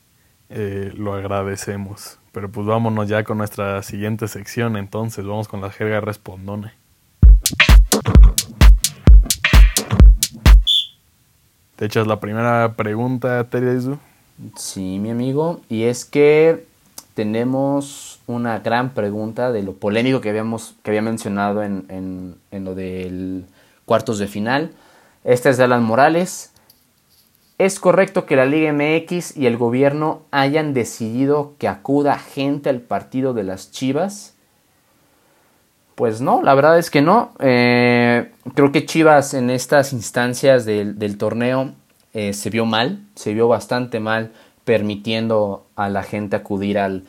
eh, 0.49 0.91
lo 0.95 1.13
agradecemos. 1.13 2.17
Pero 2.31 2.49
pues 2.51 2.67
vámonos 2.67 3.07
ya 3.07 3.23
con 3.23 3.37
nuestra 3.39 3.81
siguiente 3.81 4.27
sección, 4.27 4.77
entonces 4.77 5.25
vamos 5.25 5.47
con 5.47 5.61
la 5.61 5.71
jerga 5.71 6.01
respondone. 6.01 6.73
¿Te 11.75 11.85
echas 11.85 12.05
la 12.07 12.19
primera 12.19 12.73
pregunta, 12.75 13.43
Teresu? 13.45 13.97
Sí, 14.57 14.99
mi 14.99 15.09
amigo, 15.11 15.61
y 15.69 15.83
es 15.83 16.05
que 16.05 16.65
tenemos 17.13 18.19
una 18.27 18.59
gran 18.59 18.91
pregunta 18.91 19.51
de 19.51 19.63
lo 19.63 19.73
polémico 19.73 20.21
que, 20.21 20.29
habíamos, 20.29 20.75
que 20.83 20.91
había 20.91 21.01
mencionado 21.01 21.63
en, 21.63 21.85
en, 21.89 22.35
en 22.51 22.63
lo 22.63 22.75
del 22.75 23.45
cuartos 23.85 24.19
de 24.19 24.27
final. 24.27 24.71
Esta 25.23 25.49
es 25.49 25.57
de 25.57 25.63
Alan 25.63 25.83
Morales. 25.83 26.48
¿Es 27.59 27.81
correcto 27.81 28.25
que 28.25 28.37
la 28.37 28.45
Liga 28.45 28.71
MX 28.71 29.35
y 29.35 29.45
el 29.45 29.57
gobierno 29.57 30.21
hayan 30.31 30.73
decidido 30.73 31.55
que 31.57 31.67
acuda 31.67 32.17
gente 32.17 32.69
al 32.69 32.79
partido 32.79 33.33
de 33.33 33.43
las 33.43 33.69
Chivas? 33.71 34.33
Pues 35.95 36.21
no, 36.21 36.41
la 36.41 36.55
verdad 36.55 36.79
es 36.79 36.89
que 36.89 37.01
no. 37.01 37.33
Eh, 37.39 38.31
creo 38.55 38.71
que 38.71 38.85
Chivas 38.85 39.33
en 39.33 39.49
estas 39.49 39.91
instancias 39.91 40.63
del, 40.63 41.17
torneo 41.17 41.73
eh, 42.13 42.31
se 42.31 42.49
vio 42.49 42.65
mal, 42.65 43.03
se 43.15 43.33
vio 43.33 43.49
bastante 43.49 43.99
mal 43.99 44.31
permitiendo 44.63 45.65
a 45.75 45.89
la 45.89 46.03
gente 46.03 46.37
acudir 46.37 46.79
al, 46.79 47.03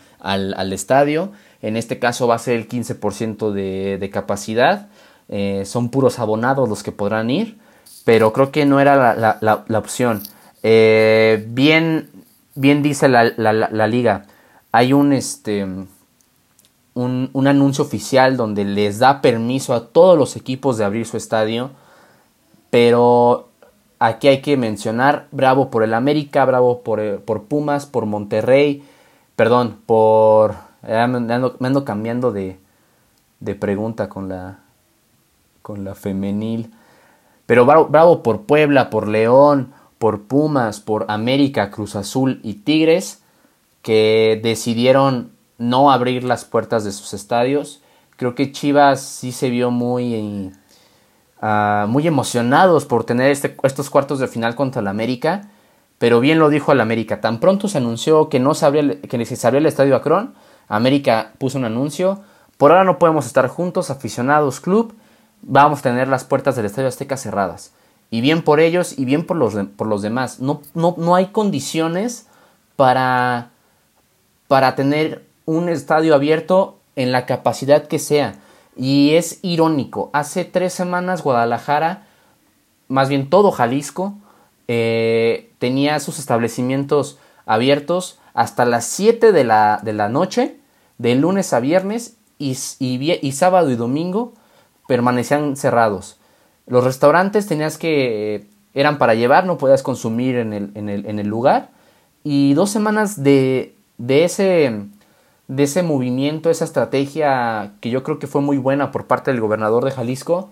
estadio. 0.73 1.31
En 1.63 1.77
este 1.77 2.01
caso 2.01 2.27
va 2.27 2.35
a 2.35 2.39
ser 2.41 2.57
el 2.57 2.69
15% 2.69 3.53
de, 3.53 4.11
capacidad. 4.13 4.89
Eh, 5.29 5.63
son 5.65 5.91
puros 5.91 6.19
abonados 6.19 6.69
los 6.69 6.83
que 6.83 6.91
podrán 6.91 7.31
ir, 7.31 7.57
pero 8.05 8.33
creo 8.33 8.51
que 8.51 8.67
no 8.67 8.81
era 8.81 9.15
la 9.15 9.79
opción. 9.79 10.21
Eh, 10.63 11.45
bien, 11.49 12.11
bien 12.55 12.83
dice 12.83 13.09
la, 13.09 13.25
la, 13.37 13.87
liga. 13.87 14.27
Hay 14.73 14.93
un, 14.93 15.13
este, 15.13 15.65
un, 15.65 17.31
un, 17.33 17.47
anuncio 17.47 17.85
oficial 17.85 18.37
donde 18.37 18.65
les 18.65 18.99
da 18.99 19.21
permiso 19.21 19.75
a 19.75 19.89
todos 19.89 20.19
los 20.19 20.37
equipos 20.37 20.77
de 20.77 20.85
abrir 20.85 21.07
su 21.07 21.17
estadio. 21.17 21.71
Pero 22.71 23.49
aquí 23.99 24.29
hay 24.29 24.43
que 24.43 24.57
mencionar, 24.57 25.27
bravo 25.33 25.71
por 25.71 25.83
el 25.83 25.95
América, 25.95 26.45
bravo 26.45 26.83
por, 26.83 27.01
eh, 27.01 27.19
por 27.19 27.45
Pumas, 27.45 27.87
por 27.87 28.07
Monterrey. 28.07 28.85
Perdón, 29.37 29.79
por... 29.87 30.55
Eh, 30.87 31.07
me, 31.07 31.35
ando, 31.35 31.57
me 31.59 31.69
ando 31.69 31.85
cambiando 31.85 32.33
de, 32.33 32.59
de 33.41 33.55
pregunta 33.55 34.09
con 34.09 34.29
la, 34.29 34.59
con 35.63 35.85
la 35.85 35.95
femenil. 35.95 36.73
Pero 37.47 37.67
bravo, 37.67 37.87
bravo 37.87 38.23
por 38.23 38.43
Puebla, 38.43 38.91
por 38.91 39.09
León, 39.09 39.73
por 40.01 40.23
Pumas, 40.23 40.81
por 40.81 41.05
América, 41.09 41.71
Cruz 41.71 41.95
Azul 41.95 42.41
y 42.43 42.55
Tigres, 42.55 43.23
que 43.83 44.41
decidieron 44.43 45.33
no 45.59 45.93
abrir 45.93 46.25
las 46.25 46.47
puertas 46.47 46.85
de 46.85 46.93
sus 46.93 47.13
estadios. 47.13 47.83
Creo 48.17 48.35
que 48.35 48.51
Chivas 48.51 49.03
sí 49.03 49.31
se 49.31 49.51
vio 49.51 49.71
muy, 49.71 50.55
uh, 51.43 51.87
muy 51.87 52.07
emocionados 52.07 52.87
por 52.87 53.05
tener 53.05 53.31
este, 53.31 53.55
estos 53.63 53.91
cuartos 53.91 54.19
de 54.21 54.27
final 54.27 54.55
contra 54.55 54.81
el 54.81 54.89
América, 54.89 55.51
pero 55.99 56.21
bien 56.21 56.39
lo 56.39 56.49
dijo 56.49 56.73
el 56.73 56.81
América. 56.81 57.21
Tan 57.21 57.39
pronto 57.39 57.69
se 57.69 57.77
anunció 57.77 58.31
que 58.31 58.41
no 58.41 58.55
se 58.55 58.65
abría, 58.65 59.03
que 59.03 59.27
se 59.27 59.47
abría 59.47 59.59
el 59.59 59.67
estadio 59.67 59.95
Akron, 59.97 60.33
América 60.67 61.35
puso 61.37 61.59
un 61.59 61.67
anuncio. 61.67 62.23
Por 62.57 62.71
ahora 62.71 62.85
no 62.85 62.99
podemos 62.99 63.27
estar 63.27 63.49
juntos, 63.49 63.91
aficionados, 63.91 64.61
club. 64.61 64.95
Vamos 65.43 65.81
a 65.81 65.83
tener 65.83 66.09
las 66.09 66.25
puertas 66.25 66.57
del 66.57 66.65
Estadio 66.65 66.89
Azteca 66.89 67.19
cerradas. 67.19 67.75
Y 68.11 68.21
bien 68.21 68.43
por 68.43 68.61
ellos 68.61 68.99
y 68.99 69.05
bien 69.05 69.25
por 69.25 69.37
los, 69.37 69.55
por 69.77 69.87
los 69.87 70.03
demás. 70.03 70.41
No, 70.41 70.63
no, 70.75 70.95
no 70.99 71.15
hay 71.15 71.27
condiciones 71.27 72.27
para, 72.77 73.51
para 74.49 74.75
tener 74.75 75.27
un 75.47 75.69
estadio 75.69 76.15
abierto 76.15 76.79
en 76.97 77.13
la 77.13 77.27
capacidad 77.27 77.87
que 77.87 77.99
sea. 77.99 78.37
Y 78.77 79.15
es 79.15 79.39
irónico. 79.43 80.11
Hace 80.13 80.45
tres 80.45 80.73
semanas 80.73 81.23
Guadalajara, 81.23 82.07
más 82.89 83.09
bien 83.09 83.31
todo 83.31 83.51
Jalisco, 83.51 84.15
eh, 84.69 85.51
tenía 85.59 85.99
sus 86.01 86.19
establecimientos 86.19 87.19
abiertos 87.47 88.21
hasta 88.35 88.65
las 88.65 88.85
7 88.85 89.33
de 89.33 89.45
la, 89.45 89.81
de 89.83 89.93
la 89.93 90.09
noche, 90.09 90.59
de 90.99 91.15
lunes 91.17 91.53
a 91.53 91.61
viernes, 91.61 92.17
y, 92.39 92.57
y, 92.79 93.19
y 93.21 93.33
sábado 93.33 93.71
y 93.71 93.77
domingo 93.77 94.33
permanecían 94.87 95.57
cerrados. 95.57 96.20
Los 96.71 96.85
restaurantes 96.85 97.49
tenías 97.49 97.77
que. 97.77 98.47
eran 98.75 98.97
para 98.97 99.15
llevar, 99.15 99.45
no 99.45 99.59
podías 99.59 99.83
consumir 99.83 100.37
en 100.37 100.53
el, 100.53 100.71
en 100.75 100.89
el, 100.89 101.05
en 101.05 101.19
el 101.19 101.27
lugar. 101.27 101.69
Y 102.23 102.55
dos 102.55 102.71
semanas 102.71 103.25
de, 103.25 103.75
de, 103.99 104.25
ese, 104.25 104.85
de 105.49 105.63
ese 105.65 105.83
movimiento, 105.83 106.49
esa 106.49 106.65
estrategia 106.65 107.73
que 107.81 107.91
yo 107.91 108.05
creo 108.05 108.21
que 108.21 108.29
fue 108.29 108.41
muy 108.41 108.57
buena 108.57 108.93
por 108.93 109.07
parte 109.07 109.33
del 109.33 109.41
gobernador 109.41 109.85
de 109.85 109.91
Jalisco, 109.91 110.51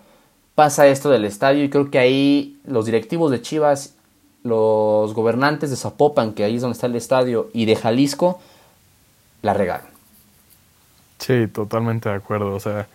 pasa 0.56 0.88
esto 0.88 1.08
del 1.08 1.24
estadio. 1.24 1.62
Y 1.62 1.70
creo 1.70 1.88
que 1.88 2.00
ahí 2.00 2.58
los 2.66 2.84
directivos 2.84 3.30
de 3.30 3.40
Chivas, 3.40 3.94
los 4.42 5.14
gobernantes 5.14 5.70
de 5.70 5.76
Zapopan, 5.76 6.32
que 6.32 6.42
ahí 6.42 6.56
es 6.56 6.62
donde 6.62 6.74
está 6.74 6.88
el 6.88 6.96
estadio, 6.96 7.48
y 7.52 7.64
de 7.66 7.76
Jalisco, 7.76 8.40
la 9.42 9.54
regaron. 9.54 9.86
Sí, 11.18 11.46
totalmente 11.46 12.08
de 12.08 12.16
acuerdo. 12.16 12.56
O 12.56 12.60
sea 12.60 12.88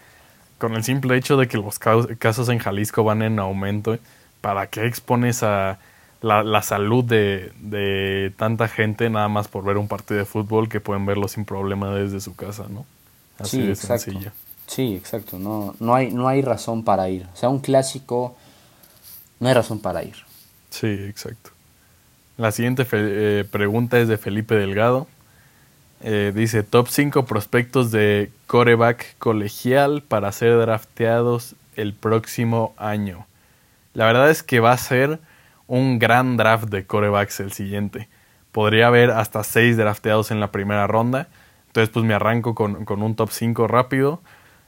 con 0.63 0.75
el 0.75 0.83
simple 0.85 1.17
hecho 1.17 1.35
de 1.35 1.49
que 1.49 1.57
los 1.57 1.77
casos 1.77 2.47
en 2.47 2.57
Jalisco 2.57 3.03
van 3.03 3.21
en 3.21 3.37
aumento, 3.37 3.97
¿para 4.39 4.67
qué 4.67 4.85
expones 4.85 5.43
a 5.43 5.77
la, 6.21 6.41
la 6.41 6.61
salud 6.61 7.03
de, 7.03 7.51
de, 7.59 8.31
tanta 8.37 8.69
gente 8.69 9.09
nada 9.09 9.27
más 9.27 9.49
por 9.49 9.65
ver 9.65 9.75
un 9.75 9.89
partido 9.89 10.19
de 10.19 10.25
fútbol 10.25 10.69
que 10.69 10.79
pueden 10.79 11.05
verlo 11.05 11.27
sin 11.27 11.43
problema 11.43 11.93
desde 11.93 12.21
su 12.21 12.33
casa, 12.37 12.67
¿no? 12.69 12.85
Así 13.39 13.57
sí, 13.57 13.63
de 13.63 13.73
exacto. 13.73 14.03
sencillo. 14.05 14.31
Sí, 14.65 14.95
exacto. 14.95 15.37
No, 15.37 15.75
no, 15.81 15.95
hay, 15.95 16.13
no 16.13 16.29
hay 16.29 16.41
razón 16.41 16.85
para 16.85 17.09
ir. 17.09 17.27
O 17.33 17.35
sea, 17.35 17.49
un 17.49 17.59
clásico, 17.59 18.37
no 19.41 19.49
hay 19.49 19.53
razón 19.53 19.81
para 19.81 20.01
ir. 20.01 20.15
Sí, 20.69 20.87
exacto. 20.87 21.49
La 22.37 22.53
siguiente 22.53 22.87
eh, 22.89 23.43
pregunta 23.51 23.99
es 23.99 24.07
de 24.07 24.17
Felipe 24.17 24.55
Delgado. 24.55 25.07
Eh, 26.05 26.33
dice 26.35 26.63
top 26.63 26.89
5 26.89 27.25
prospectos 27.25 27.89
de 27.89 28.29
coreback 28.47 29.15
colegial 29.19 30.03
para 30.05 30.33
ser 30.33 30.57
drafteados 30.57 31.55
el 31.77 31.93
próximo 31.93 32.73
año. 32.77 33.25
La 33.93 34.05
verdad 34.05 34.29
es 34.29 34.43
que 34.43 34.59
va 34.59 34.73
a 34.73 34.77
ser 34.77 35.19
un 35.65 35.99
gran 35.99 36.35
draft 36.35 36.65
de 36.65 36.85
corebacks 36.85 37.39
el 37.39 37.53
siguiente. 37.53 38.09
Podría 38.51 38.87
haber 38.87 39.11
hasta 39.11 39.45
6 39.45 39.77
drafteados 39.77 40.29
en 40.31 40.41
la 40.41 40.51
primera 40.51 40.87
ronda. 40.87 41.29
Entonces 41.67 41.89
pues 41.89 42.05
me 42.05 42.13
arranco 42.13 42.53
con, 42.53 42.83
con 42.83 43.01
un 43.01 43.15
top 43.15 43.31
5 43.31 43.67
rápido. 43.69 44.21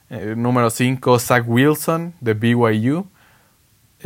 Eh, 0.10 0.36
número 0.38 0.70
5, 0.70 1.20
Zach 1.20 1.44
Wilson 1.46 2.14
de 2.22 2.34
BYU. 2.34 3.08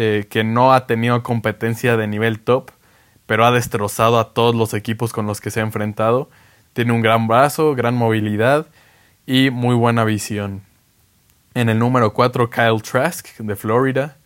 Eh, 0.02 0.28
que 0.30 0.44
no 0.44 0.74
ha 0.74 0.88
tenido 0.88 1.22
competencia 1.24 1.98
de 1.98 2.08
nivel 2.08 2.40
top, 2.40 2.72
pero 3.26 3.46
ha 3.46 3.52
destrozado 3.52 4.18
a 4.18 4.34
todos 4.34 4.56
los 4.56 4.74
equipos 4.74 5.12
con 5.12 5.28
los 5.28 5.42
que 5.42 5.52
se 5.52 5.60
ha 5.60 5.64
enfrentado 5.64 6.30
tiene 6.74 6.94
un 6.94 7.02
gran 7.02 7.28
brazo, 7.28 7.76
gran 7.76 7.96
movilidad 7.96 8.68
y 9.26 9.50
muy 9.50 9.76
buena 9.76 10.04
visión. 10.04 10.62
En 11.54 11.70
el 11.70 11.80
número 11.80 12.14
4, 12.14 12.50
Kyle 12.50 12.82
Trask 12.82 13.38
de 13.38 13.56
Florida. 13.56 14.18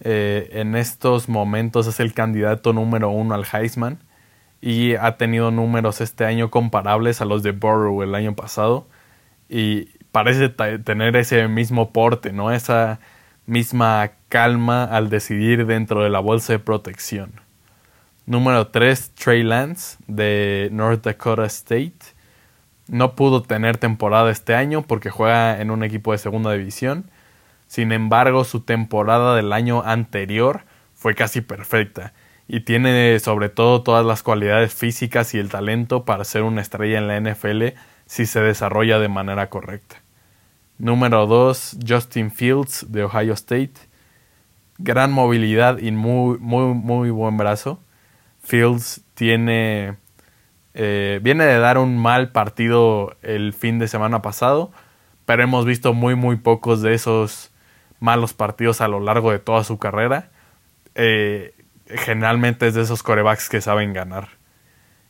Eh, 0.00 0.50
en 0.52 0.76
estos 0.76 1.28
momentos 1.28 1.86
es 1.86 2.00
el 2.00 2.12
candidato 2.12 2.72
número 2.72 3.08
uno 3.08 3.34
al 3.34 3.46
Heisman 3.50 3.98
y 4.60 4.94
ha 4.94 5.16
tenido 5.16 5.50
números 5.50 6.00
este 6.00 6.24
año 6.26 6.50
comparables 6.50 7.20
a 7.20 7.24
los 7.24 7.42
de 7.42 7.52
Burrow 7.52 8.02
el 8.02 8.14
año 8.14 8.34
pasado. 8.34 8.86
Y 9.48 9.86
parece 10.12 10.48
tener 10.48 11.16
ese 11.16 11.48
mismo 11.48 11.92
porte, 11.92 12.32
¿no? 12.32 12.52
Esa 12.52 13.00
misma 13.46 14.10
calma 14.28 14.84
al 14.84 15.08
decidir 15.08 15.66
dentro 15.66 16.02
de 16.02 16.10
la 16.10 16.20
bolsa 16.20 16.54
de 16.54 16.58
protección. 16.58 17.45
Número 18.26 18.66
3, 18.66 19.12
Trey 19.14 19.44
Lance 19.44 19.98
de 20.08 20.68
North 20.72 21.04
Dakota 21.04 21.44
State. 21.44 21.94
No 22.88 23.14
pudo 23.14 23.42
tener 23.42 23.78
temporada 23.78 24.32
este 24.32 24.56
año 24.56 24.82
porque 24.82 25.10
juega 25.10 25.60
en 25.60 25.70
un 25.70 25.84
equipo 25.84 26.10
de 26.10 26.18
segunda 26.18 26.50
división. 26.50 27.08
Sin 27.68 27.92
embargo, 27.92 28.42
su 28.42 28.62
temporada 28.62 29.36
del 29.36 29.52
año 29.52 29.82
anterior 29.84 30.62
fue 30.96 31.14
casi 31.14 31.40
perfecta 31.40 32.14
y 32.48 32.60
tiene 32.60 33.16
sobre 33.20 33.48
todo 33.48 33.84
todas 33.84 34.04
las 34.04 34.24
cualidades 34.24 34.74
físicas 34.74 35.32
y 35.34 35.38
el 35.38 35.48
talento 35.48 36.04
para 36.04 36.24
ser 36.24 36.42
una 36.42 36.62
estrella 36.62 36.98
en 36.98 37.06
la 37.06 37.20
NFL 37.20 37.78
si 38.06 38.26
se 38.26 38.40
desarrolla 38.40 38.98
de 38.98 39.08
manera 39.08 39.50
correcta. 39.50 40.02
Número 40.78 41.28
2, 41.28 41.78
Justin 41.86 42.32
Fields 42.32 42.86
de 42.88 43.04
Ohio 43.04 43.34
State. 43.34 43.74
Gran 44.78 45.12
movilidad 45.12 45.78
y 45.78 45.92
muy, 45.92 46.38
muy, 46.38 46.74
muy 46.74 47.10
buen 47.10 47.36
brazo. 47.36 47.80
Fields 48.46 49.02
tiene. 49.14 49.96
Eh, 50.74 51.20
viene 51.22 51.44
de 51.44 51.58
dar 51.58 51.78
un 51.78 51.98
mal 51.98 52.30
partido 52.32 53.16
el 53.22 53.52
fin 53.52 53.78
de 53.78 53.88
semana 53.88 54.22
pasado, 54.22 54.70
pero 55.24 55.42
hemos 55.42 55.64
visto 55.64 55.94
muy, 55.94 56.14
muy 56.14 56.36
pocos 56.36 56.82
de 56.82 56.94
esos 56.94 57.50
malos 57.98 58.34
partidos 58.34 58.80
a 58.80 58.88
lo 58.88 59.00
largo 59.00 59.32
de 59.32 59.38
toda 59.38 59.64
su 59.64 59.78
carrera. 59.78 60.30
Eh, 60.94 61.54
generalmente 61.86 62.66
es 62.66 62.74
de 62.74 62.82
esos 62.82 63.02
corebacks 63.02 63.48
que 63.48 63.60
saben 63.60 63.92
ganar. 63.92 64.28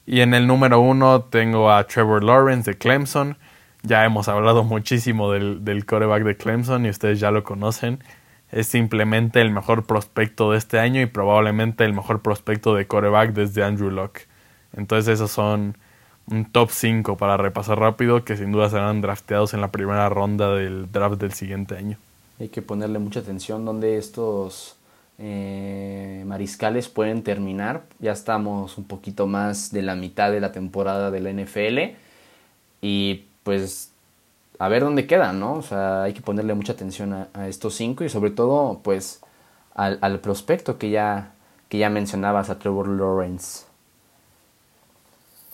Y 0.06 0.20
en 0.20 0.34
el 0.34 0.46
número 0.46 0.80
uno 0.80 1.22
tengo 1.22 1.72
a 1.72 1.84
Trevor 1.86 2.22
Lawrence 2.22 2.70
de 2.70 2.78
Clemson. 2.78 3.36
Ya 3.82 4.04
hemos 4.04 4.28
hablado 4.28 4.62
muchísimo 4.62 5.32
del, 5.32 5.64
del 5.64 5.84
coreback 5.84 6.22
de 6.22 6.36
Clemson 6.36 6.86
y 6.86 6.90
ustedes 6.90 7.18
ya 7.18 7.30
lo 7.32 7.42
conocen 7.42 7.98
es 8.52 8.68
simplemente 8.68 9.40
el 9.40 9.50
mejor 9.50 9.86
prospecto 9.86 10.52
de 10.52 10.58
este 10.58 10.78
año 10.78 11.00
y 11.00 11.06
probablemente 11.06 11.84
el 11.84 11.92
mejor 11.92 12.22
prospecto 12.22 12.74
de 12.74 12.86
coreback 12.86 13.32
desde 13.32 13.64
Andrew 13.64 13.90
Locke. 13.90 14.26
Entonces 14.76 15.14
esos 15.14 15.30
son 15.30 15.76
un 16.28 16.44
top 16.44 16.70
5 16.70 17.16
para 17.16 17.36
repasar 17.36 17.78
rápido 17.78 18.24
que 18.24 18.36
sin 18.36 18.52
duda 18.52 18.68
serán 18.68 19.00
drafteados 19.00 19.54
en 19.54 19.60
la 19.60 19.70
primera 19.70 20.08
ronda 20.08 20.54
del 20.54 20.90
draft 20.90 21.20
del 21.20 21.32
siguiente 21.32 21.76
año. 21.76 21.98
Hay 22.38 22.48
que 22.48 22.62
ponerle 22.62 22.98
mucha 22.98 23.20
atención 23.20 23.64
donde 23.64 23.96
estos 23.96 24.76
eh, 25.18 26.22
mariscales 26.26 26.88
pueden 26.88 27.22
terminar. 27.22 27.84
Ya 27.98 28.12
estamos 28.12 28.76
un 28.76 28.84
poquito 28.84 29.26
más 29.26 29.72
de 29.72 29.82
la 29.82 29.94
mitad 29.94 30.30
de 30.30 30.40
la 30.40 30.52
temporada 30.52 31.10
de 31.10 31.20
la 31.20 31.32
NFL 31.32 31.96
y 32.82 33.24
pues 33.42 33.92
a 34.58 34.68
ver 34.68 34.82
dónde 34.82 35.06
quedan, 35.06 35.40
¿no? 35.40 35.54
O 35.54 35.62
sea, 35.62 36.04
hay 36.04 36.12
que 36.12 36.22
ponerle 36.22 36.54
mucha 36.54 36.72
atención 36.72 37.26
a, 37.32 37.48
estos 37.48 37.74
cinco 37.74 38.04
y 38.04 38.08
sobre 38.08 38.30
todo, 38.30 38.80
pues, 38.82 39.20
al, 39.74 40.20
prospecto 40.20 40.78
que 40.78 40.90
ya, 40.90 41.32
que 41.68 41.78
ya 41.78 41.90
mencionabas, 41.90 42.50
a 42.50 42.58
Trevor 42.58 42.88
Lawrence. 42.88 43.66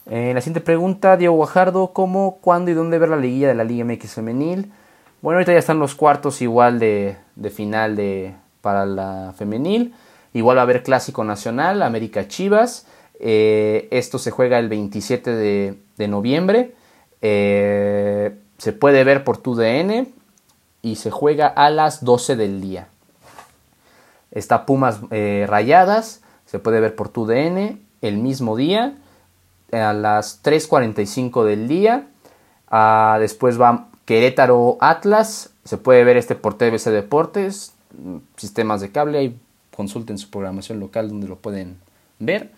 Eh, 0.06 0.32
la 0.34 0.40
siguiente 0.40 0.60
pregunta, 0.60 1.16
Diego 1.16 1.34
Guajardo, 1.34 1.92
¿cómo, 1.92 2.38
cuándo 2.40 2.70
y 2.70 2.74
dónde 2.74 2.98
ver 2.98 3.08
la 3.08 3.16
liguilla 3.16 3.48
de 3.48 3.54
la 3.54 3.64
Liga 3.64 3.84
MX 3.84 4.14
femenil? 4.14 4.72
Bueno, 5.20 5.38
ahorita 5.38 5.52
ya 5.52 5.58
están 5.58 5.78
los 5.78 5.94
cuartos 5.94 6.42
igual 6.42 6.78
de, 6.80 7.16
final 7.54 7.94
de, 7.94 8.34
para 8.60 8.86
la 8.86 9.34
femenil. 9.36 9.94
Igual 10.32 10.56
va 10.56 10.62
a 10.62 10.64
haber 10.64 10.82
Clásico 10.82 11.22
Nacional, 11.22 11.82
América 11.82 12.26
Chivas. 12.26 12.86
Eh, 13.20 13.86
esto 13.92 14.18
se 14.18 14.32
juega 14.32 14.58
el 14.58 14.68
27 14.68 15.30
de, 15.30 15.78
de 15.96 16.08
noviembre. 16.08 16.74
Eh, 17.20 18.34
se 18.62 18.72
puede 18.72 19.02
ver 19.02 19.24
por 19.24 19.38
tu 19.38 19.56
DN 19.56 20.06
y 20.82 20.94
se 20.94 21.10
juega 21.10 21.48
a 21.48 21.68
las 21.68 22.04
12 22.04 22.36
del 22.36 22.60
día. 22.60 22.86
Está 24.30 24.66
Pumas 24.66 25.00
eh, 25.10 25.46
Rayadas, 25.48 26.22
se 26.46 26.60
puede 26.60 26.78
ver 26.78 26.94
por 26.94 27.08
tu 27.08 27.26
DN 27.26 27.80
el 28.02 28.18
mismo 28.18 28.56
día 28.56 28.94
a 29.72 29.92
las 29.92 30.44
3.45 30.44 31.42
del 31.44 31.66
día. 31.66 32.06
Ah, 32.68 33.16
después 33.18 33.60
va 33.60 33.88
Querétaro 34.04 34.76
Atlas, 34.78 35.50
se 35.64 35.76
puede 35.76 36.04
ver 36.04 36.16
este 36.16 36.36
por 36.36 36.56
TBC 36.56 36.90
Deportes, 36.90 37.74
sistemas 38.36 38.80
de 38.80 38.92
cable, 38.92 39.18
ahí 39.18 39.40
consulten 39.76 40.18
su 40.18 40.30
programación 40.30 40.78
local 40.78 41.08
donde 41.08 41.26
lo 41.26 41.34
pueden 41.34 41.78
ver. 42.20 42.52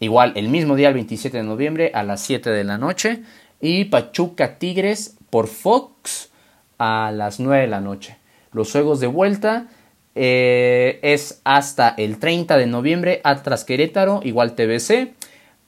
Igual 0.00 0.32
el 0.34 0.48
mismo 0.48 0.74
día, 0.74 0.88
el 0.88 0.94
27 0.94 1.36
de 1.36 1.44
noviembre 1.44 1.92
a 1.94 2.02
las 2.02 2.20
7 2.22 2.50
de 2.50 2.64
la 2.64 2.78
noche. 2.78 3.22
Y 3.60 3.86
Pachuca 3.86 4.58
Tigres 4.58 5.15
por 5.30 5.46
Fox 5.48 6.30
a 6.78 7.12
las 7.14 7.40
9 7.40 7.62
de 7.62 7.68
la 7.68 7.80
noche. 7.80 8.16
Los 8.52 8.72
juegos 8.72 9.00
de 9.00 9.06
vuelta 9.06 9.68
eh, 10.14 10.98
es 11.02 11.40
hasta 11.44 11.90
el 11.90 12.18
30 12.18 12.56
de 12.56 12.66
noviembre, 12.66 13.20
Atlas 13.24 13.64
Querétaro, 13.64 14.20
igual 14.24 14.54
TBC, 14.54 15.14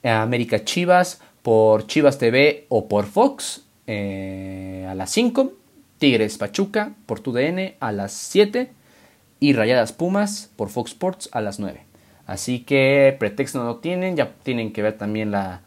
América 0.03 0.65
Chivas 0.65 1.21
por 1.43 1.87
Chivas 1.87 2.19
TV 2.19 2.67
o 2.69 2.89
por 2.89 3.07
Fox 3.07 3.65
eh, 3.87 4.87
a 4.89 4.95
las 4.95 5.11
5, 5.11 5.53
Tigres 5.99 6.39
Pachuca 6.39 6.93
por 7.07 7.21
TUDN 7.21 7.75
a 7.81 7.93
las 7.93 8.13
7 8.13 8.71
y 9.41 9.53
Rayadas 9.53 9.93
Pumas 9.93 10.51
por 10.57 10.69
Fox 10.69 10.93
Sports 10.93 11.29
a 11.33 11.41
las 11.41 11.59
9. 11.59 11.83
Así 12.27 12.61
que 12.61 13.17
pretexto 13.19 13.63
no 13.65 13.77
tienen, 13.77 14.17
ya 14.17 14.33
tienen 14.43 14.73
que 14.73 14.83
ver 14.83 14.99
también 14.99 15.31
la, 15.31 15.63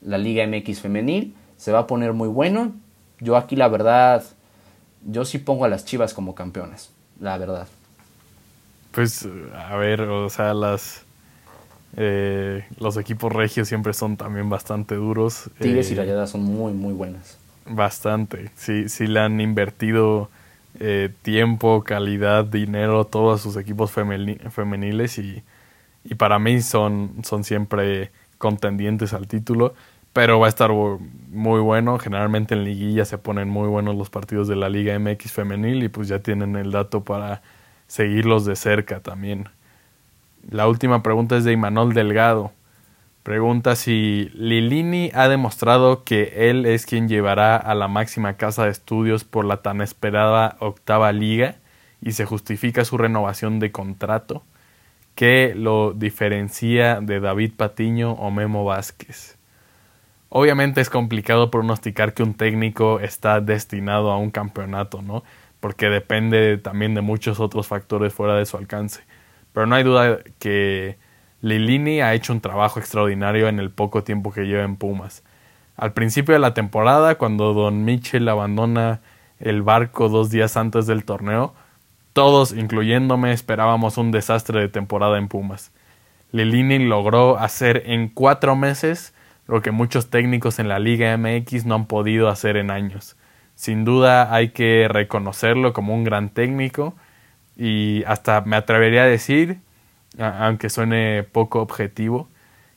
la 0.00 0.18
Liga 0.18 0.46
MX 0.46 0.80
femenil, 0.80 1.34
se 1.56 1.72
va 1.72 1.80
a 1.80 1.86
poner 1.86 2.12
muy 2.12 2.28
bueno, 2.28 2.74
yo 3.20 3.36
aquí 3.36 3.56
la 3.56 3.68
verdad, 3.68 4.22
yo 5.06 5.24
sí 5.24 5.38
pongo 5.38 5.64
a 5.64 5.68
las 5.68 5.84
Chivas 5.84 6.14
como 6.14 6.34
campeonas, 6.34 6.90
la 7.20 7.38
verdad. 7.38 7.68
Pues, 8.92 9.28
a 9.54 9.76
ver, 9.76 10.02
o 10.02 10.28
sea, 10.30 10.54
las... 10.54 11.02
Eh, 11.98 12.64
los 12.78 12.98
equipos 12.98 13.32
regios 13.32 13.68
siempre 13.68 13.94
son 13.94 14.16
también 14.16 14.50
bastante 14.50 14.96
duros. 14.96 15.50
Tigres 15.58 15.90
y 15.90 15.94
eh, 15.94 15.98
Rayadas 15.98 16.30
son 16.30 16.42
muy, 16.42 16.74
muy 16.74 16.92
buenas. 16.92 17.38
Bastante. 17.64 18.50
Sí, 18.54 18.88
sí 18.88 19.06
le 19.06 19.20
han 19.20 19.40
invertido 19.40 20.28
eh, 20.78 21.10
tiempo, 21.22 21.82
calidad, 21.84 22.44
dinero, 22.44 23.06
todos 23.06 23.40
sus 23.40 23.56
equipos 23.56 23.92
femeniles 23.92 25.18
y, 25.18 25.42
y, 26.04 26.14
para 26.16 26.38
mí 26.38 26.60
son, 26.60 27.12
son 27.22 27.44
siempre 27.44 28.10
contendientes 28.36 29.14
al 29.14 29.26
título 29.26 29.74
pero 30.16 30.40
va 30.40 30.46
a 30.46 30.48
estar 30.48 30.70
muy 30.72 31.60
bueno. 31.60 31.98
Generalmente 31.98 32.54
en 32.54 32.64
liguilla 32.64 33.04
se 33.04 33.18
ponen 33.18 33.50
muy 33.50 33.68
buenos 33.68 33.96
los 33.96 34.08
partidos 34.08 34.48
de 34.48 34.56
la 34.56 34.70
Liga 34.70 34.98
MX 34.98 35.30
femenil 35.30 35.82
y 35.82 35.90
pues 35.90 36.08
ya 36.08 36.20
tienen 36.20 36.56
el 36.56 36.72
dato 36.72 37.04
para 37.04 37.42
seguirlos 37.86 38.46
de 38.46 38.56
cerca 38.56 39.00
también. 39.00 39.50
La 40.48 40.68
última 40.68 41.02
pregunta 41.02 41.36
es 41.36 41.44
de 41.44 41.52
Imanol 41.52 41.92
Delgado. 41.92 42.52
Pregunta 43.24 43.76
si 43.76 44.30
Lilini 44.32 45.10
ha 45.12 45.28
demostrado 45.28 46.02
que 46.02 46.48
él 46.48 46.64
es 46.64 46.86
quien 46.86 47.08
llevará 47.10 47.58
a 47.58 47.74
la 47.74 47.86
máxima 47.86 48.38
casa 48.38 48.64
de 48.64 48.70
estudios 48.70 49.24
por 49.24 49.44
la 49.44 49.58
tan 49.58 49.82
esperada 49.82 50.56
octava 50.60 51.12
liga 51.12 51.56
y 52.00 52.12
se 52.12 52.24
justifica 52.24 52.86
su 52.86 52.96
renovación 52.96 53.58
de 53.58 53.70
contrato. 53.70 54.44
¿Qué 55.14 55.52
lo 55.54 55.92
diferencia 55.92 57.02
de 57.02 57.20
David 57.20 57.52
Patiño 57.54 58.12
o 58.12 58.30
Memo 58.30 58.64
Vázquez? 58.64 59.35
Obviamente 60.38 60.82
es 60.82 60.90
complicado 60.90 61.50
pronosticar 61.50 62.12
que 62.12 62.22
un 62.22 62.34
técnico 62.34 63.00
está 63.00 63.40
destinado 63.40 64.10
a 64.10 64.18
un 64.18 64.30
campeonato, 64.30 65.00
¿no? 65.00 65.24
Porque 65.60 65.88
depende 65.88 66.58
también 66.58 66.94
de 66.94 67.00
muchos 67.00 67.40
otros 67.40 67.68
factores 67.68 68.12
fuera 68.12 68.34
de 68.34 68.44
su 68.44 68.58
alcance. 68.58 69.00
Pero 69.54 69.66
no 69.66 69.76
hay 69.76 69.82
duda 69.82 70.18
que 70.38 70.98
Lilini 71.40 72.02
ha 72.02 72.12
hecho 72.12 72.34
un 72.34 72.42
trabajo 72.42 72.78
extraordinario 72.78 73.48
en 73.48 73.58
el 73.58 73.70
poco 73.70 74.04
tiempo 74.04 74.30
que 74.30 74.42
lleva 74.42 74.62
en 74.64 74.76
Pumas. 74.76 75.24
Al 75.74 75.94
principio 75.94 76.34
de 76.34 76.40
la 76.40 76.52
temporada, 76.52 77.14
cuando 77.14 77.54
Don 77.54 77.86
Mitchell 77.86 78.28
abandona 78.28 79.00
el 79.40 79.62
barco 79.62 80.10
dos 80.10 80.28
días 80.28 80.58
antes 80.58 80.86
del 80.86 81.06
torneo, 81.06 81.54
todos, 82.12 82.52
incluyéndome, 82.52 83.32
esperábamos 83.32 83.96
un 83.96 84.10
desastre 84.10 84.60
de 84.60 84.68
temporada 84.68 85.16
en 85.16 85.28
Pumas. 85.28 85.72
Lilini 86.30 86.78
logró 86.80 87.38
hacer 87.38 87.84
en 87.86 88.08
cuatro 88.10 88.54
meses 88.54 89.14
lo 89.46 89.62
que 89.62 89.70
muchos 89.70 90.10
técnicos 90.10 90.58
en 90.58 90.68
la 90.68 90.78
Liga 90.78 91.16
MX 91.16 91.66
no 91.66 91.74
han 91.74 91.86
podido 91.86 92.28
hacer 92.28 92.56
en 92.56 92.70
años. 92.70 93.16
Sin 93.54 93.84
duda 93.84 94.34
hay 94.34 94.50
que 94.50 94.88
reconocerlo 94.88 95.72
como 95.72 95.94
un 95.94 96.04
gran 96.04 96.30
técnico 96.30 96.94
y 97.56 98.04
hasta 98.04 98.42
me 98.42 98.56
atrevería 98.56 99.02
a 99.02 99.06
decir, 99.06 99.60
aunque 100.18 100.68
suene 100.68 101.22
poco 101.22 101.60
objetivo, 101.60 102.28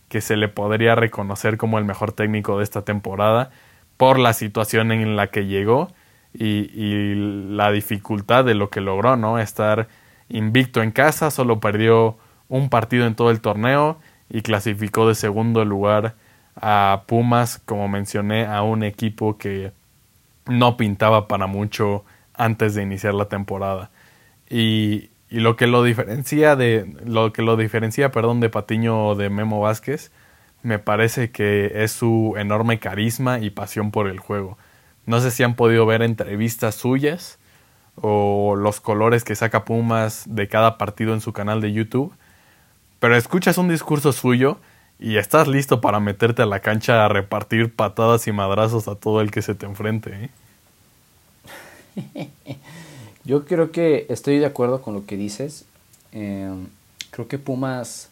que 0.07 0.21
se 0.21 0.37
le 0.37 0.47
podría 0.47 0.95
reconocer 0.95 1.57
como 1.57 1.77
el 1.79 1.85
mejor 1.85 2.13
técnico 2.13 2.57
de 2.57 2.63
esta 2.63 2.83
temporada 2.83 3.51
por 3.97 4.19
la 4.19 4.33
situación 4.33 4.91
en 4.91 5.15
la 5.15 5.27
que 5.27 5.45
llegó 5.45 5.89
y, 6.33 7.15
la 7.49 7.71
dificultad 7.71 8.45
de 8.45 8.55
lo 8.55 8.69
que 8.69 8.81
logró, 8.81 9.17
¿no? 9.17 9.39
Estar 9.39 9.87
invicto 10.29 10.81
en 10.81 10.91
casa, 10.91 11.31
solo 11.31 11.59
perdió 11.59 12.17
un 12.47 12.69
partido 12.69 13.05
en 13.05 13.15
todo 13.15 13.31
el 13.31 13.41
torneo 13.41 13.99
y 14.29 14.41
clasificó 14.41 15.07
de 15.07 15.15
segundo 15.15 15.65
lugar 15.65 16.15
a 16.61 17.03
Pumas, 17.07 17.61
como 17.65 17.87
mencioné, 17.87 18.45
a 18.45 18.61
un 18.63 18.83
equipo 18.83 19.37
que 19.37 19.71
no 20.45 20.77
pintaba 20.77 21.27
para 21.27 21.47
mucho 21.47 22.03
antes 22.33 22.75
de 22.75 22.83
iniciar 22.83 23.13
la 23.13 23.25
temporada. 23.25 23.91
Y, 24.49 25.09
y 25.29 25.39
lo 25.39 25.55
que 25.55 25.67
lo 25.67 25.83
diferencia 25.83 26.55
de 26.55 26.91
lo 27.05 27.33
que 27.33 27.41
lo 27.41 27.55
diferencia, 27.55 28.11
perdón, 28.11 28.39
de 28.39 28.49
Patiño 28.49 29.15
de 29.15 29.29
Memo 29.29 29.61
Vázquez, 29.61 30.11
me 30.63 30.79
parece 30.79 31.31
que 31.31 31.83
es 31.83 31.91
su 31.91 32.35
enorme 32.37 32.79
carisma 32.79 33.39
y 33.39 33.49
pasión 33.49 33.91
por 33.91 34.07
el 34.07 34.19
juego. 34.19 34.57
No 35.05 35.19
sé 35.21 35.31
si 35.31 35.43
han 35.43 35.55
podido 35.55 35.85
ver 35.85 36.01
entrevistas 36.01 36.75
suyas 36.75 37.39
o 37.95 38.55
los 38.55 38.81
colores 38.81 39.23
que 39.23 39.35
saca 39.35 39.65
Pumas 39.65 40.23
de 40.27 40.47
cada 40.47 40.77
partido 40.77 41.13
en 41.13 41.21
su 41.21 41.33
canal 41.33 41.61
de 41.61 41.73
YouTube, 41.73 42.13
pero 42.99 43.15
escuchas 43.15 43.57
un 43.57 43.69
discurso 43.69 44.11
suyo 44.11 44.59
y 44.99 45.17
estás 45.17 45.47
listo 45.47 45.79
para 45.79 45.99
meterte 45.99 46.41
a 46.41 46.45
la 46.45 46.59
cancha 46.59 47.05
a 47.05 47.07
repartir 47.07 47.73
patadas 47.73 48.27
y 48.27 48.33
madrazos 48.33 48.87
a 48.89 48.95
todo 48.95 49.21
el 49.21 49.31
que 49.31 49.41
se 49.41 49.55
te 49.55 49.65
enfrente. 49.65 50.29
¿eh? 51.95 52.29
Yo 53.23 53.45
creo 53.45 53.71
que 53.71 54.05
estoy 54.09 54.39
de 54.39 54.45
acuerdo 54.45 54.81
con 54.81 54.93
lo 54.93 55.05
que 55.05 55.15
dices. 55.15 55.65
Em, 56.11 56.67
creo 57.11 57.27
que 57.27 57.37
Pumas 57.37 58.09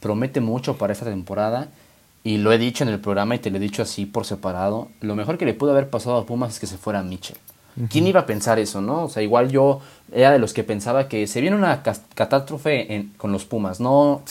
promete 0.00 0.40
mucho 0.40 0.76
para 0.76 0.92
esta 0.92 1.06
temporada. 1.06 1.68
Y 2.22 2.38
lo 2.38 2.52
he 2.52 2.58
dicho 2.58 2.84
en 2.84 2.90
el 2.90 3.00
programa 3.00 3.34
y 3.34 3.38
te 3.38 3.50
lo 3.50 3.56
he 3.56 3.60
dicho 3.60 3.82
así 3.82 4.06
por 4.06 4.24
separado. 4.26 4.88
Lo 5.00 5.14
mejor 5.14 5.38
que 5.38 5.44
le 5.44 5.54
pudo 5.54 5.72
haber 5.72 5.88
pasado 5.88 6.16
a 6.16 6.26
Pumas 6.26 6.54
es 6.54 6.60
que 6.60 6.66
se 6.66 6.78
fuera 6.78 7.02
Mitchell. 7.02 7.36
¿Quién 7.90 8.06
iba 8.06 8.20
a 8.20 8.26
pensar 8.26 8.58
eso, 8.58 8.80
no? 8.80 9.04
O 9.04 9.08
sea, 9.08 9.22
igual 9.22 9.50
yo 9.50 9.80
era 10.12 10.30
de 10.30 10.38
los 10.38 10.52
que 10.52 10.62
pensaba 10.62 11.08
que 11.08 11.26
se 11.26 11.40
viene 11.40 11.56
una 11.56 11.82
catástrofe 11.82 13.06
con 13.16 13.32
los 13.32 13.44
Pumas. 13.44 13.80
No, 13.80 14.22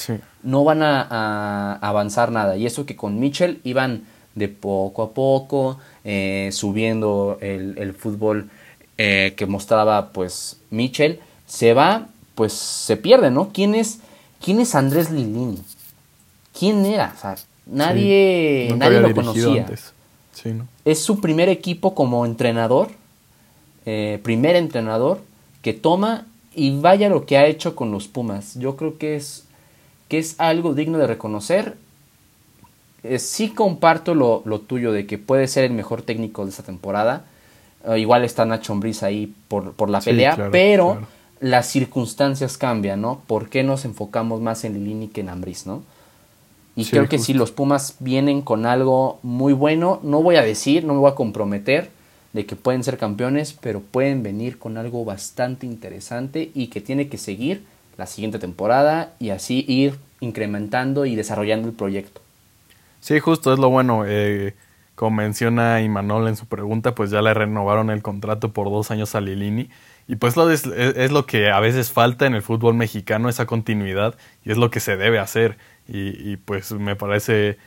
no 0.43 0.63
van 0.63 0.81
a, 0.81 1.75
avanzar 1.81 2.31
nada. 2.31 2.55
Y 2.55 2.65
eso 2.65 2.85
que 2.85 2.95
con 2.95 3.19
Mitchell 3.19 3.59
iban 3.63 4.03
de 4.35 4.47
poco 4.47 5.03
a 5.03 5.11
poco, 5.11 5.79
eh, 6.03 6.49
subiendo 6.51 7.37
el, 7.41 7.77
el 7.77 7.93
fútbol 7.93 8.49
eh, 8.97 9.33
que 9.35 9.47
mostraba 9.47 10.09
pues 10.09 10.57
Mitchell, 10.69 11.19
se 11.47 11.73
va, 11.73 12.07
pues 12.35 12.53
se 12.53 12.95
pierde, 12.95 13.31
¿no? 13.31 13.49
¿Quién 13.51 13.73
es, 13.73 13.99
quién 14.39 14.59
es 14.59 14.75
Andrés 14.75 15.09
Lilini? 15.09 15.59
¿Quién 16.57 16.85
era? 16.85 17.11
O 17.17 17.19
sea, 17.19 17.35
nadie, 17.65 18.71
nadie 18.77 18.99
lo 18.99 19.13
conocía. 19.15 19.65
Es 20.85 21.03
su 21.03 21.21
primer 21.21 21.49
equipo 21.49 21.95
como 21.95 22.25
entrenador, 22.25 22.91
eh, 23.85 24.19
primer 24.23 24.55
entrenador 24.55 25.19
que 25.61 25.73
toma 25.73 26.25
y 26.55 26.79
vaya 26.79 27.09
lo 27.09 27.25
que 27.25 27.37
ha 27.37 27.45
hecho 27.45 27.75
con 27.75 27.91
los 27.91 28.07
Pumas. 28.07 28.55
Yo 28.55 28.75
creo 28.75 28.97
que 28.97 29.15
es, 29.15 29.45
que 30.07 30.19
es 30.19 30.39
algo 30.39 30.73
digno 30.73 30.97
de 30.97 31.07
reconocer. 31.07 31.75
Eh, 33.03 33.19
sí 33.19 33.49
comparto 33.49 34.15
lo, 34.15 34.41
lo, 34.45 34.59
tuyo 34.59 34.91
de 34.91 35.05
que 35.05 35.17
puede 35.17 35.47
ser 35.47 35.65
el 35.65 35.73
mejor 35.73 36.01
técnico 36.01 36.43
de 36.43 36.51
esta 36.51 36.63
temporada. 36.63 37.25
Eh, 37.87 37.99
igual 37.99 38.23
está 38.23 38.45
Nacho 38.45 38.73
Ambriz 38.73 39.03
ahí 39.03 39.33
por, 39.47 39.73
por 39.73 39.89
la 39.89 39.99
pelea, 39.99 40.49
pero 40.51 40.99
las 41.39 41.67
circunstancias 41.67 42.57
cambian, 42.57 43.01
¿no? 43.01 43.21
¿Por 43.27 43.49
qué 43.49 43.63
nos 43.63 43.83
enfocamos 43.83 44.39
más 44.39 44.63
en 44.63 44.75
Lilini 44.75 45.09
que 45.09 45.21
en 45.21 45.29
Ambriz, 45.29 45.65
no? 45.65 45.83
Y 46.75 46.85
creo 46.85 47.07
que 47.07 47.19
si 47.19 47.33
los 47.33 47.51
Pumas 47.51 47.97
vienen 47.99 48.41
con 48.41 48.65
algo 48.65 49.19
muy 49.21 49.53
bueno, 49.53 49.99
no 50.01 50.23
voy 50.23 50.37
a 50.37 50.41
decir, 50.41 50.85
no 50.85 50.93
me 50.93 50.99
voy 50.99 51.11
a 51.11 51.15
comprometer 51.15 51.91
de 52.33 52.45
que 52.45 52.55
pueden 52.55 52.83
ser 52.83 52.97
campeones, 52.97 53.53
pero 53.53 53.79
pueden 53.79 54.23
venir 54.23 54.57
con 54.57 54.77
algo 54.77 55.05
bastante 55.05 55.65
interesante 55.65 56.51
y 56.53 56.67
que 56.67 56.81
tiene 56.81 57.07
que 57.07 57.17
seguir 57.17 57.63
la 57.97 58.07
siguiente 58.07 58.39
temporada 58.39 59.13
y 59.19 59.29
así 59.29 59.63
ir 59.67 59.95
incrementando 60.19 61.05
y 61.05 61.15
desarrollando 61.15 61.69
el 61.69 61.75
proyecto. 61.75 62.21
Sí, 62.99 63.19
justo 63.19 63.53
es 63.53 63.59
lo 63.59 63.69
bueno. 63.69 64.03
Eh, 64.07 64.55
como 64.95 65.17
menciona 65.17 65.81
Imanol 65.81 66.27
en 66.27 66.35
su 66.35 66.47
pregunta, 66.47 66.95
pues 66.95 67.11
ya 67.11 67.21
le 67.21 67.33
renovaron 67.33 67.89
el 67.89 68.01
contrato 68.01 68.51
por 68.51 68.69
dos 68.69 68.89
años 68.89 69.13
a 69.13 69.21
Lilini. 69.21 69.69
Y 70.07 70.15
pues 70.15 70.35
es, 70.37 71.11
lo 71.11 71.25
que 71.25 71.49
a 71.49 71.59
veces 71.59 71.91
falta 71.91 72.25
en 72.25 72.33
el 72.33 72.41
fútbol 72.41 72.73
mexicano, 72.73 73.29
esa 73.29 73.45
continuidad, 73.45 74.15
y 74.43 74.51
es 74.51 74.57
lo 74.57 74.69
que 74.69 74.79
se 74.79 74.97
debe 74.97 75.19
hacer. 75.19 75.57
Y 75.87 76.37
pues 76.37 76.71
me 76.71 76.95
parece 76.95 77.57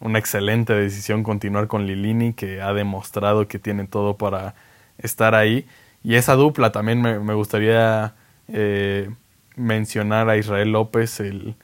una 0.00 0.18
excelente 0.18 0.72
decisión 0.74 1.22
continuar 1.22 1.66
con 1.66 1.86
Lilini, 1.86 2.32
que 2.32 2.60
ha 2.60 2.72
demostrado 2.72 3.48
que 3.48 3.58
tiene 3.58 3.86
todo 3.86 4.16
para 4.16 4.54
estar 4.98 5.34
ahí. 5.34 5.66
Y 6.02 6.16
esa 6.16 6.34
dupla 6.34 6.72
también 6.72 7.00
me, 7.00 7.18
me 7.18 7.34
gustaría 7.34 8.14
eh, 8.48 9.10
mencionar 9.56 10.28
a 10.28 10.36
Israel 10.36 10.72
López, 10.72 11.20
el, 11.20 11.56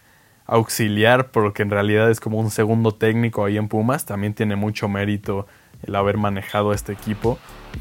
auxiliar, 0.50 1.30
porque 1.30 1.62
en 1.62 1.70
realidad 1.70 2.10
es 2.10 2.18
como 2.18 2.38
un 2.38 2.50
segundo 2.50 2.90
técnico 2.92 3.44
ahí 3.44 3.56
en 3.56 3.68
Pumas. 3.68 4.04
También 4.04 4.34
tiene 4.34 4.56
mucho 4.56 4.88
mérito 4.88 5.46
el 5.86 5.94
haber 5.94 6.18
manejado 6.18 6.72
este 6.72 6.92
equipo. 6.92 7.38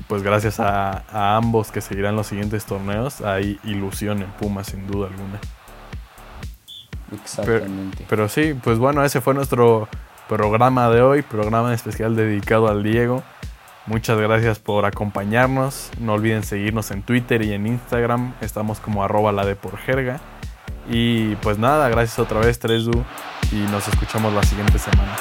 pues 0.08 0.22
gracias 0.22 0.60
a, 0.60 1.36
ambos 1.36 1.72
que 1.72 1.82
seguirán 1.82 2.16
los 2.16 2.28
siguientes 2.28 2.66
torneos, 2.66 3.22
hay 3.22 3.60
ilusión 3.64 4.22
en 4.22 4.30
Pumas 4.34 4.68
sin 4.68 4.86
duda 4.86 5.08
alguna. 5.08 5.40
Exactamente. 7.24 8.06
Pero, 8.08 8.30
sí, 8.30 8.54
pues 8.64 8.78
bueno, 8.78 9.04
ese 9.04 9.20
fue 9.20 9.34
nuestro 9.34 9.90
programa 10.30 10.90
de 10.90 11.02
hoy, 11.02 11.24
programa 11.24 11.74
especial 11.74 12.16
dedicado 12.16 12.70
al 12.70 12.84
Diego. 12.84 13.24
Muchas 13.88 14.20
gracias 14.20 14.60
por 14.60 14.86
acompañarnos. 14.86 15.90
No 16.00 16.14
olviden 16.14 16.44
seguirnos 16.44 16.92
en 16.92 17.02
Twitter 17.02 17.42
y 17.42 17.54
en 17.54 17.66
Instagram. 17.66 18.36
Estamos 18.40 18.80
como 18.80 19.04
arroba 19.04 19.32
la 19.32 19.44
de 19.44 19.56
por 19.56 19.78
jerga. 19.78 20.20
Y 20.88 21.36
pues 21.38 21.58
nada, 21.58 21.90
gracias 21.90 22.20
otra 22.20 22.40
vez, 22.40 22.60
Tresu, 22.60 23.04
y 23.52 23.56
nos 23.72 23.88
escuchamos 23.88 24.32
la 24.32 24.44
siguiente 24.44 24.78
semana. 24.78 25.18